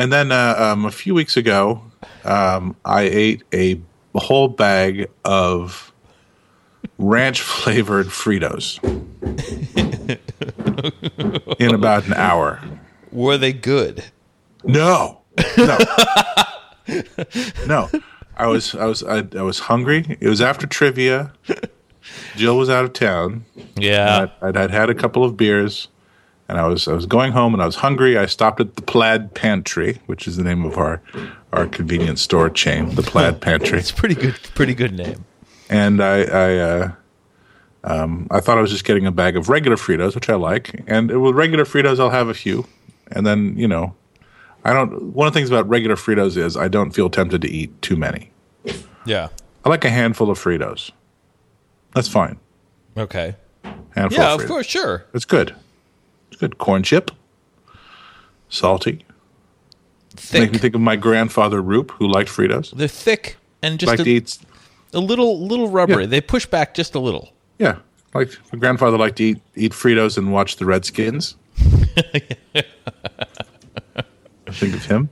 And 0.00 0.10
then 0.10 0.32
uh, 0.32 0.54
um, 0.56 0.86
a 0.86 0.90
few 0.90 1.14
weeks 1.14 1.36
ago, 1.36 1.82
um, 2.24 2.74
I 2.86 3.02
ate 3.02 3.42
a 3.52 3.78
whole 4.14 4.48
bag 4.48 5.10
of 5.26 5.92
ranch 6.96 7.42
flavored 7.42 8.06
Fritos 8.06 8.82
in 11.60 11.74
about 11.74 12.06
an 12.06 12.14
hour. 12.14 12.62
Were 13.12 13.36
they 13.36 13.52
good? 13.52 14.02
No, 14.64 15.20
no, 15.58 15.78
no. 17.66 17.90
I 18.38 18.46
was, 18.46 18.74
I 18.74 18.86
was, 18.86 19.02
I, 19.02 19.28
I 19.36 19.42
was 19.42 19.58
hungry. 19.58 20.16
It 20.18 20.28
was 20.30 20.40
after 20.40 20.66
trivia. 20.66 21.34
Jill 22.36 22.56
was 22.56 22.70
out 22.70 22.86
of 22.86 22.94
town. 22.94 23.44
Yeah. 23.76 24.28
I'd, 24.40 24.56
I'd 24.56 24.70
had 24.70 24.88
a 24.88 24.94
couple 24.94 25.24
of 25.24 25.36
beers, 25.36 25.88
and 26.50 26.58
I 26.58 26.66
was 26.66 26.86
I 26.88 26.92
was 26.92 27.06
going 27.06 27.32
home, 27.32 27.54
and 27.54 27.62
I 27.62 27.66
was 27.66 27.76
hungry. 27.76 28.18
I 28.18 28.26
stopped 28.26 28.60
at 28.60 28.76
the 28.76 28.82
Plaid 28.82 29.34
Pantry, 29.34 30.00
which 30.06 30.26
is 30.28 30.36
the 30.36 30.42
name 30.44 30.64
of 30.64 30.76
our 30.76 31.00
our 31.52 31.66
convenience 31.66 32.20
store 32.20 32.50
chain, 32.50 32.94
the 32.94 33.02
Plaid 33.02 33.40
Pantry, 33.46 33.78
It's 33.78 33.90
a 33.90 33.94
pretty 33.94 34.14
good, 34.14 34.34
pretty 34.54 34.74
good 34.74 34.92
name. 34.92 35.24
and 35.68 36.02
I 36.02 36.22
I. 36.22 36.56
Uh, 36.58 36.92
um, 37.82 38.26
I 38.30 38.40
thought 38.40 38.58
I 38.58 38.60
was 38.60 38.70
just 38.70 38.84
getting 38.84 39.06
a 39.06 39.10
bag 39.10 39.38
of 39.38 39.48
regular 39.48 39.78
Fritos, 39.78 40.14
which 40.14 40.28
I 40.28 40.34
like, 40.34 40.82
and 40.86 41.10
with 41.22 41.34
regular 41.34 41.64
Fritos, 41.64 41.98
I'll 41.98 42.10
have 42.10 42.28
a 42.28 42.34
few, 42.34 42.66
and 43.10 43.26
then 43.26 43.56
you 43.56 43.66
know, 43.66 43.94
I 44.64 44.74
don't. 44.74 45.14
One 45.14 45.26
of 45.28 45.32
the 45.32 45.38
things 45.40 45.48
about 45.48 45.66
regular 45.66 45.96
Fritos 45.96 46.36
is 46.36 46.58
I 46.58 46.68
don't 46.68 46.90
feel 46.90 47.08
tempted 47.08 47.40
to 47.40 47.48
eat 47.48 47.70
too 47.80 47.96
many. 47.96 48.32
Yeah. 49.06 49.28
I 49.64 49.68
like 49.70 49.84
a 49.86 49.90
handful 49.90 50.30
of 50.30 50.38
Fritos. 50.38 50.90
That's 51.94 52.08
fine. 52.08 52.38
Okay. 52.96 53.34
Handful 53.94 54.18
Yeah, 54.24 54.34
of 54.34 54.40
of 54.42 54.46
course, 54.46 54.66
sure. 54.66 55.04
It's 55.14 55.24
good. 55.24 55.54
Good. 56.40 56.58
Corn 56.58 56.82
chip, 56.82 57.10
salty. 58.48 59.04
Make 60.32 60.52
me 60.52 60.58
think 60.58 60.74
of 60.74 60.80
my 60.80 60.96
grandfather 60.96 61.60
Roop, 61.62 61.92
who 61.92 62.08
liked 62.08 62.30
Fritos. 62.30 62.72
They're 62.72 62.88
thick 62.88 63.36
and 63.62 63.78
just 63.78 63.88
Liked 63.90 64.00
a, 64.00 64.04
to 64.04 64.10
eat. 64.10 64.38
a 64.94 64.98
little, 65.00 65.46
little 65.46 65.68
rubbery. 65.68 66.04
Yeah. 66.04 66.08
They 66.08 66.20
push 66.22 66.46
back 66.46 66.74
just 66.74 66.94
a 66.94 66.98
little. 66.98 67.32
Yeah, 67.58 67.76
like 68.14 68.30
my 68.52 68.58
grandfather 68.58 68.96
liked 68.96 69.16
to 69.18 69.24
eat 69.24 69.40
eat 69.54 69.72
Fritos 69.72 70.16
and 70.16 70.32
watch 70.32 70.56
the 70.56 70.64
Redskins. 70.64 71.36
I 71.58 72.62
think 74.50 74.74
of 74.74 74.84
him. 74.86 75.10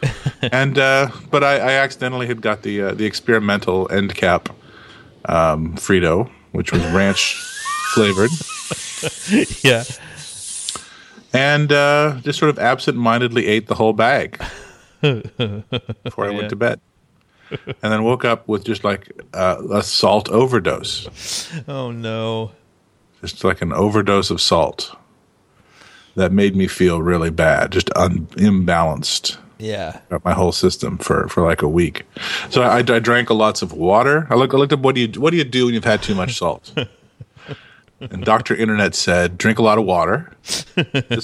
and 0.52 0.78
uh, 0.78 1.10
but 1.30 1.42
I, 1.42 1.54
I 1.56 1.72
accidentally 1.72 2.26
had 2.26 2.42
got 2.42 2.62
the 2.62 2.82
uh, 2.82 2.94
the 2.94 3.06
experimental 3.06 3.90
end 3.90 4.14
cap 4.14 4.50
um, 5.24 5.74
Frito, 5.76 6.30
which 6.52 6.70
was 6.70 6.84
ranch 6.88 7.34
flavored, 7.94 8.30
Yeah. 9.64 9.84
And 11.36 11.72
uh, 11.72 12.16
just 12.22 12.38
sort 12.38 12.48
of 12.50 12.58
absent-mindedly 12.58 13.46
ate 13.46 13.66
the 13.66 13.74
whole 13.74 13.92
bag 13.92 14.42
before 15.00 16.26
I 16.26 16.30
Yeah. 16.30 16.36
went 16.36 16.50
to 16.50 16.56
bed, 16.56 16.80
and 17.50 17.92
then 17.92 18.02
woke 18.04 18.24
up 18.24 18.48
with 18.48 18.64
just 18.64 18.82
like 18.84 19.10
uh, 19.34 19.62
a 19.72 19.82
salt 19.82 20.28
overdose. 20.30 21.48
Oh 21.68 21.90
no. 21.90 22.52
just 23.20 23.44
like 23.44 23.62
an 23.62 23.72
overdose 23.72 24.30
of 24.30 24.40
salt 24.40 24.94
that 26.14 26.32
made 26.32 26.56
me 26.56 26.66
feel 26.66 27.02
really 27.02 27.30
bad, 27.30 27.72
just 27.72 27.90
un- 27.96 28.26
imbalanced 28.36 29.36
Yeah. 29.58 30.00
my 30.24 30.32
whole 30.32 30.52
system 30.52 30.96
for, 30.98 31.28
for 31.28 31.42
like 31.42 31.60
a 31.62 31.68
week. 31.68 32.04
So 32.50 32.62
I, 32.62 32.78
I 32.78 32.82
drank 32.82 33.28
lots 33.30 33.62
of 33.62 33.72
water. 33.72 34.26
I 34.30 34.34
looked, 34.34 34.54
I 34.54 34.56
looked 34.56 34.72
up 34.72 34.80
what 34.80 34.94
do 34.94 35.00
you 35.02 35.20
what 35.20 35.30
do 35.30 35.36
you 35.36 35.44
do 35.44 35.66
when 35.66 35.74
you've 35.74 35.84
had 35.84 36.02
too 36.02 36.14
much 36.14 36.38
salt? 36.38 36.72
and 38.00 38.24
Doctor 38.24 38.54
Internet 38.54 38.94
said 38.94 39.38
drink 39.38 39.58
a 39.58 39.62
lot 39.62 39.78
of 39.78 39.84
water. 39.84 40.32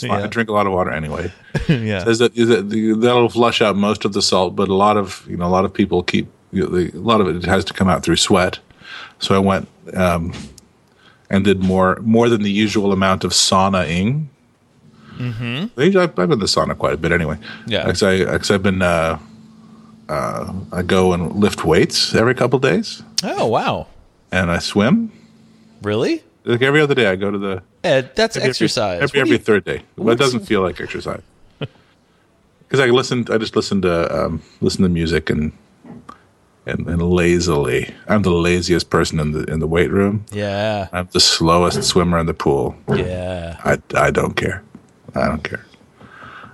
Yeah. 0.02 0.26
Drink 0.26 0.48
a 0.48 0.52
lot 0.52 0.66
of 0.66 0.72
water 0.72 0.90
anyway. 0.90 1.30
yeah. 1.68 2.02
Says 2.04 2.18
that, 2.20 2.34
is 2.36 2.48
that 2.48 2.62
that'll 3.00 3.28
flush 3.28 3.60
out 3.60 3.76
most 3.76 4.04
of 4.06 4.14
the 4.14 4.22
salt, 4.22 4.56
but 4.56 4.68
a 4.68 4.74
lot 4.74 4.96
of 4.96 5.24
you 5.28 5.36
know 5.36 5.46
a 5.46 5.48
lot 5.52 5.64
of 5.66 5.72
people 5.74 6.02
keep 6.02 6.28
you 6.50 6.66
know, 6.66 6.78
a 6.78 6.98
lot 7.02 7.20
of 7.20 7.28
it 7.28 7.44
has 7.44 7.64
to 7.66 7.74
come 7.74 7.88
out 7.88 8.02
through 8.02 8.16
sweat. 8.16 8.58
So 9.18 9.34
I 9.34 9.38
went 9.38 9.68
um, 9.94 10.32
and 11.30 11.44
did 11.44 11.62
more 11.62 11.96
more 12.02 12.28
than 12.28 12.42
the 12.42 12.50
usual 12.50 12.92
amount 12.92 13.24
of 13.24 13.32
saunaing. 13.32 14.26
Mm-hmm. 15.18 15.78
I've, 15.78 15.96
I've 15.96 16.14
been 16.14 16.32
in 16.32 16.38
the 16.38 16.46
sauna 16.46 16.76
quite 16.76 16.94
a 16.94 16.96
bit 16.96 17.12
anyway. 17.12 17.36
Yeah. 17.66 17.84
because 17.84 18.02
I 18.02 18.24
because 18.24 18.50
I've 18.50 18.62
been 18.62 18.80
uh, 18.82 19.18
uh, 20.08 20.52
I 20.72 20.82
go 20.82 21.12
and 21.12 21.32
lift 21.36 21.64
weights 21.64 22.14
every 22.14 22.34
couple 22.34 22.58
days, 22.58 23.02
Oh 23.22 23.46
wow. 23.46 23.86
and 24.32 24.50
I 24.50 24.58
swim. 24.58 25.12
Really? 25.82 26.22
Like 26.45 26.62
every 26.62 26.80
other 26.80 26.95
day, 26.95 27.07
I 27.07 27.16
go 27.16 27.30
to 27.30 27.38
the 27.38 27.62
Ed, 27.84 28.14
that's 28.16 28.36
every- 28.36 28.49
exercise. 28.51 29.01
every 29.03 29.20
every 29.20 29.38
third 29.38 29.64
day. 29.64 29.82
But 29.97 30.12
it 30.12 30.18
doesn't 30.18 30.47
feel 30.47 30.61
like 30.62 30.80
exercise 30.80 31.22
because 31.59 32.80
I 32.80 32.86
listen. 32.86 33.26
I 33.30 33.38
just 33.38 33.55
listen 33.57 33.80
to 33.82 34.24
um, 34.24 34.43
listen 34.61 34.82
to 34.82 34.88
music 34.88 35.30
and, 35.30 35.53
and 36.66 36.88
and 36.88 37.01
lazily. 37.03 37.95
I'm 38.09 38.22
the 38.22 38.30
laziest 38.32 38.90
person 38.90 39.20
in 39.20 39.32
the 39.32 39.45
in 39.45 39.61
the 39.61 39.66
weight 39.68 39.90
room. 39.90 40.24
yeah. 40.32 40.88
I'm 40.93 41.09
the 41.12 41.20
slowest 41.20 41.82
swimmer 41.84 42.18
in 42.18 42.26
the 42.26 42.34
pool. 42.34 42.74
Yeah. 42.93 43.57
I, 43.64 43.78
I 43.95 44.11
don't 44.11 44.34
care. 44.34 44.62
I 45.14 45.26
don't 45.28 45.45
care. 45.45 45.64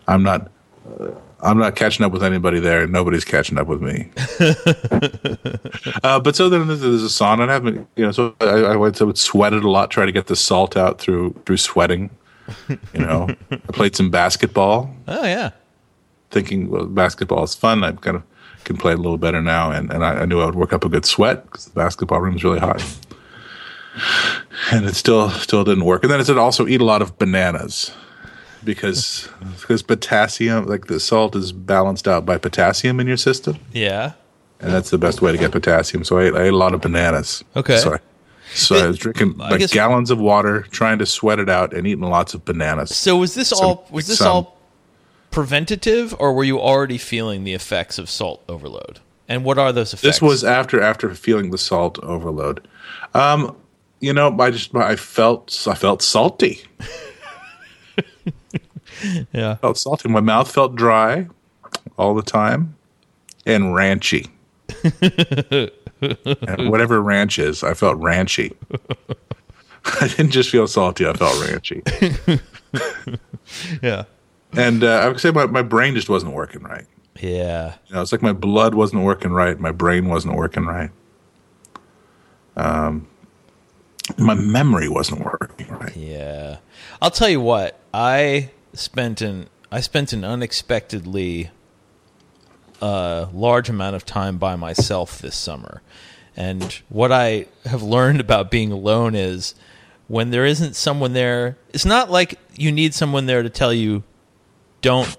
I'm 0.07 0.23
not. 0.23 0.51
I'm 1.41 1.59
not 1.59 1.77
catching 1.77 2.05
up 2.05 2.11
with 2.13 2.25
anybody 2.25 2.59
there. 2.59 2.87
Nobody's 2.87 3.25
catching 3.25 3.59
up 3.59 3.69
with 3.69 3.81
me. 3.81 4.11
uh, 6.03 6.19
but 6.21 6.35
so 6.35 6.49
then 6.49 6.67
there's 6.67 6.83
a 6.83 7.07
sauna, 7.07 7.43
and 7.43 7.51
I 7.51 7.55
haven't, 7.55 7.89
you 7.97 8.05
know, 8.05 8.13
so 8.13 8.35
I, 8.41 8.45
I 8.73 8.77
went 8.77 8.97
to 8.97 9.15
sweated 9.15 9.63
a 9.63 9.71
lot, 9.71 9.91
trying 9.91 10.09
to 10.09 10.13
get 10.13 10.27
the 10.27 10.37
salt 10.37 10.77
out 10.77 10.99
through 10.99 11.41
through 11.47 11.59
sweating. 11.59 12.11
You 12.69 13.01
know, 13.01 13.29
I 13.51 13.57
played 13.73 13.95
some 13.95 14.11
basketball, 14.11 14.91
Oh 15.07 15.25
yeah. 15.25 15.51
thinking 16.31 16.71
well, 16.71 16.87
basketball 16.87 17.45
is 17.45 17.55
fun. 17.55 17.85
I 17.85 17.93
kind 17.93 18.17
of 18.17 18.23
can 18.65 18.77
play 18.77 18.95
a 18.95 18.97
little 18.97 19.19
better 19.19 19.41
now, 19.43 19.71
and, 19.71 19.93
and 19.93 20.05
I, 20.05 20.21
I 20.21 20.25
knew 20.25 20.41
I 20.41 20.47
would 20.47 20.55
work 20.55 20.73
up 20.73 20.85
a 20.85 20.89
good 20.89 21.05
sweat 21.05 21.45
because 21.45 21.67
the 21.67 21.73
basketball 21.73 22.21
room 22.21 22.37
is 22.37 22.43
really 22.45 22.59
hot. 22.59 22.83
And 24.73 24.87
it 24.87 24.95
still 24.95 25.31
still 25.31 25.65
didn't 25.65 25.85
work. 25.85 26.03
And 26.05 26.13
then 26.13 26.21
it 26.21 26.25
said 26.27 26.39
also 26.39 26.67
eat 26.67 26.81
a 26.81 26.85
lot 26.85 27.03
of 27.03 27.19
bananas 27.19 27.93
because 28.65 29.29
because 29.61 29.83
potassium, 29.83 30.67
like 30.67 30.87
the 30.87 31.01
salt, 31.01 31.35
is 31.37 31.53
balanced 31.53 32.07
out 32.09 32.25
by 32.27 32.39
potassium 32.39 33.01
in 33.01 33.07
your 33.07 33.17
system, 33.17 33.59
Yeah. 33.73 34.13
and 34.61 34.73
that's 34.73 34.91
the 34.91 34.99
best 34.99 35.23
way 35.23 35.33
to 35.33 35.39
get 35.39 35.53
potassium. 35.53 36.05
So 36.05 36.19
I 36.19 36.25
ate, 36.25 36.35
I 36.35 36.43
ate 36.45 36.53
a 36.53 36.57
lot 36.57 36.75
of 36.75 36.81
bananas. 36.81 37.45
Okay. 37.57 37.79
So 37.79 37.95
I, 37.95 37.99
so 38.55 38.77
I 38.77 38.87
was 38.89 38.99
drinking 38.99 39.35
I 39.41 39.51
like 39.51 39.61
guess- 39.61 39.73
gallons 39.73 40.11
of 40.11 40.19
water, 40.19 40.63
trying 40.71 40.99
to 40.99 41.07
sweat 41.07 41.39
it 41.39 41.49
out, 41.49 41.73
and 41.75 41.87
eating 41.87 42.05
lots 42.05 42.35
of 42.35 42.45
bananas. 42.45 42.95
So 42.97 43.17
was 43.17 43.35
this 43.35 43.53
all 43.53 43.87
was 43.91 44.07
this 44.07 44.19
some- 44.19 44.29
all 44.29 44.59
preventative 45.31 46.15
or 46.19 46.33
were 46.33 46.45
you 46.45 46.59
already 46.59 46.99
feeling 46.99 47.45
the 47.45 47.53
effects 47.55 47.99
of 47.99 48.09
salt 48.09 48.43
overload? 48.49 49.01
And 49.29 49.45
what 49.45 49.59
are 49.59 49.73
those 49.73 49.93
effects? 49.93 50.03
This 50.17 50.23
was 50.23 50.43
after 50.43 50.81
after 50.81 51.15
feeling 51.15 51.51
the 51.51 51.59
salt 51.59 51.99
overload. 52.03 52.67
Um, 53.13 53.55
you 54.01 54.13
know, 54.15 54.35
I 54.41 54.51
just 54.51 54.75
I 54.75 54.97
felt 54.97 55.67
I 55.69 55.75
felt 55.75 56.01
salty. 56.03 56.63
Yeah. 59.33 59.57
felt 59.57 59.79
salty. 59.79 60.09
My 60.09 60.21
mouth 60.21 60.51
felt 60.51 60.75
dry 60.75 61.27
all 61.97 62.15
the 62.15 62.23
time, 62.23 62.77
and 63.47 63.75
ranchy. 63.75 64.29
and 66.01 66.71
whatever 66.71 67.01
ranch 67.01 67.39
is, 67.39 67.63
I 67.63 67.75
felt 67.75 67.99
ranchy. 67.99 68.55
I 70.01 70.09
didn't 70.09 70.31
just 70.31 70.51
feel 70.51 70.67
salty; 70.67 71.07
I 71.07 71.13
felt 71.15 71.35
ranchy. 71.37 72.41
Yeah. 73.83 74.05
And 74.53 74.85
uh, 74.85 75.01
I 75.01 75.09
would 75.09 75.21
say 75.21 75.31
my, 75.31 75.47
my 75.47 75.63
brain 75.63 75.95
just 75.95 76.09
wasn't 76.09 76.35
working 76.35 76.63
right. 76.63 76.87
Yeah. 77.21 77.75
You 77.87 77.95
know, 77.95 78.03
it's 78.03 78.13
like 78.13 78.23
my 78.23 78.33
blood 78.33 78.75
wasn't 78.75 79.03
working 79.05 79.33
right, 79.33 79.59
my 79.59 79.73
brain 79.73 80.09
wasn't 80.09 80.37
working 80.37 80.65
right. 80.65 80.91
Um, 82.57 83.07
my 84.17 84.35
memory 84.35 84.89
wasn't 84.89 85.25
working 85.25 85.69
right. 85.69 85.97
Yeah. 85.97 86.59
I'll 87.03 87.11
tell 87.11 87.29
you 87.29 87.41
what. 87.41 87.79
I 87.93 88.51
spent 88.79 89.21
an 89.21 89.49
I 89.71 89.81
spent 89.81 90.13
an 90.13 90.25
unexpectedly 90.25 91.51
uh, 92.81 93.27
large 93.33 93.69
amount 93.69 93.97
of 93.97 94.07
time 94.07 94.39
by 94.39 94.57
myself 94.57 95.19
this 95.19 95.37
summer. 95.37 95.83
And 96.37 96.63
what 96.89 97.13
I 97.13 97.47
have 97.67 97.83
learned 97.83 98.21
about 98.21 98.51
being 98.51 98.73
alone 98.73 99.15
is 99.15 99.55
when 100.07 100.31
there 100.31 100.47
isn't 100.47 100.75
someone 100.77 101.13
there, 101.13 101.59
it's 101.75 101.85
not 101.85 102.11
like 102.11 102.39
you 102.55 102.73
need 102.73 102.95
someone 102.95 103.27
there 103.27 103.43
to 103.43 103.51
tell 103.51 103.73
you 103.73 104.05
don't 104.81 105.17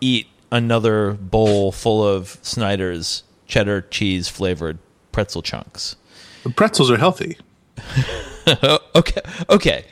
eat 0.00 0.26
another 0.50 1.12
bowl 1.12 1.70
full 1.70 2.06
of 2.06 2.38
Snyder's 2.42 3.22
cheddar 3.46 3.82
cheese 3.82 4.28
flavored 4.28 4.78
pretzel 5.12 5.42
chunks. 5.42 5.96
The 6.42 6.50
pretzels 6.50 6.90
are 6.90 6.96
healthy. 6.96 7.36
okay, 8.94 9.20
okay. 9.48 9.84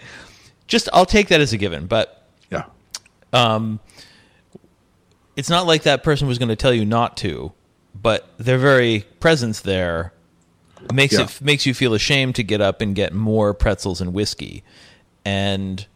Just 0.67 0.89
I'll 0.93 1.07
take 1.07 1.29
that 1.29 1.41
as 1.41 1.53
a 1.53 1.59
given, 1.59 1.87
but 1.87 2.18
Yeah. 3.33 3.77
it's 5.37 5.49
not 5.51 5.67
like 5.67 5.83
that 5.85 6.03
person 6.03 6.27
was 6.27 6.39
going 6.39 6.49
to 6.49 6.57
tell 6.57 6.73
you 6.75 6.85
not 6.85 7.17
to, 7.19 7.53
but 8.01 8.29
their 8.39 8.59
very 8.59 9.05
presence 9.21 9.61
there 9.61 10.13
makes 10.93 11.15
Yeah. 11.15 11.25
it 11.25 11.41
makes 11.41 11.67
you 11.67 11.75
feel 11.75 11.95
ashamed 11.95 12.35
to 12.37 12.43
get 12.43 12.61
up 12.61 12.81
and 12.81 12.95
get 12.95 13.13
more 13.13 13.55
pretzels 13.55 14.01
and 14.01 14.13
whiskey. 14.13 14.63
And 15.25 15.87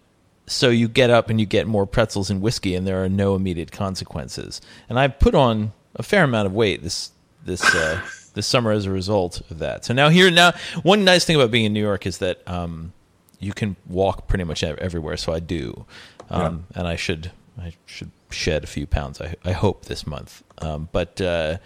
so 0.47 0.69
you 0.71 0.89
get 0.89 1.11
up 1.11 1.31
and 1.31 1.41
you 1.41 1.47
get 1.47 1.67
more 1.67 1.87
pretzels 1.87 2.31
and 2.31 2.41
whiskey 2.41 2.75
and 2.75 2.87
there 2.87 3.03
are 3.03 3.09
no 3.09 3.35
immediate 3.35 3.73
consequences. 3.73 4.61
And 4.89 4.99
I've 4.99 5.19
put 5.19 5.35
on 5.35 5.73
a 5.97 6.03
fair 6.03 6.25
amount 6.25 6.47
of 6.47 6.53
weight 6.55 6.83
this 6.83 7.11
this 7.45 7.63
uh, 7.75 8.01
this 8.35 8.47
summer 8.47 8.71
as 8.73 8.87
a 8.87 8.91
result 8.91 9.41
of 9.51 9.59
that. 9.59 9.85
So 9.85 9.95
now 9.95 10.09
here 10.09 10.31
now 10.31 10.53
one 10.83 11.05
nice 11.05 11.25
thing 11.25 11.37
about 11.37 11.51
being 11.51 11.65
in 11.65 11.73
New 11.73 11.83
York 11.83 12.07
is 12.07 12.19
that 12.19 12.47
um, 12.49 12.93
you 13.41 13.53
can 13.53 13.77
walk 13.89 14.29
pretty 14.29 14.45
much 14.45 14.63
everywhere. 14.63 15.17
So 15.17 15.33
I 15.33 15.41
do, 15.41 15.85
um, 16.33 16.67
and 16.75 16.87
I 16.87 16.97
should 16.97 17.31
I 17.61 17.75
should 17.87 18.11
shed 18.31 18.65
a 18.65 18.67
few 18.67 18.87
pounds. 18.87 19.21
I 19.21 19.37
I 19.45 19.53
hope 19.53 19.85
this 19.85 20.07
month. 20.07 20.43
Um, 20.59 20.89
but 20.93 21.21
uh, 21.21 21.59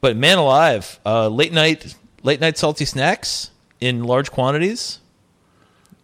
but 0.00 0.16
man 0.16 0.38
alive, 0.38 0.98
uh, 1.06 1.28
late 1.28 1.52
night 1.52 1.94
late 2.22 2.40
night 2.40 2.58
salty 2.58 2.84
snacks 2.84 3.50
in 3.80 4.04
large 4.04 4.30
quantities. 4.30 5.00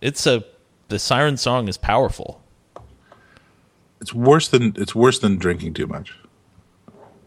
It's 0.00 0.26
a 0.26 0.44
the 0.88 0.98
siren 0.98 1.36
song 1.36 1.68
is 1.68 1.76
powerful. 1.76 2.42
It's 4.00 4.14
worse 4.14 4.48
than 4.48 4.74
it's 4.76 4.94
worse 4.94 5.18
than 5.18 5.36
drinking 5.38 5.74
too 5.74 5.86
much. 5.86 6.14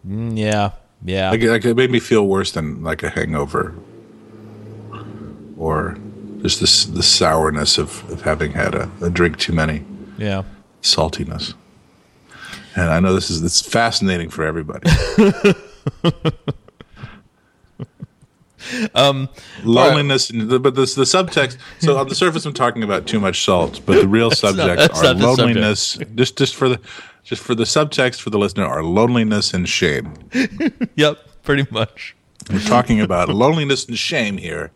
Mm, 0.07 0.37
yeah, 0.37 0.71
yeah. 1.03 1.31
Like, 1.31 1.43
like 1.43 1.65
it 1.65 1.75
made 1.75 1.91
me 1.91 1.99
feel 1.99 2.25
worse 2.27 2.51
than 2.51 2.83
like 2.83 3.03
a 3.03 3.09
hangover, 3.09 3.75
or 5.57 5.97
just 6.41 6.61
this 6.61 6.85
the 6.85 7.03
sourness 7.03 7.77
of, 7.77 8.09
of 8.09 8.21
having 8.21 8.53
had 8.53 8.75
a, 8.75 8.89
a 9.01 9.09
drink 9.09 9.37
too 9.37 9.51
many, 9.51 9.83
Yeah. 10.17 10.43
Saltiness. 10.81 11.53
And 12.75 12.89
I 12.89 12.99
know 12.99 13.13
this 13.13 13.29
is 13.29 13.43
it's 13.43 13.61
fascinating 13.61 14.29
for 14.29 14.43
everybody. 14.43 14.89
Um, 18.93 19.29
Loneliness, 19.63 20.27
the, 20.27 20.59
but 20.59 20.75
this 20.75 20.93
the 20.93 21.03
subtext. 21.03 21.57
So 21.79 21.97
on 21.97 22.07
the 22.07 22.13
surface, 22.15 22.45
I'm 22.45 22.53
talking 22.53 22.83
about 22.83 23.07
too 23.07 23.19
much 23.19 23.43
salt, 23.43 23.81
but 23.85 24.01
the 24.01 24.07
real 24.07 24.31
subject 24.45 24.77
that's 24.77 24.99
are 24.99 25.13
not 25.13 25.17
the 25.17 25.35
subject. 25.35 25.39
loneliness. 25.39 25.97
Just 26.15 26.37
just 26.37 26.55
for 26.55 26.69
the 26.69 26.79
just 27.23 27.41
for 27.41 27.55
the 27.55 27.63
subtext 27.63 28.21
for 28.21 28.29
the 28.29 28.37
listener 28.37 28.65
are 28.65 28.83
loneliness 28.83 29.53
and 29.53 29.67
shame. 29.67 30.13
Yep, 30.95 31.17
pretty 31.43 31.65
much. 31.71 32.15
We're 32.51 32.59
talking 32.59 32.99
about 32.99 33.29
loneliness 33.29 33.85
and 33.85 33.97
shame 33.97 34.37
here 34.37 34.71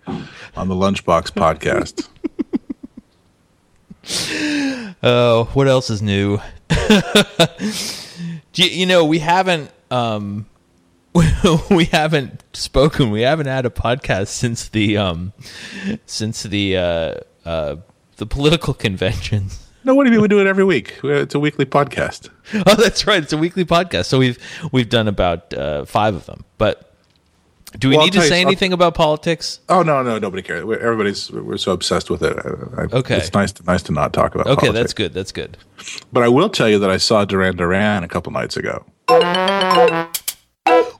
on 0.56 0.70
the 0.70 0.76
Lunchbox 0.76 1.32
podcast. 1.32 2.08
Oh, 5.04 5.46
what 5.54 5.68
else 5.68 5.90
is 5.90 6.02
new? 6.02 6.40
You, 8.56 8.66
you 8.66 8.86
know, 8.86 9.04
we 9.04 9.20
haven't 9.20 9.72
um 9.90 10.46
we 11.70 11.86
haven't 11.86 12.44
spoken. 12.54 13.12
We 13.12 13.22
haven't 13.22 13.48
had 13.48 13.66
a 13.66 13.70
podcast 13.70 14.28
since 14.28 14.68
the 14.68 14.98
um 14.98 15.34
since 16.06 16.44
the 16.44 16.78
uh 16.78 17.16
uh 17.46 17.78
the 18.18 18.26
political 18.26 18.74
conventions. 18.86 19.60
No, 19.84 19.96
what 19.96 20.04
do 20.04 20.10
you 20.10 20.14
mean? 20.14 20.22
We 20.22 20.28
do 20.28 20.40
it 20.40 20.48
every 20.48 20.64
week. 20.64 21.00
It's 21.04 21.36
a 21.36 21.40
weekly 21.40 21.66
podcast. 21.66 22.30
Oh, 22.54 22.76
that's 22.76 23.06
right. 23.06 23.22
It's 23.22 23.34
a 23.34 23.38
weekly 23.38 23.66
podcast. 23.66 24.06
So 24.06 24.20
we've 24.20 24.38
we've 24.72 24.88
done 24.88 25.08
about 25.08 25.54
uh, 25.54 25.84
5 25.86 26.16
of 26.16 26.26
them. 26.26 26.46
But 26.58 26.93
do 27.80 27.90
we 27.90 27.96
Well, 27.98 28.06
need 28.06 28.12
to 28.14 28.18
tell 28.20 28.26
you- 28.26 28.30
say 28.30 28.42
I'll- 28.42 28.48
anything 28.48 28.74
about 28.74 28.94
politics? 28.96 29.60
Oh 29.70 29.82
no, 29.84 30.02
no, 30.04 30.18
nobody 30.20 30.44
cares. 30.44 30.64
We're- 30.64 30.82
Everybody's 30.82 31.32
we're 31.32 31.58
so 31.58 31.72
obsessed 31.72 32.10
with 32.10 32.22
it. 32.24 32.38
I, 32.78 32.82
I- 32.84 33.00
Okay. 33.00 33.18
it's 33.18 33.34
nice 33.34 33.52
to 33.54 33.64
nice 33.64 33.82
to 33.84 33.92
not 33.92 34.14
talk 34.14 34.36
about. 34.36 34.46
Politics. 34.46 34.64
Okay, 34.64 34.68
politics. 34.68 34.82
that's 34.82 34.94
good. 34.94 35.14
That's 35.14 35.32
good. 35.32 35.58
But 36.14 36.24
I 36.24 36.28
will 36.28 36.50
tell 36.50 36.70
you 36.70 36.80
that 36.80 36.90
I 36.90 36.98
saw 36.98 37.26
Duran 37.26 37.56
Duran 37.58 38.04
a 38.04 38.08
couple 38.08 38.32
nights 38.32 38.56
ago. 38.58 38.86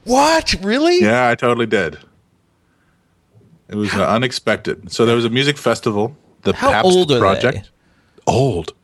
What? 0.04 0.54
Really? 0.62 1.00
Yeah, 1.00 1.28
I 1.28 1.34
totally 1.34 1.66
did. 1.66 1.98
It 3.68 3.76
was 3.76 3.92
uh, 3.94 4.06
unexpected. 4.06 4.92
So 4.92 5.06
there 5.06 5.16
was 5.16 5.24
a 5.24 5.30
music 5.30 5.56
festival, 5.56 6.16
the 6.42 6.52
How 6.54 6.70
Pabst 6.70 6.84
old 6.94 7.10
are 7.12 7.18
Project. 7.18 7.70
Old. 8.26 8.74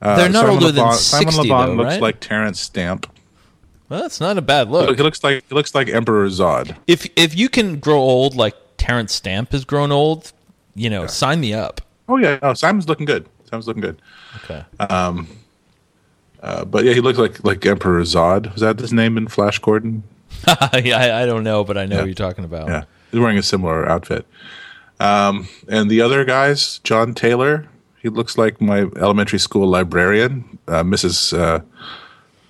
Uh, 0.00 0.16
They're 0.16 0.28
not 0.28 0.42
Simon 0.46 0.54
older 0.54 0.66
than 0.70 0.84
Le 0.84 0.90
Bon- 0.90 0.94
60 0.96 1.30
Simon 1.32 1.42
Le 1.42 1.48
Bon 1.48 1.68
though, 1.76 1.82
looks 1.82 1.92
right? 1.94 2.02
like 2.02 2.20
Terence 2.20 2.60
Stamp. 2.60 3.06
Well, 3.88 4.02
that's 4.02 4.20
not 4.20 4.36
a 4.36 4.42
bad 4.42 4.70
Look, 4.70 4.88
look. 4.88 4.96
he 4.98 5.02
looks 5.02 5.24
like 5.24 5.44
he 5.48 5.54
looks 5.54 5.74
like 5.74 5.88
Emperor 5.88 6.26
Zod. 6.28 6.76
If 6.86 7.06
if 7.16 7.36
you 7.36 7.48
can 7.48 7.78
grow 7.80 7.98
old 7.98 8.34
like 8.36 8.54
Terence 8.76 9.12
Stamp 9.14 9.52
has 9.52 9.64
grown 9.64 9.90
old, 9.92 10.32
you 10.74 10.90
know, 10.90 11.06
sign 11.06 11.40
me 11.40 11.54
up. 11.54 11.80
Oh 12.08 12.16
yeah, 12.16 12.38
no, 12.42 12.54
Simon's 12.54 12.88
looking 12.88 13.06
good. 13.06 13.26
Simon's 13.48 13.66
looking 13.66 13.82
good. 13.82 14.00
Okay. 14.44 14.64
Um, 14.80 15.28
Uh, 16.42 16.64
but 16.64 16.84
yeah, 16.84 16.92
he 16.92 17.00
looks 17.00 17.18
like 17.18 17.42
like 17.44 17.64
Emperor 17.66 18.02
Zod. 18.02 18.52
Was 18.52 18.60
that 18.60 18.78
his 18.78 18.92
name 18.92 19.16
in 19.16 19.26
Flash 19.28 19.58
Gordon? 19.58 20.04
yeah, 20.46 20.98
I, 20.98 21.22
I 21.22 21.26
don't 21.26 21.42
know, 21.42 21.64
but 21.64 21.76
I 21.76 21.86
know 21.86 21.96
Yeah. 21.96 22.00
what 22.02 22.06
you're 22.06 22.14
talking 22.14 22.44
about. 22.44 22.68
Yeah, 22.68 22.84
he's 23.10 23.20
wearing 23.20 23.38
a 23.38 23.42
similar 23.42 23.88
outfit. 23.88 24.24
Um, 25.00 25.48
and 25.68 25.90
the 25.90 26.00
other 26.00 26.24
guys, 26.24 26.78
John 26.84 27.14
Taylor, 27.14 27.66
he 28.02 28.08
looks 28.08 28.36
like 28.38 28.60
my 28.60 28.80
elementary 28.96 29.38
school 29.38 29.66
librarian, 29.66 30.58
uh, 30.68 30.82
Mrs. 30.84 31.36
Uh, 31.36 31.60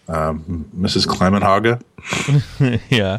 um, 0.08 0.68
Mrs. 0.76 1.06
Clemenhaga. 1.06 1.80
yeah. 2.90 3.18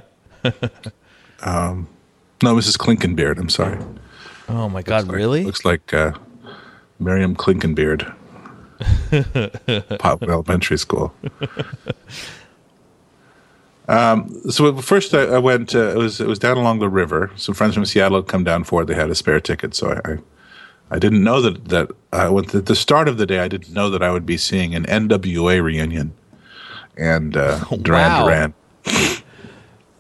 No, 2.41 2.55
Mrs. 2.55 2.77
Klinkenbeard. 2.77 3.37
I'm 3.37 3.49
sorry. 3.49 3.77
Oh 4.47 4.69
my 4.69 4.81
God, 4.81 5.07
Like- 5.07 5.15
really? 5.15 5.43
Looks 5.43 5.65
like 5.65 5.93
uh, 5.93 6.13
Miriam 6.99 7.35
Klinkenbeard. 7.35 8.15
Pop 9.99 10.23
Elementary 10.23 10.77
School. 10.77 11.13
Um, 13.87 14.29
so 14.51 14.75
first 14.77 15.13
I, 15.13 15.23
I 15.23 15.37
went. 15.39 15.73
Uh, 15.73 15.89
it 15.89 15.97
was 15.97 16.21
it 16.21 16.27
was 16.27 16.37
down 16.39 16.57
along 16.57 16.79
the 16.79 16.89
river. 16.89 17.31
Some 17.35 17.55
friends 17.55 17.73
from 17.73 17.85
Seattle 17.85 18.17
had 18.19 18.27
come 18.27 18.43
down 18.43 18.63
for 18.63 18.83
it. 18.83 18.85
They 18.85 18.93
had 18.93 19.09
a 19.09 19.15
spare 19.15 19.39
ticket, 19.39 19.73
so 19.73 19.89
I, 20.05 20.11
I, 20.11 20.17
I 20.91 20.99
didn't 20.99 21.23
know 21.23 21.41
that 21.41 21.65
that 21.69 21.89
I 22.13 22.29
went 22.29 22.53
at 22.53 22.67
the 22.67 22.75
start 22.75 23.07
of 23.07 23.17
the 23.17 23.25
day. 23.25 23.39
I 23.39 23.47
didn't 23.47 23.73
know 23.73 23.89
that 23.89 24.03
I 24.03 24.11
would 24.11 24.25
be 24.27 24.37
seeing 24.37 24.75
an 24.75 24.85
NWA 24.85 25.61
reunion 25.63 26.13
and 26.99 27.35
uh, 27.37 27.59
Duran 27.81 28.11
Wow. 28.11 28.25
Duran. 28.25 28.53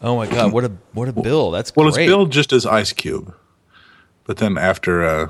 Oh 0.01 0.15
my 0.15 0.27
god, 0.27 0.51
what 0.53 0.63
a 0.63 0.71
what 0.93 1.09
a 1.09 1.13
bill! 1.13 1.51
That's 1.51 1.75
Well, 1.75 1.89
great. 1.91 2.03
it's 2.03 2.09
billed 2.09 2.31
just 2.31 2.53
as 2.53 2.65
Ice 2.65 2.93
Cube, 2.93 3.33
but 4.25 4.37
then 4.37 4.57
after 4.57 5.03
uh, 5.03 5.29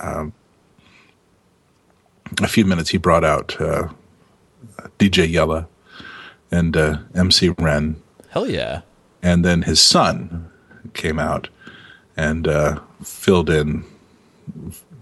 um, 0.00 0.32
a 2.42 2.48
few 2.48 2.64
minutes, 2.64 2.90
he 2.90 2.96
brought 2.98 3.24
out 3.24 3.60
uh, 3.60 3.88
DJ 4.98 5.30
Yella 5.30 5.68
and 6.50 6.76
uh, 6.76 6.98
MC 7.14 7.50
Ren, 7.58 7.96
Hell 8.30 8.48
yeah! 8.48 8.80
and 9.22 9.44
then 9.44 9.62
his 9.62 9.80
son 9.82 10.50
came 10.94 11.18
out 11.18 11.48
and 12.16 12.48
uh, 12.48 12.80
filled 13.04 13.50
in 13.50 13.84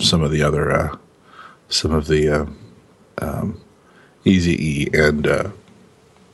some 0.00 0.22
of 0.22 0.32
the 0.32 0.42
other 0.42 0.72
uh, 0.72 0.96
some 1.68 1.92
of 1.92 2.08
the 2.08 2.28
uh, 2.28 2.46
um, 3.24 3.60
Easy 4.24 4.56
E 4.60 4.88
and 4.92 5.26
uh, 5.28 5.50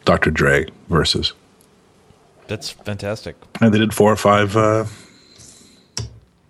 Dr. 0.04 0.30
Dre 0.30 0.66
verses, 0.88 1.32
That's 2.46 2.70
fantastic. 2.70 3.36
and 3.60 3.72
they 3.72 3.78
did 3.78 3.94
four 3.94 4.12
or 4.12 4.16
five 4.16 4.56
uh, 4.56 4.84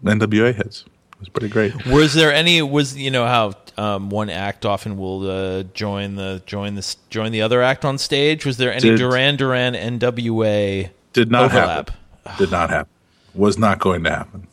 NWA 0.04 0.54
hits. 0.54 0.84
It 1.14 1.20
was 1.20 1.28
pretty 1.28 1.48
great. 1.48 1.86
Was 1.86 2.14
there 2.14 2.32
any? 2.32 2.60
Was 2.62 2.96
you 2.96 3.10
know 3.10 3.24
how 3.26 3.52
um, 3.78 4.10
one 4.10 4.28
act 4.28 4.66
often 4.66 4.98
will 4.98 5.30
uh, 5.30 5.62
join 5.74 6.16
the 6.16 6.42
join 6.46 6.74
the 6.74 6.96
join 7.10 7.32
the 7.32 7.42
other 7.42 7.62
act 7.62 7.84
on 7.84 7.98
stage? 7.98 8.44
Was 8.44 8.56
there 8.56 8.72
any 8.72 8.80
Did- 8.90 8.98
Duran 8.98 9.36
Duran 9.36 9.74
NWA 9.74 10.90
Did 11.12 11.30
not 11.30 11.44
overlap? 11.46 11.90
happen. 11.90 11.94
Did 12.38 12.50
not 12.50 12.70
happen. 12.70 12.90
Was 13.34 13.58
not 13.58 13.78
going 13.78 14.04
to 14.04 14.10
happen. 14.10 14.46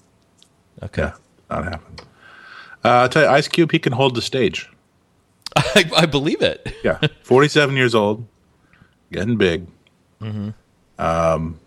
Okay, 0.83 1.03
Yeah, 1.03 1.13
not 1.49 1.63
happen. 1.65 1.95
Uh, 2.83 2.89
I'll 2.89 3.09
tell 3.09 3.23
you, 3.23 3.29
Ice 3.29 3.47
Cube, 3.47 3.71
he 3.71 3.77
can 3.79 3.93
hold 3.93 4.15
the 4.15 4.21
stage. 4.23 4.67
I, 5.55 5.89
I 5.97 6.05
believe 6.07 6.41
it. 6.41 6.73
Yeah, 6.83 6.99
forty-seven 7.23 7.75
years 7.75 7.93
old, 7.93 8.25
getting 9.11 9.37
big. 9.37 9.67
Um, 10.97 11.59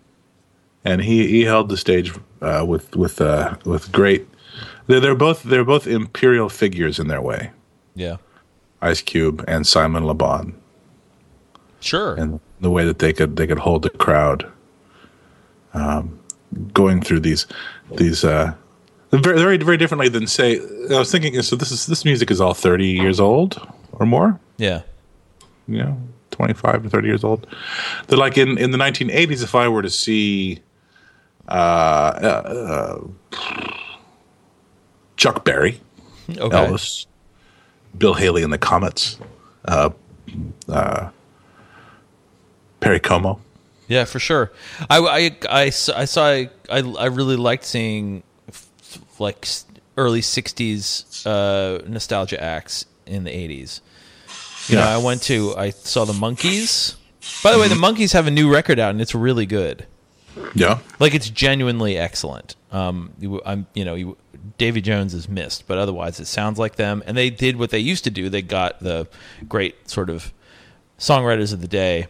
and 0.83 1.01
he 1.01 1.27
he 1.27 1.43
held 1.43 1.69
the 1.69 1.77
stage 1.77 2.13
uh, 2.41 2.63
with 2.67 2.95
with 2.95 3.19
uh, 3.19 3.55
with 3.65 3.91
great. 3.91 4.27
They're, 4.87 4.99
they're 4.99 5.15
both 5.15 5.43
they're 5.43 5.65
both 5.65 5.87
imperial 5.87 6.47
figures 6.47 6.99
in 6.99 7.07
their 7.07 7.21
way. 7.21 7.51
Yeah, 7.95 8.17
Ice 8.81 9.01
Cube 9.01 9.43
and 9.47 9.65
Simon 9.65 10.05
Le 10.05 10.13
Bon, 10.13 10.55
sure. 11.79 12.15
and 12.15 12.39
the 12.61 12.69
way 12.69 12.85
that 12.85 12.99
they 12.99 13.11
could 13.11 13.35
they 13.35 13.47
could 13.47 13.59
hold 13.59 13.81
the 13.81 13.89
crowd, 13.89 14.49
um, 15.73 16.19
going 16.73 17.01
through 17.01 17.21
these 17.21 17.47
these 17.97 18.23
uh, 18.23 18.53
very 19.11 19.39
very 19.39 19.57
very 19.57 19.77
differently 19.77 20.07
than 20.07 20.27
say. 20.27 20.59
I 20.91 20.99
was 20.99 21.11
thinking, 21.11 21.41
so 21.41 21.55
this 21.55 21.71
is 21.71 21.87
this 21.87 22.05
music 22.05 22.31
is 22.31 22.39
all 22.39 22.53
thirty 22.53 22.87
years 22.87 23.19
old 23.19 23.59
or 23.93 24.05
more. 24.05 24.39
yeah, 24.57 24.81
know, 25.67 25.97
25 26.35 26.83
to 26.83 26.89
30 26.89 27.07
years 27.07 27.23
old. 27.23 27.47
They're 28.07 28.17
like 28.17 28.37
in, 28.37 28.57
in 28.57 28.71
the 28.71 28.77
1980s, 28.77 29.41
if 29.43 29.55
I 29.55 29.67
were 29.69 29.81
to 29.81 29.89
see 29.89 30.59
uh, 31.47 31.51
uh, 31.51 33.07
uh, 33.31 33.37
Chuck 35.15 35.45
Berry, 35.45 35.79
okay. 36.29 36.55
Elvis, 36.55 37.05
Bill 37.97 38.13
Haley 38.13 38.43
and 38.43 38.51
the 38.51 38.57
Comets, 38.57 39.17
uh, 39.65 39.91
uh, 40.67 41.09
Perry 42.79 42.99
Como. 42.99 43.39
Yeah, 43.87 44.05
for 44.05 44.19
sure. 44.19 44.51
I 44.89 45.31
I 45.47 45.65
I 45.95 46.05
saw. 46.05 46.23
I, 46.23 46.49
I 46.69 47.05
really 47.05 47.35
liked 47.35 47.63
seeing 47.63 48.23
f- 48.49 48.99
like 49.19 49.47
early 49.95 50.21
'60s 50.21 51.25
uh, 51.27 51.87
nostalgia 51.87 52.41
acts 52.41 52.87
in 53.05 53.23
the 53.23 53.29
'80s. 53.29 53.81
You 54.67 54.75
know, 54.75 54.81
Yeah. 54.81 54.95
I 54.95 54.97
went 54.97 55.21
to. 55.23 55.55
I 55.57 55.69
saw 55.71 56.05
the 56.05 56.13
Monkees. 56.13 56.95
By 57.43 57.51
the 57.53 57.59
way, 57.59 57.67
the 57.67 57.75
Monkees 57.75 58.13
have 58.13 58.27
a 58.27 58.31
new 58.31 58.51
record 58.51 58.79
out, 58.79 58.91
and 58.91 59.01
it's 59.01 59.15
really 59.15 59.45
good. 59.45 59.85
Yeah. 60.53 60.79
Like 60.99 61.13
it's 61.15 61.29
genuinely 61.29 61.97
excellent. 61.97 62.55
Um, 62.71 63.13
you, 63.19 63.41
I'm, 63.45 63.67
you 63.73 63.85
know, 63.85 63.95
you, 63.95 64.17
Davy 64.57 64.81
Jones 64.81 65.13
is 65.13 65.29
missed, 65.29 65.65
but 65.67 65.77
otherwise 65.77 66.19
it 66.19 66.25
sounds 66.25 66.59
like 66.59 66.75
them. 66.75 67.01
And 67.05 67.15
they 67.17 67.29
did 67.29 67.57
what 67.57 67.69
they 67.69 67.79
used 67.79 68.03
to 68.03 68.09
do. 68.11 68.27
They 68.29 68.41
got 68.41 68.79
the 68.81 69.07
great 69.47 69.89
sort 69.89 70.09
of 70.09 70.33
songwriters 70.99 71.53
of 71.53 71.61
the 71.61 71.67
day 71.67 72.07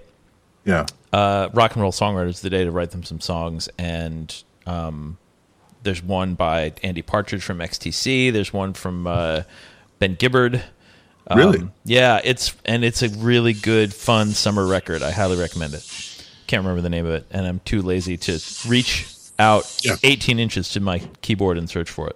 Yeah. 0.64 0.86
uh, 1.14 1.50
rock 1.54 1.74
and 1.74 1.82
roll 1.84 1.92
songwriters 1.92 2.38
of 2.38 2.42
the 2.42 2.50
day 2.50 2.64
to 2.64 2.72
write 2.72 2.92
them 2.92 3.04
some 3.04 3.20
songs. 3.22 3.70
And 3.78 4.36
um, 4.66 5.18
there's 5.84 6.02
one 6.02 6.34
by 6.34 6.74
Andy 6.84 7.02
Partridge 7.04 7.44
from 7.44 7.60
XTC. 7.60 8.34
There's 8.34 8.52
one 8.52 8.74
from 8.74 9.06
uh, 9.06 9.44
Ben 10.00 10.16
Gibbard. 10.16 10.64
Um, 11.28 11.38
Really? 11.38 11.68
Yeah, 11.86 12.22
it's 12.24 12.54
and 12.66 12.84
it's 12.86 13.02
a 13.02 13.10
really 13.10 13.54
good, 13.54 13.94
fun 13.94 14.32
summer 14.32 14.66
record. 14.66 15.02
I 15.04 15.12
highly 15.12 15.38
recommend 15.38 15.74
it. 15.74 15.84
Can't 16.48 16.62
remember 16.64 16.82
the 16.82 16.90
name 16.90 17.06
of 17.06 17.14
it, 17.14 17.26
and 17.32 17.48
I'm 17.48 17.60
too 17.66 17.82
lazy 17.82 18.18
to 18.18 18.40
reach 18.68 19.08
out 19.40 19.80
Yeah. 19.84 19.96
18 20.04 20.40
inches 20.40 20.70
to 20.74 20.80
my 20.80 21.00
keyboard 21.22 21.58
and 21.58 21.70
search 21.70 21.90
for 21.90 22.08
it. 22.08 22.16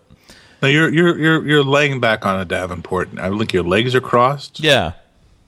Now 0.62 0.68
you're 0.68 0.94
you're 0.94 1.18
you're 1.18 1.48
you're 1.48 1.64
laying 1.64 2.00
back 2.00 2.26
on 2.26 2.40
a 2.40 2.46
Davenport. 2.46 3.10
I 3.18 3.30
think 3.36 3.54
your 3.54 3.64
legs 3.64 3.96
are 3.96 4.02
crossed. 4.02 4.60
Yeah. 4.60 4.92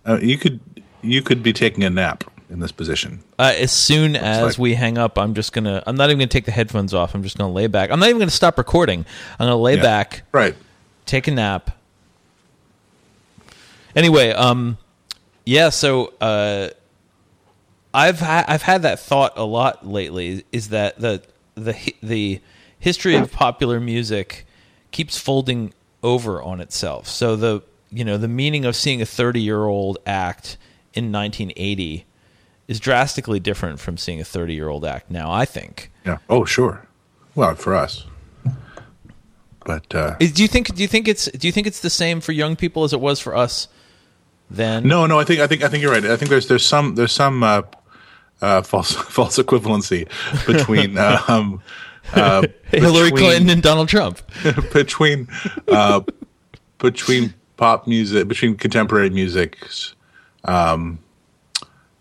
Uh, 0.08 0.18
you 0.22 0.38
could 0.38 0.60
you 1.04 1.22
could 1.22 1.44
be 1.44 1.54
taking 1.54 1.84
a 1.84 1.90
nap 1.90 2.24
in 2.50 2.60
this 2.60 2.72
position. 2.72 3.20
Uh, 3.38 3.54
as 3.58 3.72
soon 3.72 4.16
as 4.16 4.42
like- 4.44 4.58
we 4.58 4.74
hang 4.74 4.98
up, 4.98 5.18
I'm 5.18 5.34
just 5.36 5.54
gonna. 5.54 5.84
I'm 5.86 5.96
not 5.96 6.10
even 6.10 6.18
gonna 6.20 6.28
take 6.28 6.46
the 6.46 6.52
headphones 6.52 6.94
off. 6.94 7.14
I'm 7.14 7.24
just 7.24 7.38
gonna 7.38 7.52
lay 7.54 7.68
back. 7.68 7.92
I'm 7.92 8.00
not 8.00 8.10
even 8.10 8.20
gonna 8.20 8.32
stop 8.32 8.58
recording. 8.58 9.06
I'm 9.40 9.46
gonna 9.48 9.56
lay 9.58 9.76
Yeah. 9.76 9.82
back, 9.84 10.24
Right. 10.32 10.56
take 11.06 11.28
a 11.28 11.32
nap. 11.32 11.78
Anyway, 13.96 14.32
um, 14.32 14.78
yeah. 15.46 15.70
So 15.70 16.14
uh, 16.22 16.70
I've 17.94 18.20
ha- 18.20 18.46
I've 18.48 18.62
had 18.62 18.84
that 18.84 19.00
thought 19.00 19.34
a 19.38 19.44
lot 19.44 19.86
lately. 19.86 20.46
Is 20.52 20.70
that 20.70 21.00
the 21.00 21.22
the 21.56 21.76
the 22.02 22.42
history 22.80 23.16
of 23.16 23.32
popular 23.32 23.80
music 23.80 24.46
keeps 24.92 25.18
folding 25.18 25.74
over 26.04 26.42
on 26.42 26.60
itself. 26.60 27.08
So 27.08 27.36
the 27.36 27.62
you 27.92 28.04
know 28.06 28.18
the 28.18 28.28
meaning 28.28 28.66
of 28.66 28.76
seeing 28.76 29.02
a 29.02 29.06
30 29.06 29.42
year 29.42 29.66
old 29.66 29.98
act 30.06 30.58
in 30.94 31.12
1980 31.12 32.06
is 32.68 32.80
drastically 32.80 33.40
different 33.40 33.80
from 33.80 33.98
seeing 33.98 34.20
a 34.22 34.24
30 34.26 34.54
year 34.54 34.70
old 34.70 34.86
act 34.86 35.12
now. 35.12 35.32
I 35.32 35.46
think. 35.46 35.92
Yeah. 36.06 36.18
Oh, 36.30 36.46
sure. 36.46 36.88
Well, 37.36 37.56
for 37.56 37.76
us. 37.76 38.06
But 39.64 39.94
uh, 39.94 40.16
Do 40.18 40.42
you 40.42 40.48
think? 40.48 40.74
Do 40.74 40.82
you 40.82 40.88
think 40.88 41.08
it's? 41.08 41.26
Do 41.26 41.48
you 41.48 41.52
think 41.52 41.68
it's 41.68 41.82
the 41.82 41.90
same 41.92 42.20
for 42.20 42.32
young 42.32 42.56
people 42.56 42.84
as 42.84 42.94
it 42.94 43.00
was 43.00 43.20
for 43.20 43.36
us 43.36 43.68
then? 44.56 44.88
no, 44.88 45.06
no. 45.06 45.20
I 45.20 45.24
think 45.24 45.40
I 45.40 45.48
think 45.48 45.64
I 45.64 45.68
think 45.70 45.82
you're 45.84 45.92
right. 45.92 46.06
I 46.06 46.16
think 46.18 46.30
there's 46.30 46.48
there's 46.48 46.66
some 46.66 46.96
there's 46.96 47.12
some 47.12 47.44
uh, 47.44 47.62
uh, 48.42 48.62
false 48.62 48.92
false 49.18 49.38
equivalency 49.38 50.08
between 50.46 50.98
um, 51.28 51.62
uh, 52.14 52.44
Hillary 52.66 53.12
between- 53.12 53.26
Clinton 53.26 53.50
and 53.50 53.62
Donald 53.64 53.90
Trump. 53.90 54.22
between 54.74 55.28
uh, 55.68 56.02
between 56.78 57.34
pop 57.58 57.88
music 57.88 58.28
between 58.28 58.56
contemporary 58.58 59.10
music's 59.10 59.94
um, 60.46 60.98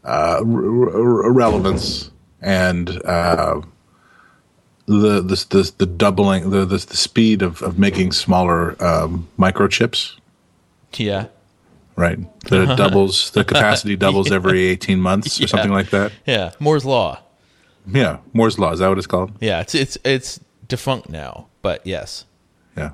uh, 0.04 0.40
relevance 0.44 2.10
and 2.40 2.88
uh, 3.04 3.60
the, 4.86 5.20
the 5.20 5.46
the 5.50 5.72
the 5.78 5.86
doubling 5.86 6.50
the 6.50 6.64
the, 6.64 6.78
the 6.78 6.96
speed 6.96 7.42
of, 7.42 7.62
of 7.62 7.78
making 7.78 8.12
smaller 8.12 8.82
um, 8.82 9.28
microchips 9.38 10.16
Yeah. 10.94 11.26
Right 11.96 12.18
that 12.44 12.62
it 12.70 12.76
doubles 12.76 13.30
the 13.32 13.44
capacity 13.44 13.96
doubles 13.96 14.30
every 14.38 14.62
18 14.64 15.00
months 15.00 15.38
or 15.38 15.42
Yeah. 15.42 15.46
something 15.48 15.72
like 15.72 15.90
that 15.90 16.12
Yeah. 16.26 16.52
Moore's 16.60 16.84
law. 16.84 17.18
yeah 17.86 18.18
moore's 18.32 18.58
law 18.58 18.72
is 18.72 18.78
that 18.80 18.88
what 18.88 18.98
it's 18.98 19.06
called 19.06 19.32
Yeah. 19.40 19.60
It's 19.60 19.74
it's 19.74 19.98
it's 20.04 20.40
defunct 20.68 21.08
now, 21.08 21.46
but 21.62 21.84
yes. 21.86 22.24
Yeah. 22.76 22.90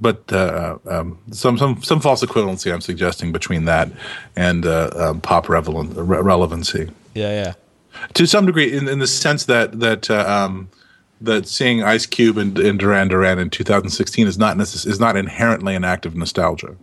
But 0.00 0.30
uh, 0.32 0.78
um, 0.86 1.18
some 1.32 1.56
some 1.58 1.82
some 1.82 2.00
false 2.00 2.22
equivalency 2.24 2.72
I'm 2.72 2.80
suggesting 2.82 3.32
between 3.32 3.64
that 3.64 3.90
and 4.36 4.64
uh, 4.66 4.90
um, 4.94 5.20
pop 5.20 5.48
relevancy 5.48 6.90
Yeah. 7.14 7.30
Yeah. 7.44 7.52
to 8.14 8.26
some 8.26 8.44
degree, 8.46 8.72
in, 8.76 8.88
in 8.88 8.98
the 8.98 9.06
sense 9.06 9.46
that 9.46 9.80
that 9.80 10.10
uh, 10.10 10.24
um, 10.28 10.68
that 11.20 11.48
seeing 11.48 11.82
Ice 11.82 12.04
Cube 12.04 12.36
and, 12.36 12.58
and 12.58 12.78
Duran 12.78 13.08
Duran 13.08 13.38
in 13.38 13.48
2016 13.48 14.26
is 14.26 14.36
not 14.38 14.56
necess- 14.58 14.86
is 14.86 15.00
not 15.00 15.16
inherently 15.16 15.74
an 15.74 15.82
act 15.82 16.04
of 16.04 16.14
nostalgia. 16.14 16.76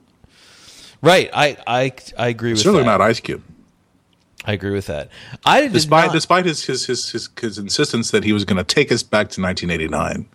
Right. 1.03 1.29
I 1.33 1.57
I 1.67 1.91
I 2.17 2.27
agree 2.29 2.51
with 2.53 2.59
that. 2.59 2.63
Certainly 2.63 2.83
that. 2.85 2.97
not 2.97 3.01
Ice 3.01 3.19
Cube, 3.19 3.43
I 4.45 4.53
agree 4.53 4.71
with 4.71 4.87
that. 4.87 5.09
I 5.45 5.67
despite 5.67 6.07
not, 6.07 6.13
despite 6.13 6.45
his 6.45 6.63
his, 6.63 6.85
his 6.87 7.09
his 7.11 7.29
his 7.39 7.57
insistence 7.59 8.09
that 8.11 8.23
he 8.23 8.33
was 8.33 8.45
going 8.45 8.57
to 8.57 8.63
take 8.63 8.91
us 8.91 9.03
back 9.03 9.29
to 9.31 9.41
1989 9.41 10.25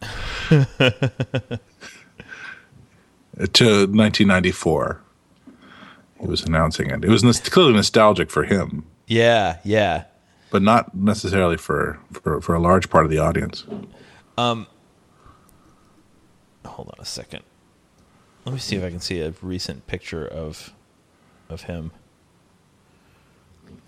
to 3.53 3.65
1994. 3.87 5.01
he 6.21 6.27
was 6.27 6.43
announcing 6.45 6.91
it. 6.91 7.05
It 7.05 7.09
was 7.11 7.23
nos- 7.25 7.41
clearly 7.49 7.73
nostalgic 7.75 8.31
for 8.31 8.45
him, 8.45 8.85
Yeah, 9.07 9.59
yeah. 9.65 10.05
but 10.51 10.63
not 10.63 10.95
necessarily 10.95 11.57
for, 11.57 11.99
for, 12.13 12.41
for 12.41 12.55
a 12.55 12.61
large 12.61 12.91
part 12.91 13.05
of 13.05 13.11
the 13.11 13.19
audience. 13.19 13.65
Um, 14.37 14.67
hold 16.67 16.89
on 16.89 16.97
a 16.99 17.05
second. 17.05 17.43
Let 18.49 18.55
me 18.55 18.61
see 18.61 18.77
if 18.77 18.83
I 18.85 18.89
can 18.89 19.01
see 19.01 19.21
a 19.21 19.35
recent 19.43 19.87
picture 19.87 20.27
of 20.27 20.73
of 21.51 21.63
him. 21.63 21.91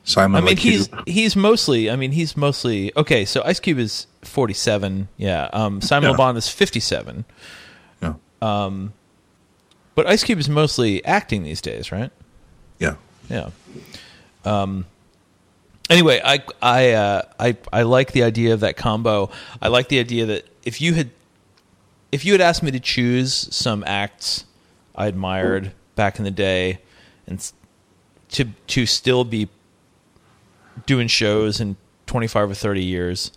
Simon 0.04 0.42
I 0.42 0.46
mean, 0.46 0.56
he's 0.58 0.88
he's 1.06 1.34
mostly. 1.34 1.90
I 1.90 1.96
mean, 1.96 2.12
he's 2.12 2.36
mostly 2.36 2.92
okay. 2.94 3.24
So 3.24 3.42
Ice 3.44 3.58
Cube 3.58 3.78
is 3.78 4.06
forty 4.22 4.52
seven. 4.52 5.08
Yeah. 5.16 5.48
Um, 5.52 5.80
Simon 5.80 6.08
Yeah. 6.08 6.12
Le 6.12 6.16
Bon 6.18 6.36
is 6.36 6.48
fifty 6.48 6.80
seven. 6.80 7.24
yeah, 8.02 8.14
But 9.94 10.06
Ice 10.06 10.24
Cube 10.24 10.38
is 10.38 10.48
mostly 10.48 11.02
acting 11.04 11.42
these 11.42 11.60
days, 11.60 11.90
right? 11.90 12.10
yeah. 12.78 12.96
Yeah. 13.30 13.50
Um. 14.44 14.84
Anyway, 15.88 16.20
I 16.22 16.40
I 16.60 16.90
uh, 16.92 17.22
I 17.38 17.56
I 17.72 17.82
like 17.82 18.12
the 18.12 18.24
idea 18.24 18.52
of 18.52 18.60
that 18.60 18.76
combo. 18.76 19.30
I 19.62 19.68
like 19.68 19.88
the 19.88 20.00
idea 20.00 20.26
that 20.26 20.46
if 20.64 20.80
you 20.82 20.92
had 20.94 21.10
if 22.12 22.26
you 22.26 22.32
had 22.32 22.40
asked 22.42 22.62
me 22.62 22.70
to 22.72 22.80
choose 22.80 23.32
some 23.54 23.84
acts 23.86 24.44
I 25.00 25.06
admired 25.06 25.72
back 25.96 26.18
in 26.18 26.26
the 26.26 26.30
day, 26.30 26.78
and 27.26 27.50
to 28.32 28.44
to 28.66 28.84
still 28.84 29.24
be 29.24 29.48
doing 30.84 31.08
shows 31.08 31.58
in 31.58 31.76
twenty 32.06 32.26
five 32.26 32.50
or 32.50 32.54
thirty 32.54 32.84
years, 32.84 33.32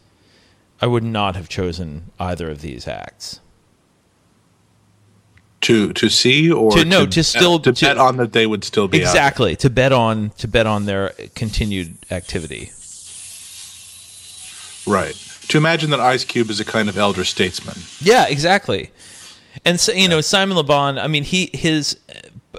I 0.82 0.88
would 0.88 1.03
not 1.05 1.38
have 1.38 1.47
chosen 1.47 2.11
either 2.20 2.49
of 2.51 2.59
these 2.59 2.86
acts. 2.86 3.39
To 5.61 5.93
to 5.93 6.09
see 6.09 6.51
or 6.51 6.72
To- 6.74 6.84
no, 6.84 7.05
to 7.05 7.24
still- 7.24 7.59
to, 7.59 7.72
to- 7.72 7.86
bet 7.86 7.97
on 7.97 8.18
that 8.18 8.34
they 8.34 8.45
would 8.45 8.66
still 8.66 8.89
be. 8.89 8.97
Exactly 8.99 9.55
to 9.55 9.70
bet 9.70 9.93
on 9.93 10.32
to 10.39 10.47
bet 10.49 10.68
on 10.68 10.84
their 10.86 11.14
continued 11.34 11.95
activity. 12.11 12.72
right. 14.86 15.16
To 15.49 15.57
imagine 15.57 15.89
that 15.91 15.99
Ice 16.01 16.26
Cube 16.26 16.49
is 16.49 16.59
a 16.59 16.66
kind 16.66 16.89
of 16.89 16.97
elder 16.97 17.24
statesman. 17.24 17.76
Yeah, 18.01 18.28
exactly. 18.28 18.91
And 19.66 19.80
so 19.80 19.91
you 19.91 20.08
know 20.08 20.22
Simon 20.22 20.58
Le 20.58 20.64
Bon. 20.64 20.97
I 20.97 21.08
mean, 21.08 21.24
he 21.24 21.49
his 21.54 21.97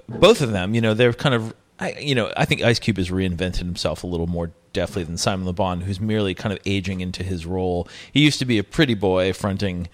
both 0.09 0.41
of 0.41 0.53
them. 0.53 0.75
You 0.75 0.81
know, 0.81 0.95
they're 0.95 1.13
kind 1.13 1.35
of. 1.35 1.55
I, 1.81 1.93
you 1.99 2.15
know, 2.15 2.33
I 2.37 2.45
think 2.45 2.63
Ice 2.63 2.79
Cube 2.79 2.99
has 2.99 3.11
reinvented 3.11 3.57
himself 3.57 4.05
a 4.05 4.07
little 4.07 4.29
more 4.29 4.53
deftly 4.73 5.03
than 5.03 5.17
Simon 5.17 5.45
Le 5.45 5.53
Bon, 5.53 5.81
who's 5.81 6.01
merely 6.01 6.33
kind 6.33 6.53
of 6.53 6.61
aging 6.65 7.01
into 7.01 7.25
his 7.25 7.47
role. 7.47 7.89
He 8.13 8.21
used 8.21 8.39
to 8.39 8.45
be 8.45 8.59
a 8.59 8.65
pretty 8.65 8.95
boy 8.95 9.33
fronting 9.33 9.89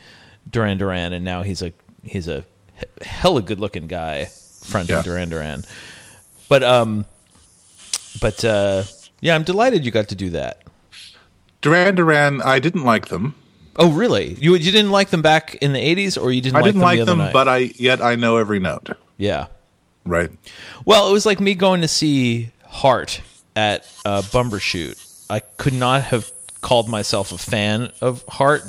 Duran 0.49 0.77
Duran, 0.77 1.15
and 1.15 1.25
now 1.25 1.43
he's 1.43 1.63
a 1.63 1.73
he's 2.05 2.29
a 2.29 2.45
he- 2.79 3.05
hella 3.07 3.41
good 3.41 3.61
looking 3.61 3.87
guy 3.87 4.27
fronting 4.63 4.97
Yeah. 4.97 5.03
Duran 5.03 5.31
Duran. 5.31 5.65
But 6.51 6.63
um, 6.63 7.07
but 8.21 8.45
uh, 8.45 8.83
yeah, 9.23 9.35
I'm 9.35 9.43
delighted 9.45 9.85
you 9.85 9.91
got 9.91 10.09
to 10.11 10.15
do 10.15 10.29
that. 10.31 10.63
Duran 11.63 11.95
Duran, 11.95 12.43
I 12.43 12.59
didn't 12.59 12.85
like 12.85 13.09
them. 13.09 13.35
Oh, 13.81 13.91
really? 13.91 14.35
You 14.35 14.55
you 14.55 14.71
didn't 14.71 14.91
like 14.91 15.09
them 15.11 15.23
back 15.23 15.55
in 15.57 15.73
the 15.73 15.79
'80s, 15.81 16.21
or 16.23 16.31
you 16.31 16.41
didn't? 16.41 16.55
Like 16.55 16.73
them? 16.75 16.83
I 16.83 16.85
like 16.85 16.99
didn't 16.99 17.07
them 17.07 17.19
like 17.19 17.29
the 17.29 17.33
them, 17.33 17.33
night? 17.33 17.33
but 17.33 17.49
I 17.49 17.57
yet 17.77 18.01
I 18.03 18.15
know 18.17 18.37
every 18.37 18.61
note. 18.61 18.91
yeah. 19.17 19.47
Right. 20.05 20.31
Well, 20.85 21.09
it 21.09 21.13
was 21.13 21.27
like 21.27 21.41
me 21.41 21.55
going 21.55 21.83
to 21.83 21.89
see 21.89 22.51
Heart 22.67 23.21
at 23.57 23.85
uh, 24.05 24.23
Bumbershoot. 24.23 25.25
I 25.29 25.41
could 25.41 25.75
not 25.75 26.03
have 26.05 26.31
called 26.63 26.89
myself 26.89 27.33
a 27.33 27.39
fan 27.39 27.91
of 28.01 28.25
Heart, 28.27 28.63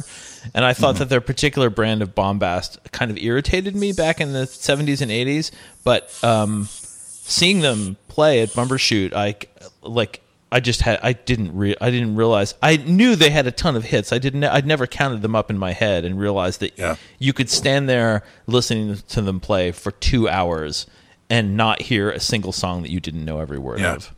and 0.54 0.64
I 0.66 0.74
thought 0.74 0.96
that 0.98 1.10
their 1.10 1.22
particular 1.22 1.70
brand 1.70 2.02
of 2.02 2.14
bombast 2.16 2.80
kind 2.92 3.12
of 3.12 3.18
irritated 3.18 3.76
me 3.76 3.92
back 3.94 4.20
in 4.22 4.34
the 4.34 4.40
'70s 4.46 5.02
and 5.02 5.10
'80s. 5.12 5.52
But 5.84 6.12
um, 6.24 6.68
seeing 6.70 7.62
them 7.62 7.98
play 8.08 8.42
at 8.42 8.50
Bumbershoot, 8.50 9.14
I 9.14 9.36
like. 9.82 10.22
I 10.52 10.60
just 10.60 10.82
had. 10.82 11.00
I 11.02 11.14
didn't. 11.14 11.56
Re- 11.56 11.76
I 11.80 11.90
didn't 11.92 12.16
realize. 12.16 12.56
I 12.62 12.76
knew 12.78 13.16
they 13.16 13.30
had 13.30 13.48
a 13.48 13.52
ton 13.52 13.76
of 13.78 13.86
hits. 13.86 14.12
I 14.12 14.18
didn't. 14.18 14.44
I'd 14.44 14.66
never 14.68 14.86
counted 14.86 15.22
them 15.22 15.34
up 15.36 15.50
in 15.50 15.58
my 15.58 15.72
head 15.72 16.04
and 16.04 16.20
realized 16.20 16.60
that 16.60 16.78
Yeah. 16.78 16.96
you 17.20 17.32
could 17.34 17.50
stand 17.50 17.88
there 17.88 18.24
listening 18.48 18.98
to 19.10 19.22
them 19.22 19.40
play 19.40 19.72
for 19.72 19.92
two 19.92 20.28
hours 20.28 20.88
and 21.30 21.56
not 21.56 21.84
hear 21.84 22.10
a 22.12 22.20
single 22.20 22.52
song 22.52 22.82
that 22.82 22.92
you 22.92 23.00
didn't 23.00 23.24
know 23.24 23.40
every 23.40 23.60
word 23.60 23.80
Yeah. 23.80 23.96
of. 23.96 24.14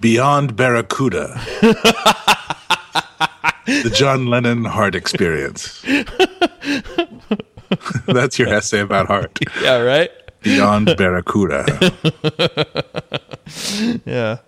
Beyond 0.00 0.56
Barracuda. 0.56 1.40
the 3.66 3.90
John 3.94 4.26
Lennon 4.26 4.64
heart 4.64 4.96
experience. 4.96 5.80
That's 8.06 8.38
your 8.38 8.48
essay 8.48 8.80
about 8.80 9.06
heart. 9.06 9.38
Yeah, 9.62 9.80
right. 9.82 10.10
Beyond 10.42 10.96
Barracuda. 10.96 11.90
Yeah. 14.04 14.38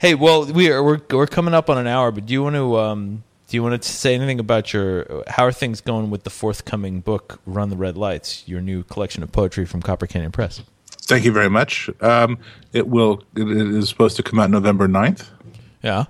Hey, 0.00 0.14
well, 0.14 0.46
we 0.46 0.70
are 0.70 0.82
we're 0.82 1.00
we're 1.10 1.26
coming 1.26 1.52
up 1.52 1.68
on 1.68 1.76
an 1.76 1.86
hour, 1.86 2.10
but 2.10 2.24
do 2.26 2.32
you 2.32 2.42
want 2.42 2.56
to 2.56 2.78
um 2.78 3.22
do 3.48 3.56
you 3.56 3.62
want 3.62 3.80
to 3.82 3.86
say 3.88 4.14
anything 4.14 4.40
about 4.40 4.72
your 4.72 5.24
how 5.28 5.44
are 5.44 5.52
things 5.52 5.80
going 5.82 6.08
with 6.08 6.24
the 6.24 6.30
forthcoming 6.30 7.00
book 7.00 7.38
Run 7.44 7.68
the 7.68 7.76
Red 7.76 7.98
Lights, 7.98 8.42
your 8.48 8.60
new 8.62 8.82
collection 8.84 9.22
of 9.22 9.30
poetry 9.30 9.66
from 9.66 9.82
Copper 9.82 10.06
Canyon 10.06 10.32
Press? 10.32 10.62
Thank 11.02 11.24
you 11.24 11.32
very 11.32 11.50
much. 11.50 11.90
Um, 12.00 12.38
it 12.72 12.88
will. 12.88 13.22
It 13.36 13.46
is 13.50 13.88
supposed 13.90 14.16
to 14.16 14.22
come 14.22 14.38
out 14.38 14.48
November 14.48 14.88
9th, 14.88 15.26
Yeah. 15.82 16.04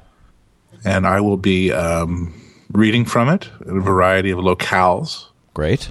and 0.85 1.07
I 1.07 1.21
will 1.21 1.39
be 1.39 1.73
um, 1.73 2.35
reading 2.71 3.05
from 3.05 3.29
it 3.29 3.49
in 3.67 3.79
a 3.79 3.81
variety 3.81 4.31
of 4.31 4.39
locales. 4.39 5.27
Great. 5.55 5.91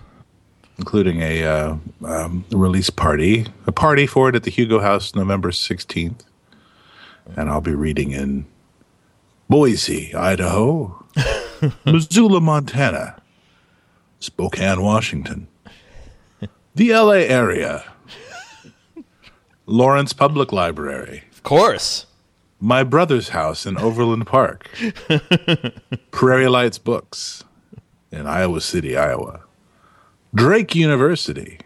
including 0.77 1.21
a 1.21 1.43
uh, 1.43 1.75
um, 2.05 2.45
release 2.51 2.89
party, 2.89 3.47
a 3.67 3.71
party 3.73 4.07
for 4.07 4.29
it 4.29 4.35
at 4.35 4.43
the 4.43 4.51
Hugo 4.51 4.79
House 4.79 5.13
November 5.15 5.51
16th. 5.51 6.21
And 7.35 7.49
I'll 7.49 7.61
be 7.61 7.73
reading 7.75 8.11
in 8.11 8.45
Boise, 9.49 10.13
Idaho, 10.13 11.05
Missoula, 11.85 12.41
Montana, 12.41 13.21
Spokane, 14.19 14.81
Washington, 14.81 15.47
the 16.75 16.91
LA 16.93 17.11
area, 17.27 17.83
Lawrence 19.65 20.13
Public 20.13 20.51
Library, 20.51 21.23
Of 21.31 21.43
course. 21.43 22.05
my 22.59 22.83
brother's 22.83 23.29
house 23.29 23.65
in 23.65 23.77
Overland 23.77 24.27
Park, 24.27 24.69
Prairie 26.11 26.47
Lights 26.49 26.77
Books 26.77 27.43
in 28.11 28.27
Iowa 28.27 28.61
City, 28.61 28.97
Iowa, 28.97 29.41
Drake 30.33 30.75
University, 30.75 31.59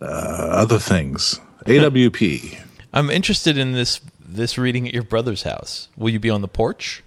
uh, 0.00 0.04
other 0.04 0.78
things, 0.78 1.40
AWP. 1.66 2.60
I'm 2.94 3.10
interested 3.10 3.58
in 3.58 3.72
this 3.72 4.00
this 4.20 4.56
reading 4.56 4.86
at 4.86 4.94
your 4.94 5.02
brother's 5.02 5.42
house. 5.42 5.88
Will 5.96 6.10
you 6.10 6.20
be 6.20 6.30
on 6.30 6.40
the 6.40 6.48
porch? 6.48 7.02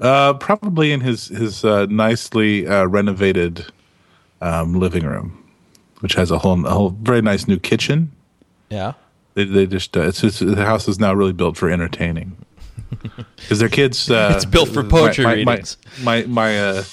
Uh, 0.00 0.32
probably 0.32 0.90
in 0.90 1.02
his 1.02 1.28
his 1.28 1.64
uh, 1.64 1.84
nicely 1.90 2.66
uh, 2.66 2.86
renovated 2.86 3.66
um, 4.40 4.80
living 4.80 5.04
room, 5.04 5.52
which 6.00 6.14
has 6.14 6.30
a 6.30 6.38
whole 6.38 6.66
a 6.66 6.70
whole 6.70 6.90
very 6.90 7.20
nice 7.20 7.46
new 7.46 7.58
kitchen. 7.58 8.10
Yeah. 8.70 8.94
They, 9.34 9.44
they 9.44 9.66
just 9.66 9.94
uh, 9.96 10.08
it's 10.08 10.22
just, 10.22 10.40
the 10.40 10.64
house 10.64 10.88
is 10.88 10.98
now 10.98 11.12
really 11.12 11.34
built 11.34 11.58
for 11.58 11.70
entertaining 11.70 12.36
because 13.36 13.58
their 13.58 13.68
kids. 13.68 14.10
Uh, 14.10 14.32
It's 14.34 14.46
built 14.46 14.70
for 14.70 14.82
poetry 14.82 15.24
my, 15.24 15.44
my, 15.44 15.52
readings. 15.52 15.76
My 16.02 16.22
my, 16.22 16.58
uh, 16.58 16.84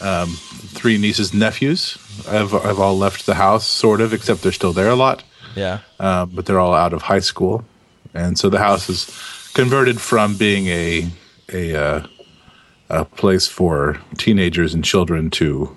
um, 0.00 0.28
three 0.28 0.96
nieces 0.96 1.34
nephews 1.34 1.98
have 2.26 2.52
have 2.52 2.78
all 2.78 2.96
left 2.96 3.26
the 3.26 3.34
house, 3.34 3.66
sort 3.66 4.00
of, 4.00 4.12
except 4.14 4.42
they're 4.42 4.52
still 4.52 4.72
there 4.72 4.88
a 4.88 4.94
lot. 4.94 5.24
Yeah. 5.56 5.80
Um, 5.98 6.30
but 6.34 6.46
they're 6.46 6.60
all 6.60 6.74
out 6.74 6.92
of 6.92 7.02
high 7.02 7.20
school, 7.20 7.64
and 8.14 8.38
so 8.38 8.48
the 8.48 8.58
house 8.58 8.88
is 8.88 9.50
converted 9.54 10.00
from 10.00 10.36
being 10.36 10.66
a 10.68 11.10
a 11.52 11.74
uh, 11.74 12.06
a 12.88 13.04
place 13.04 13.46
for 13.46 14.00
teenagers 14.18 14.74
and 14.74 14.84
children 14.84 15.30
to 15.30 15.76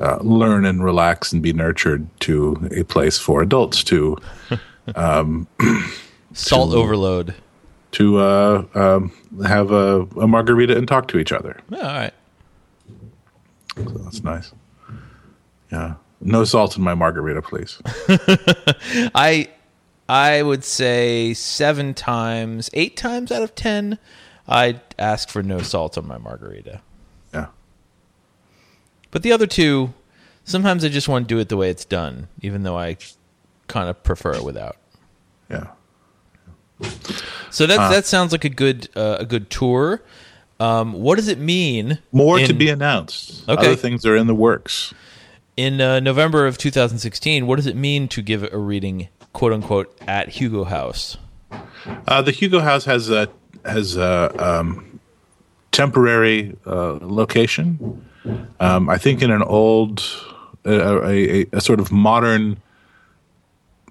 uh, 0.00 0.18
learn 0.20 0.64
and 0.64 0.82
relax 0.84 1.32
and 1.32 1.42
be 1.42 1.52
nurtured 1.52 2.06
to 2.20 2.68
a 2.74 2.82
place 2.84 3.18
for 3.18 3.42
adults 3.42 3.82
to 3.84 4.16
Salt 6.32 6.72
overload. 6.74 7.34
to 7.92 8.18
uh, 8.18 8.64
um, 8.74 9.12
have 9.46 9.70
a, 9.72 10.02
a 10.20 10.26
margarita 10.28 10.76
and 10.76 10.86
talk 10.86 11.08
to 11.08 11.18
each 11.18 11.32
other. 11.32 11.60
Yeah, 11.70 11.78
all 11.78 11.84
right. 11.84 12.14
So 13.76 13.82
that's 13.98 14.22
nice. 14.24 14.52
Yeah, 15.72 15.94
no 16.20 16.44
salt 16.44 16.76
in 16.76 16.82
my 16.82 16.94
margarita, 16.94 17.42
please. 17.42 17.78
I 19.14 19.48
I 20.08 20.42
would 20.42 20.64
say 20.64 21.34
seven 21.34 21.94
times, 21.94 22.70
eight 22.72 22.96
times 22.96 23.30
out 23.30 23.42
of 23.42 23.54
ten, 23.54 23.98
I'd 24.46 24.80
ask 24.98 25.28
for 25.28 25.42
no 25.42 25.60
salt 25.60 25.98
on 25.98 26.06
my 26.06 26.18
margarita. 26.18 26.80
Yeah, 27.34 27.46
But 29.10 29.22
the 29.22 29.32
other 29.32 29.46
two, 29.46 29.92
sometimes 30.44 30.84
I 30.84 30.88
just 30.88 31.08
want 31.08 31.28
to 31.28 31.34
do 31.34 31.38
it 31.40 31.48
the 31.50 31.56
way 31.58 31.68
it's 31.70 31.84
done, 31.84 32.28
even 32.40 32.62
though 32.62 32.76
I 32.78 32.96
kind 33.66 33.88
of 33.90 34.02
prefer 34.02 34.32
it 34.34 34.44
without. 34.44 34.76
yeah. 35.50 35.68
So 37.50 37.66
that 37.66 37.90
that 37.90 38.06
sounds 38.06 38.30
like 38.32 38.44
a 38.44 38.48
good 38.48 38.88
uh, 38.94 39.16
a 39.20 39.24
good 39.26 39.50
tour. 39.50 40.00
Um, 40.60 40.92
what 40.94 41.16
does 41.16 41.28
it 41.28 41.38
mean? 41.38 41.98
More 42.12 42.38
to 42.38 42.52
be 42.52 42.68
announced. 42.68 43.48
Okay. 43.48 43.60
Other 43.66 43.76
things 43.76 44.04
are 44.06 44.16
in 44.16 44.26
the 44.26 44.34
works. 44.34 44.92
In 45.58 45.80
uh, 45.80 45.98
November 45.98 46.46
of 46.46 46.56
2016, 46.56 47.44
what 47.44 47.56
does 47.56 47.66
it 47.66 47.74
mean 47.74 48.06
to 48.06 48.22
give 48.22 48.44
a 48.52 48.56
reading, 48.56 49.08
quote 49.32 49.52
unquote, 49.52 49.92
at 50.06 50.28
Hugo 50.28 50.62
House? 50.62 51.18
Uh, 52.06 52.22
the 52.22 52.30
Hugo 52.30 52.60
House 52.60 52.84
has 52.84 53.10
a 53.10 53.28
has 53.64 53.96
a 53.96 54.32
um, 54.38 55.00
temporary 55.72 56.56
uh, 56.64 56.98
location. 57.02 58.06
Um, 58.60 58.88
I 58.88 58.98
think 58.98 59.20
in 59.20 59.32
an 59.32 59.42
old, 59.42 60.04
a, 60.64 61.04
a, 61.04 61.46
a 61.50 61.60
sort 61.60 61.80
of 61.80 61.90
modern 61.90 62.62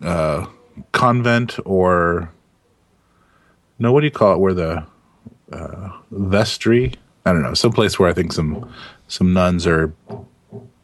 uh, 0.02 0.46
convent 0.94 1.60
or 1.66 2.32
no, 3.78 3.92
what 3.92 4.00
do 4.00 4.06
you 4.06 4.12
call 4.12 4.36
it? 4.36 4.40
Where 4.40 4.54
the 4.54 4.86
uh, 5.52 5.90
vestry? 6.12 6.94
I 7.26 7.34
don't 7.34 7.42
know, 7.42 7.54
some 7.54 7.74
place 7.74 8.00
where 8.00 8.08
I 8.08 8.14
think 8.14 8.32
some 8.32 8.74
some 9.10 9.34
nuns 9.34 9.68
or 9.68 9.94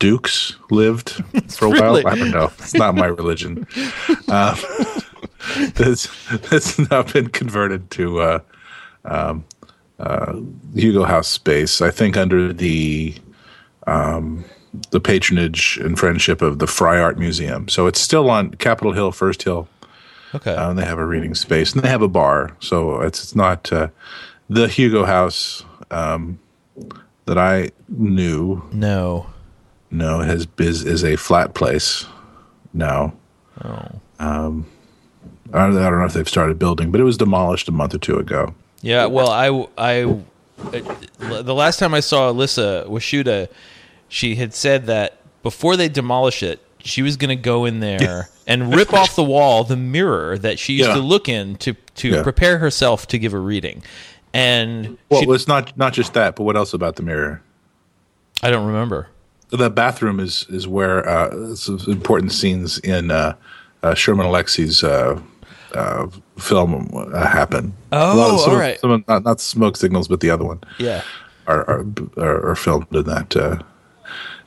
dukes 0.04 0.56
lived 0.70 1.10
for 1.56 1.68
a 1.68 1.70
Really? 1.72 2.04
while. 2.04 2.14
I 2.14 2.18
don't 2.20 2.32
know. 2.32 2.52
It's 2.60 2.74
not 2.74 2.96
my 2.96 3.08
religion. 3.08 3.66
Um, 4.30 4.58
that's 5.76 6.08
that's 6.50 6.80
now 6.90 7.04
been 7.04 7.28
converted 7.30 7.92
to 7.92 8.20
uh, 8.22 8.40
um, 9.06 9.46
uh, 10.00 10.34
Hugo 10.74 11.04
House 11.04 11.28
space. 11.28 11.82
I 11.82 11.92
think 11.92 12.18
under 12.18 12.52
the 12.52 13.14
um, 13.86 14.44
the 14.92 15.00
patronage 15.00 15.78
and 15.84 16.00
friendship 16.00 16.42
of 16.42 16.58
the 16.60 16.68
Frye 16.68 17.00
Art 17.00 17.20
Museum. 17.20 17.68
So 17.68 17.86
it's 17.88 18.00
still 18.02 18.30
on 18.30 18.52
Capitol 18.56 18.94
Hill, 18.94 19.12
First 19.12 19.44
Hill. 19.44 19.68
Okay. 20.34 20.56
And 20.56 20.80
they 20.80 20.86
have 20.86 20.98
a 21.00 21.06
reading 21.06 21.36
space 21.36 21.74
and 21.74 21.84
they 21.84 21.90
have 21.90 22.02
a 22.02 22.08
bar. 22.08 22.56
So 22.60 23.02
it's, 23.02 23.22
it's 23.24 23.36
not 23.36 23.72
uh, 23.72 23.90
the 24.50 24.68
Hugo 24.68 25.06
House 25.06 25.64
um, 25.92 26.40
that 27.26 27.38
I 27.38 27.70
knew. 27.90 28.64
no. 28.74 29.28
No, 29.94 30.22
it 30.22 30.26
has 30.26 30.48
is, 30.58 30.84
is 30.84 31.04
a 31.04 31.16
flat 31.16 31.54
place 31.54 32.06
now. 32.74 33.14
Oh. 33.64 33.88
Um, 34.20 34.66
I 35.54 35.68
don't, 35.68 35.78
I 35.78 35.90
don't 35.90 36.00
know 36.00 36.06
if 36.06 36.14
they've 36.14 36.28
started 36.28 36.58
building, 36.58 36.92
but 36.92 37.00
it 37.00 37.04
was 37.04 37.18
demolished 37.18 37.68
a 37.70 37.72
month 37.72 37.94
or 37.94 38.00
two 38.00 38.18
ago. 38.18 38.56
Yeah, 38.82 39.06
well, 39.06 39.30
I, 39.30 39.68
I, 39.78 40.04
uh, 40.04 41.42
the 41.44 41.54
last 41.54 41.78
time 41.78 41.94
I 41.94 42.00
saw 42.00 42.34
Alyssa 42.34 42.88
Washuda, 42.88 43.50
she 44.10 44.36
had 44.36 44.54
said 44.54 44.88
that 44.88 45.20
before 45.44 45.78
they 45.78 45.90
demolish 45.90 46.42
it, 46.42 46.60
she 46.80 47.02
was 47.02 47.16
going 47.16 47.30
to 47.30 47.36
go 47.42 47.66
in 47.66 47.80
there 47.80 48.30
and 48.48 48.76
rip 48.76 48.94
off 48.94 49.16
the 49.16 49.24
wall 49.24 49.64
the 49.64 49.78
mirror 49.78 50.38
that 50.40 50.58
she 50.60 50.74
used 50.74 50.90
Yeah. 50.90 50.96
to 50.96 51.02
look 51.02 51.30
in 51.30 51.56
to 51.58 51.76
to 51.96 52.10
Yeah. 52.10 52.24
prepare 52.24 52.58
herself 52.58 53.08
to 53.10 53.20
give 53.20 53.34
a 53.34 53.40
reading. 53.40 53.84
And 54.34 54.98
Well, 55.10 55.22
she- 55.22 55.30
it's 55.30 55.48
not 55.48 55.78
not 55.78 55.94
just 55.94 56.14
that, 56.16 56.36
but 56.36 56.44
what 56.44 56.58
else 56.58 56.74
about 56.74 56.96
the 56.96 57.04
mirror? 57.04 57.42
I 58.42 58.50
don't 58.50 58.66
remember. 58.66 59.08
The 59.56 59.70
bathroom 59.70 60.20
is 60.20 60.46
is 60.50 60.68
where 60.68 61.08
uh, 61.08 61.56
some 61.56 61.80
important 61.88 62.32
scenes 62.32 62.80
in 62.80 63.12
uh, 63.12 63.36
uh, 63.84 63.94
Sherman 63.94 64.26
Alexie's 64.26 64.84
uh, 64.84 65.20
uh, 65.74 66.08
film 66.40 66.90
uh, 66.94 67.26
happen. 67.28 67.74
Oh, 67.92 67.98
A 68.20 68.34
of- 68.34 68.40
some 68.40 68.50
all 68.50 68.56
of- 68.56 68.60
right. 68.60 68.80
Some 68.80 68.92
of, 68.92 69.08
not, 69.08 69.24
not 69.24 69.40
smoke 69.40 69.78
signals, 69.78 70.08
but 70.08 70.22
the 70.22 70.30
other 70.32 70.44
one. 70.46 70.60
Yeah. 70.80 71.04
are 71.48 71.62
are, 71.70 71.86
are, 72.18 72.50
are 72.52 72.56
filmed 72.56 72.88
in 72.92 73.04
that 73.04 73.36
uh, 73.36 73.60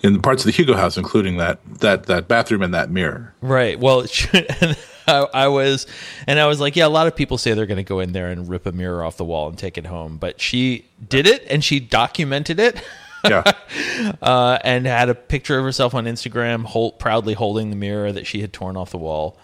in 0.03 0.21
parts 0.23 0.43
of 0.45 0.47
the 0.47 0.53
Hugo 0.57 0.75
House, 0.75 0.97
including 0.97 1.37
that 1.37 1.61
that 1.79 2.07
that 2.07 2.27
bathroom 2.27 2.63
and 2.63 2.75
that 2.75 2.91
mirror. 2.91 3.33
Right. 3.41 3.79
Well, 3.79 4.01
and 4.33 4.77
I, 5.07 5.27
I 5.33 5.47
was, 5.49 5.87
and 6.27 6.41
I 6.41 6.47
was 6.47 6.59
like, 6.59 6.75
yeah, 6.75 6.87
a 6.87 6.89
lot 6.89 7.07
of 7.07 7.15
people 7.15 7.39
say 7.39 7.53
they're 7.55 7.67
going 7.67 7.77
to 7.77 7.85
go 7.85 8.01
in 8.01 8.11
there 8.13 8.27
and 8.29 8.49
rip 8.49 8.67
a 8.67 8.73
mirror 8.73 9.05
off 9.05 9.17
the 9.19 9.25
wall 9.25 9.49
and 9.49 9.57
take 9.57 9.79
it 9.79 9.87
home, 9.87 10.17
but 10.19 10.41
she 10.41 10.85
did 11.09 11.29
it 11.29 11.45
and 11.49 11.63
she 11.63 11.79
documented 11.79 12.59
it. 12.59 12.83
Yeah, 13.25 13.43
uh, 14.23 14.59
and 14.63 14.87
had 14.87 15.09
a 15.09 15.15
picture 15.15 15.59
of 15.59 15.65
herself 15.65 15.95
on 15.95 16.05
Instagram, 16.05 16.65
hold, 16.65 16.99
proudly 16.99 17.35
holding 17.35 17.71
the 17.71 17.77
mirror 17.77 18.13
that 18.13 18.27
she 18.27 18.41
had 18.41 18.53
torn 18.53 18.77
off 18.77 18.91
the 18.91 18.99
wall. 18.99 19.37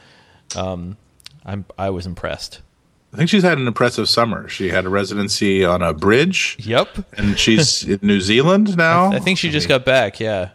Um, 0.57 0.97
I'm 1.45 1.65
I 1.79 1.91
was 1.91 2.07
impressed. 2.07 2.61
I 3.13 3.17
think 3.17 3.29
she's 3.29 3.43
had 3.43 3.59
an 3.59 3.67
impressive 3.67 4.09
summer. 4.09 4.49
She 4.49 4.71
had 4.71 4.87
a 4.87 4.89
residency 4.89 5.65
on 5.65 5.83
a 5.83 5.93
bridge, 5.93 6.57
Yep, 6.61 7.07
and 7.19 7.39
she's 7.39 7.85
in 7.89 7.99
New 8.03 8.21
Zealand 8.21 8.77
now. 8.77 9.13
I 9.13 9.19
think 9.19 9.39
she 9.39 9.51
just 9.51 9.69
got 9.69 9.85
back. 9.85 10.19
Yeah, 10.21 10.51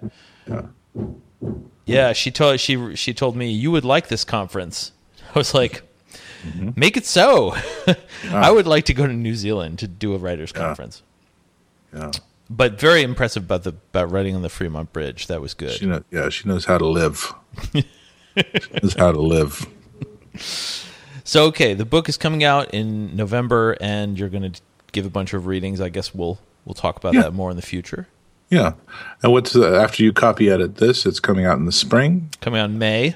yeah. 1.86 2.13
She 2.13 2.32
told 2.32 2.59
she 2.59 2.95
she 2.95 3.13
told 3.13 3.36
me 3.36 3.51
you 3.51 3.72
would 3.72 3.86
like 3.86 4.07
this 4.07 4.24
conference. 4.24 4.91
I 5.36 5.38
was 5.38 5.53
like, 5.53 5.84
make 6.76 6.97
it 6.97 7.05
so. 7.05 7.55
I 8.32 8.49
would 8.49 8.65
like 8.65 8.86
to 8.86 8.93
go 8.93 9.05
to 9.05 9.13
New 9.13 9.36
Zealand 9.36 9.80
to 9.80 9.88
do 9.88 10.15
a 10.15 10.18
writers 10.18 10.51
conference. 10.51 11.03
Yeah. 11.93 12.11
But 12.50 12.80
very 12.80 13.02
impressive 13.04 13.43
about 13.43 13.64
the 13.64 13.72
about 13.72 14.10
writing 14.12 14.36
on 14.36 14.41
the 14.41 14.50
Fremont 14.50 14.93
Bridge. 14.93 15.28
That 15.28 15.41
was 15.41 15.54
good. 15.54 15.72
She 15.72 15.86
know, 15.86 16.04
yeah, 16.12 16.30
she 16.30 16.48
knows 16.48 16.66
how 16.66 16.78
to 16.78 16.88
live. 16.88 17.34
she 17.74 17.84
knows 18.82 18.93
how 18.98 19.12
to 19.12 19.20
live. 19.20 19.66
So 21.24 21.45
okay, 21.45 21.74
the 21.74 21.86
book 21.86 22.08
is 22.08 22.18
coming 22.18 22.43
out 22.43 22.74
in 22.74 23.16
November, 23.16 23.76
and 23.82 24.18
you're 24.18 24.30
going 24.30 24.52
to 24.54 24.62
give 24.93 25.06
a 25.06 25.10
bunch 25.10 25.34
of 25.34 25.45
readings. 25.45 25.82
I 25.82 25.89
guess 25.89 26.14
we'll 26.16 26.39
we'll 26.66 26.74
talk 26.74 26.98
about 26.98 27.14
Yeah. 27.14 27.24
that 27.24 27.34
more 27.34 27.50
in 27.50 27.56
the 27.58 27.62
future. 27.62 28.08
Yeah, 28.50 28.74
and 29.22 29.34
what's 29.34 29.52
the, 29.52 29.68
after 29.78 30.04
you 30.04 30.14
copy 30.14 30.50
edit 30.50 30.78
this? 30.78 31.06
It's 31.06 31.20
coming 31.20 31.43
out 31.45 31.58
in 31.58 31.66
the 31.66 31.72
spring, 31.74 32.30
Coming 32.39 32.62
out 32.62 32.70
in 32.70 32.80
May, 32.80 33.16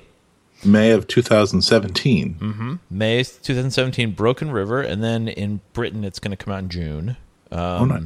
May 0.66 0.92
of 0.92 1.08
2017. 1.08 2.36
Mm-hmm. 2.36 2.76
May 2.90 3.24
2017, 3.24 4.12
Broken 4.12 4.52
River, 4.52 4.82
and 4.82 5.02
then 5.02 5.30
in 5.30 5.62
Britain 5.72 6.04
it's 6.04 6.20
going 6.20 6.36
to 6.36 6.44
come 6.44 6.54
out 6.54 6.64
in 6.64 6.70
June. 6.70 7.16
oh, 7.50 7.86
nice. 7.86 8.04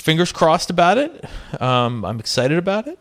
Fingers 0.00 0.32
crossed 0.32 0.70
about 0.70 0.96
it. 0.96 1.24
Um, 1.60 2.06
I'm 2.06 2.18
excited 2.18 2.56
about 2.56 2.88
it. 2.88 2.98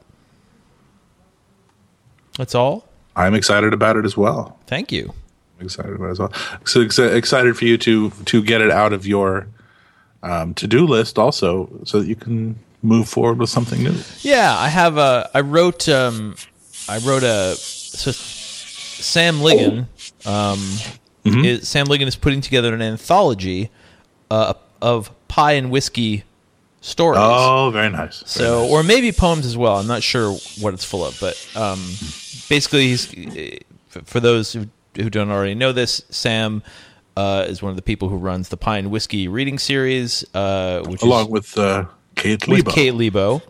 That's 2.38 2.54
all. 2.54 2.90
I'm 3.16 3.34
excited 3.34 3.74
about 3.74 3.96
it 3.96 4.04
as 4.04 4.18
well. 4.18 4.60
Thank 4.68 4.92
you. 4.92 5.14
I'm 5.60 5.66
excited 5.66 5.94
about 5.94 6.08
it 6.08 6.12
as 6.12 6.20
well. 6.20 6.34
So 6.66 6.82
ex- 6.82 7.00
excited 7.00 7.58
for 7.58 7.64
you 7.64 7.78
to 7.78 8.10
to 8.10 8.44
get 8.44 8.60
it 8.60 8.70
out 8.70 8.92
of 8.92 9.08
your 9.08 9.48
um, 10.24 10.54
to 10.56 10.68
do 10.68 10.86
list 10.86 11.18
also, 11.18 11.70
so 11.86 12.02
that 12.02 12.08
you 12.08 12.16
can 12.16 12.60
move 12.82 13.08
forward 13.08 13.40
with 13.40 13.50
something 13.50 13.82
new. 13.82 13.96
Yeah, 14.20 14.54
I 14.58 14.68
have 14.68 14.98
a. 14.98 15.30
I 15.34 15.40
wrote. 15.40 15.88
Um, 15.88 16.36
I 16.90 16.98
wrote 16.98 17.24
a. 17.24 17.56
So 17.56 18.12
Sam 18.12 19.38
Ligon. 19.38 19.88
Um, 20.26 20.60
is, 21.46 21.68
Sam 21.68 21.88
Ligon 21.88 22.08
is 22.08 22.18
putting 22.18 22.42
together 22.42 22.74
an 22.74 22.82
anthology 22.82 23.70
uh, 24.30 24.54
of 24.82 25.12
pie 25.30 25.54
and 25.54 25.72
whiskey 25.72 26.24
stories. 26.82 27.20
Oh, 27.22 27.70
very 27.72 27.90
nice. 27.90 28.24
So, 28.26 28.68
or 28.68 28.84
maybe 28.84 29.12
poems 29.12 29.46
as 29.46 29.58
well. 29.58 29.78
I'm 29.78 29.88
not 29.88 30.04
sure 30.04 30.34
what 30.60 30.74
it's 30.74 30.86
full 30.86 31.06
of, 31.06 31.18
but 31.20 31.36
um, 31.56 31.80
basically, 32.50 32.88
he's 32.88 33.14
for 34.06 34.20
those 34.20 34.54
who, 34.54 34.68
who 34.96 35.10
don't 35.10 35.30
already 35.32 35.56
know 35.56 35.72
this. 35.72 36.02
Sam 36.10 36.64
uh, 37.18 37.46
is 37.48 37.62
one 37.62 37.70
of 37.72 37.76
the 37.76 37.82
people 37.82 38.10
who 38.10 38.18
runs 38.18 38.50
the 38.50 38.58
Pie 38.58 38.78
and 38.78 38.92
Whiskey 38.92 39.28
reading 39.28 39.60
series, 39.60 40.24
uh, 40.36 40.84
which 40.86 41.02
along 41.02 41.26
is 41.26 41.30
with 41.32 41.58
uh, 41.58 41.86
Kate 42.16 42.48
with 42.48 42.68
Kate 42.68 42.94
Lebo. 42.94 43.42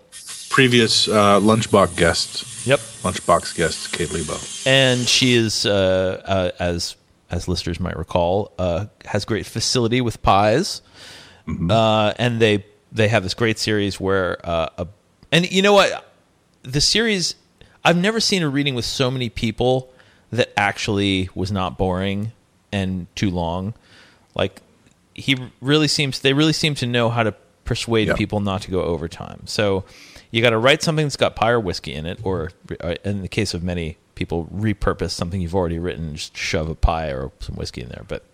previous 0.49 1.07
uh, 1.07 1.39
lunchbox 1.39 1.95
guest, 1.97 2.65
Yep, 2.65 2.79
lunchbox 3.03 3.55
guest 3.55 3.91
Kate 3.93 4.11
Lebo. 4.11 4.37
and 4.65 5.07
she 5.07 5.33
is 5.33 5.65
uh, 5.65 6.21
uh, 6.25 6.51
as 6.59 6.95
as 7.31 7.47
listeners 7.47 7.79
might 7.79 7.95
recall 7.95 8.51
uh, 8.57 8.85
has 9.05 9.23
great 9.23 9.45
facility 9.45 10.01
with 10.01 10.19
pies 10.23 10.81
uh, 11.69 12.13
and 12.17 12.39
they 12.39 12.65
they 12.91 13.07
have 13.07 13.23
this 13.23 13.33
great 13.33 13.59
series 13.59 13.99
where 13.99 14.37
uh, 14.43 14.69
a, 14.77 14.87
and 15.31 15.51
you 15.51 15.61
know 15.61 15.73
what? 15.73 16.05
The 16.63 16.81
series 16.81 17.35
i've 17.85 17.95
never 17.97 18.19
seen 18.19 18.43
a 18.43 18.49
reading 18.49 18.75
with 18.75 18.83
so 18.83 19.09
many 19.09 19.29
people 19.29 19.89
that 20.31 20.51
actually 20.59 21.29
was 21.33 21.49
not 21.51 21.77
boring 21.77 22.31
and 22.71 23.07
too 23.15 23.29
long. 23.29 23.73
Like 24.35 24.61
he 25.15 25.37
really 25.61 25.87
seems 25.87 26.19
they 26.19 26.33
really 26.33 26.53
seem 26.53 26.75
to 26.75 26.85
know 26.85 27.09
how 27.09 27.23
to 27.23 27.33
persuade 27.65 28.07
Yeah. 28.09 28.15
people 28.15 28.39
not 28.39 28.61
to 28.63 28.71
go 28.71 28.81
overtime. 28.83 29.41
So 29.45 29.85
you 30.31 30.41
got 30.41 30.49
to 30.51 30.57
write 30.57 30.83
something 30.83 31.05
that's 31.05 31.15
got 31.15 31.35
pie 31.35 31.51
or 31.51 31.59
whiskey 31.59 31.93
in 31.93 32.05
it 32.05 32.19
or 32.23 32.51
uh, 32.81 32.95
in 33.05 33.21
the 33.21 33.27
case 33.27 33.53
of 33.53 33.63
many 33.63 33.97
people 34.15 34.47
repurpose 34.53 35.11
something 35.11 35.39
you've 35.41 35.55
already 35.55 35.79
written 35.79 36.15
just 36.15 36.35
shove 36.35 36.67
a 36.69 36.75
pie 36.75 37.09
or 37.11 37.31
some 37.39 37.55
whiskey 37.55 37.81
in 37.81 37.89
there. 37.89 38.03
But 38.07 38.25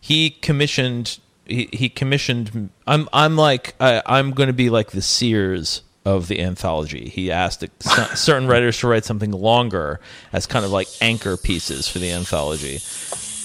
he 0.00 0.30
commissioned 0.30 1.18
he, 1.50 1.88
commissioned 1.88 2.70
i'm 2.86 3.08
i'm 3.12 3.36
like 3.36 3.74
I, 3.80 4.02
i'm 4.06 4.32
going 4.32 4.46
to 4.48 4.52
be 4.52 4.70
like 4.70 4.90
the 4.92 5.02
sears 5.02 5.82
of 6.04 6.28
the 6.28 6.40
anthology 6.40 7.08
he 7.08 7.30
asked 7.30 7.64
certain 8.16 8.48
writers 8.48 8.78
to 8.78 8.88
write 8.88 9.04
something 9.04 9.32
longer 9.32 10.00
as 10.32 10.46
kind 10.46 10.64
of 10.64 10.70
like 10.70 10.88
anchor 11.00 11.36
pieces 11.36 11.88
for 11.88 11.98
the 11.98 12.10
anthology 12.10 12.80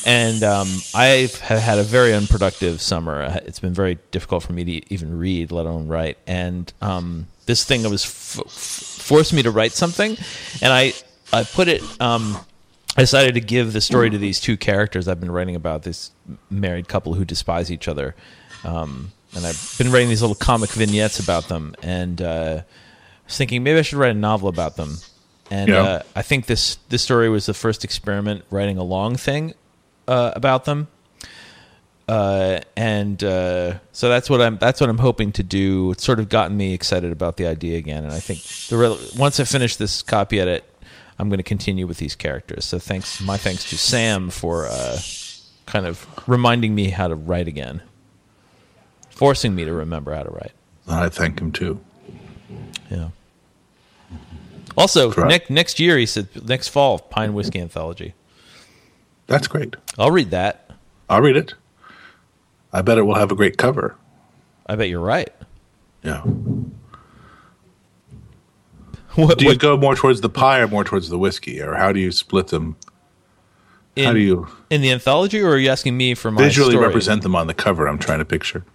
and 0.06 0.44
um, 0.44 0.68
I 0.94 1.06
have 1.42 1.62
had 1.62 1.80
a 1.80 1.84
very 1.84 2.14
unproductive 2.14 2.80
summer. 2.80 3.24
It's 3.46 3.60
been 3.60 3.74
very 3.74 3.98
difficult 4.12 4.44
for 4.44 4.54
me 4.54 4.64
to 4.64 4.94
even 4.94 5.18
read, 5.18 5.52
let 5.52 5.66
alone 5.66 5.88
write. 5.88 6.20
And 6.28 6.72
um, 6.80 7.26
this 7.48 7.64
thing 7.64 7.90
was 7.90 8.06
f- 8.06 8.52
forced 8.52 9.34
me 9.34 9.42
to 9.42 9.50
write 9.50 9.72
something, 9.72 10.16
and 10.62 10.72
I 10.72 10.94
I 11.34 11.44
put 11.44 11.68
it. 11.68 11.82
Um, 12.00 12.38
I 12.98 13.02
decided 13.02 13.34
to 13.34 13.42
give 13.42 13.74
the 13.74 13.82
story 13.82 14.10
to 14.10 14.18
these 14.18 14.40
two 14.40 14.56
characters 14.58 15.08
I've 15.08 15.20
been 15.20 15.32
writing 15.32 15.56
about. 15.56 15.84
This 15.84 16.12
married 16.50 16.88
couple 16.88 17.14
who 17.14 17.26
despise 17.26 17.72
each 17.72 17.88
other, 17.88 18.16
um, 18.64 19.12
and 19.36 19.46
I've 19.46 19.76
been 19.78 19.92
writing 19.92 20.10
these 20.10 20.22
little 20.22 20.36
comic 20.36 20.70
vignettes 20.72 21.20
about 21.20 21.50
them. 21.50 21.76
And 21.84 22.22
uh, 22.22 22.62
was 23.26 23.38
thinking 23.38 23.64
maybe 23.64 23.80
I 23.80 23.82
should 23.82 23.98
write 24.00 24.12
a 24.12 24.20
novel 24.20 24.48
about 24.50 24.78
them. 24.78 24.98
And 25.52 25.70
Yeah. 25.70 25.82
uh, 25.84 26.02
I 26.16 26.22
think 26.22 26.46
this 26.46 26.78
this 26.90 27.04
story 27.04 27.30
was 27.30 27.46
the 27.46 27.54
first 27.54 27.84
experiment 27.84 28.44
writing 28.50 28.78
a 28.78 28.84
long 28.84 29.16
thing 29.16 29.54
uh, 30.08 30.32
about 30.36 30.66
them. 30.66 30.88
Uh, 32.08 32.60
and 32.78 33.24
uh, 33.24 33.80
so 33.92 34.10
that's 34.10 34.30
what 34.30 34.40
I'm 34.40 34.58
that's 34.58 34.80
what 34.80 34.90
I'm 34.90 35.00
hoping 35.00 35.32
to 35.34 35.44
do. 35.44 35.92
It's 35.92 36.04
sort 36.04 36.20
of 36.20 36.30
gotten 36.30 36.56
me 36.56 36.74
excited 36.74 37.12
about 37.12 37.38
the 37.38 37.48
idea 37.48 37.78
again, 37.80 38.04
and 38.04 38.14
I 38.14 38.20
think 38.20 38.42
the 38.70 38.78
re- 38.78 39.10
once 39.18 39.40
I 39.40 39.44
finish 39.44 39.76
this 39.78 40.04
copy 40.04 40.40
edit, 40.40 40.64
I'm 41.18 41.30
going 41.30 41.38
to 41.38 41.44
continue 41.44 41.88
with 41.88 41.98
these 41.98 42.16
characters. 42.16 42.66
So 42.66 42.80
thanks, 42.80 43.22
my 43.22 43.38
thanks 43.38 43.70
to 43.70 43.78
Sam 43.78 44.30
for 44.30 44.68
uh, 44.68 45.00
kind 45.66 45.86
of 45.86 46.06
reminding 46.28 46.76
me 46.76 46.90
how 46.90 47.08
to 47.08 47.16
write 47.16 47.48
again, 47.48 47.82
forcing 49.10 49.56
me 49.56 49.66
to 49.66 49.74
remember 49.74 50.14
how 50.14 50.24
to 50.24 50.32
write. 50.32 50.52
I 50.88 51.10
thank 51.10 51.40
him 51.40 51.52
too. 51.52 51.80
Yeah. 52.92 53.10
Also, 54.78 55.12
Correct. 55.12 55.30
next 55.30 55.50
next 55.50 55.80
year 55.80 55.98
he 55.98 56.06
said 56.06 56.28
next 56.48 56.68
fall 56.68 57.00
Pie 57.00 57.26
and 57.26 57.34
Whiskey 57.34 57.60
Anthology. 57.60 58.14
That's 59.28 59.48
great. 59.48 59.76
I'll 59.98 60.12
read 60.12 60.32
that. 60.32 60.70
I'll 61.10 61.22
read 61.22 61.38
it. 61.38 61.54
I 62.74 62.82
bet 62.82 62.98
it 62.98 63.04
will 63.04 63.16
have 63.16 63.32
a 63.32 63.36
great 63.36 63.58
cover. 63.58 63.96
I 64.68 64.76
bet 64.76 64.90
you're 64.90 65.00
right. 65.00 65.34
Yeah. 66.04 66.24
What, 69.26 69.38
Do 69.38 69.46
you 69.46 69.52
what- 69.52 69.60
go 69.60 69.78
more 69.78 69.96
towards 69.96 70.22
the 70.22 70.30
pie 70.30 70.60
or 70.60 70.68
more 70.68 70.84
towards 70.84 71.10
the 71.10 71.18
whiskey, 71.18 71.62
or 71.62 71.76
how 71.76 71.92
do 71.92 72.00
you 72.00 72.12
split 72.12 72.48
them? 72.48 72.76
in, 73.96 74.06
how 74.06 74.14
do 74.14 74.20
you 74.20 74.48
in 74.70 74.82
the 74.82 74.92
anthology, 74.92 75.42
or 75.42 75.52
are 75.54 75.58
you 75.58 75.70
asking 75.70 75.96
me 75.96 76.16
for 76.16 76.32
my 76.32 76.42
visually 76.42 76.72
story? 76.72 76.86
represent 76.86 77.22
them 77.24 77.36
on 77.36 77.48
the 77.48 77.54
cover? 77.54 77.88
I'm 77.88 77.98
trying 77.98 78.20
to 78.20 78.26
picture. 78.26 78.66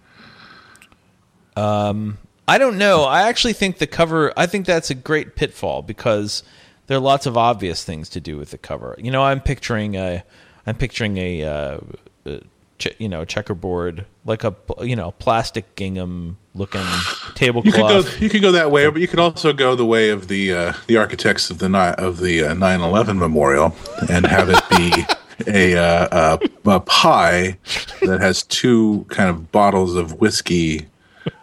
Um, 1.55 2.17
I 2.47 2.57
don't 2.57 2.77
know. 2.77 3.03
I 3.03 3.27
actually 3.29 3.53
think 3.53 3.77
the 3.77 3.87
cover. 3.87 4.33
I 4.35 4.45
think 4.45 4.65
that's 4.65 4.89
a 4.89 4.95
great 4.95 5.35
pitfall 5.35 5.81
because 5.83 6.43
there 6.87 6.97
are 6.97 7.01
lots 7.01 7.25
of 7.25 7.37
obvious 7.37 7.83
things 7.83 8.09
to 8.09 8.19
do 8.19 8.37
with 8.37 8.51
the 8.51 8.57
cover. 8.57 8.95
You 8.97 9.11
know, 9.11 9.21
I'm 9.23 9.41
picturing 9.41 9.95
a, 9.95 10.23
I'm 10.65 10.75
picturing 10.75 11.17
a, 11.17 11.43
uh, 11.43 11.77
uh, 12.25 12.37
che- 12.81 12.95
you 12.97 13.07
know, 13.07 13.23
checkerboard 13.23 14.05
like 14.25 14.43
a 14.43 14.55
you 14.81 14.95
know 14.95 15.11
plastic 15.11 15.75
gingham 15.75 16.37
looking 16.55 16.85
tablecloth. 17.35 17.65
You 17.65 17.71
could 17.71 18.19
go. 18.19 18.25
You 18.25 18.29
could 18.29 18.41
go 18.41 18.51
that 18.53 18.71
way, 18.71 18.89
but 18.89 18.99
you 19.01 19.07
could 19.07 19.19
also 19.19 19.53
go 19.53 19.75
the 19.75 19.85
way 19.85 20.09
of 20.09 20.27
the 20.27 20.53
uh, 20.53 20.73
the 20.87 20.97
architects 20.97 21.49
of 21.49 21.59
the 21.59 21.69
ni- 21.69 22.03
of 22.03 22.19
the 22.19 22.43
uh, 22.43 22.53
9/11 22.55 23.17
memorial 23.17 23.75
and 24.09 24.25
have 24.25 24.49
it 24.49 24.61
be 24.69 25.05
a, 25.47 25.77
uh, 25.77 26.37
a 26.65 26.69
a 26.69 26.79
pie 26.81 27.57
that 28.01 28.19
has 28.19 28.43
two 28.43 29.05
kind 29.09 29.29
of 29.29 29.51
bottles 29.51 29.95
of 29.95 30.19
whiskey 30.19 30.87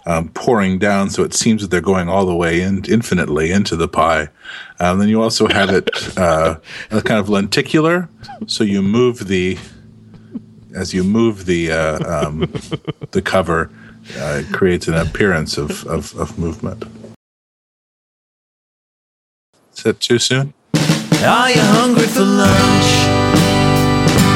um, 0.06 0.30
pouring 0.30 0.78
down, 0.78 1.10
so 1.10 1.22
it 1.22 1.34
seems 1.34 1.62
that 1.62 1.70
they're 1.70 1.80
going 1.80 2.08
all 2.08 2.26
the 2.26 2.34
way 2.34 2.62
in 2.62 2.84
infinitely 2.86 3.52
into 3.52 3.76
the 3.76 3.86
pie. 3.88 4.28
Um, 4.80 4.98
then 4.98 5.08
you 5.08 5.22
also 5.22 5.46
have 5.48 5.70
it 5.70 5.88
uh, 6.18 6.56
kind 6.90 7.20
of 7.20 7.28
lenticular, 7.28 8.08
so 8.46 8.64
you 8.64 8.82
move 8.82 9.28
the 9.28 9.58
as 10.78 10.94
you 10.94 11.02
move 11.02 11.46
the 11.46 11.72
uh, 11.72 11.98
um, 12.06 12.40
the 13.10 13.20
cover, 13.20 13.70
uh, 14.16 14.42
it 14.42 14.52
creates 14.52 14.86
an 14.86 14.94
appearance 14.94 15.58
of, 15.58 15.84
of, 15.86 16.14
of 16.16 16.38
movement. 16.38 16.84
Is 19.76 19.82
that 19.82 20.00
too 20.00 20.18
soon? 20.18 20.54
Are 21.22 21.50
you 21.50 21.62
hungry 21.78 22.06
for 22.06 22.22
lunch? 22.22 22.88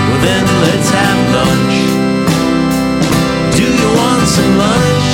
Well 0.09 0.21
then 0.27 0.45
let's 0.67 0.91
have 0.91 1.21
lunch. 1.39 1.77
Do 3.57 3.63
you 3.63 3.89
want 3.99 4.27
some 4.27 4.53
lunch? 4.59 5.11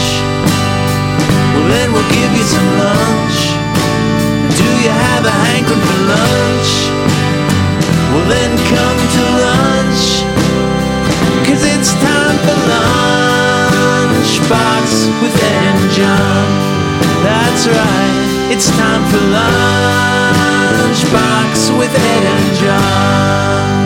Well 1.52 1.68
then 1.68 1.92
we'll 1.92 2.08
give 2.08 2.32
you 2.32 2.46
some 2.56 2.68
lunch. 2.80 3.36
Do 4.56 4.64
you 4.84 4.90
have 4.90 5.24
a 5.24 5.36
hankering 5.44 5.84
for 5.88 6.00
lunch? 6.08 6.70
Well 8.12 8.26
then 8.32 8.52
come 8.72 8.98
to 9.16 9.22
lunch 9.44 10.27
it's 11.78 11.92
time 11.92 12.36
for 12.42 12.58
lunchbox 14.10 14.86
with 15.22 15.36
Ed 15.40 15.54
and 15.70 15.90
John. 15.92 16.48
That's 17.22 17.68
right, 17.68 18.50
it's 18.50 18.68
time 18.70 19.04
for 19.10 19.22
lunchbox 20.82 21.70
with 21.78 21.94
Ed 21.94 22.24
and 22.34 22.56
John. 22.56 23.77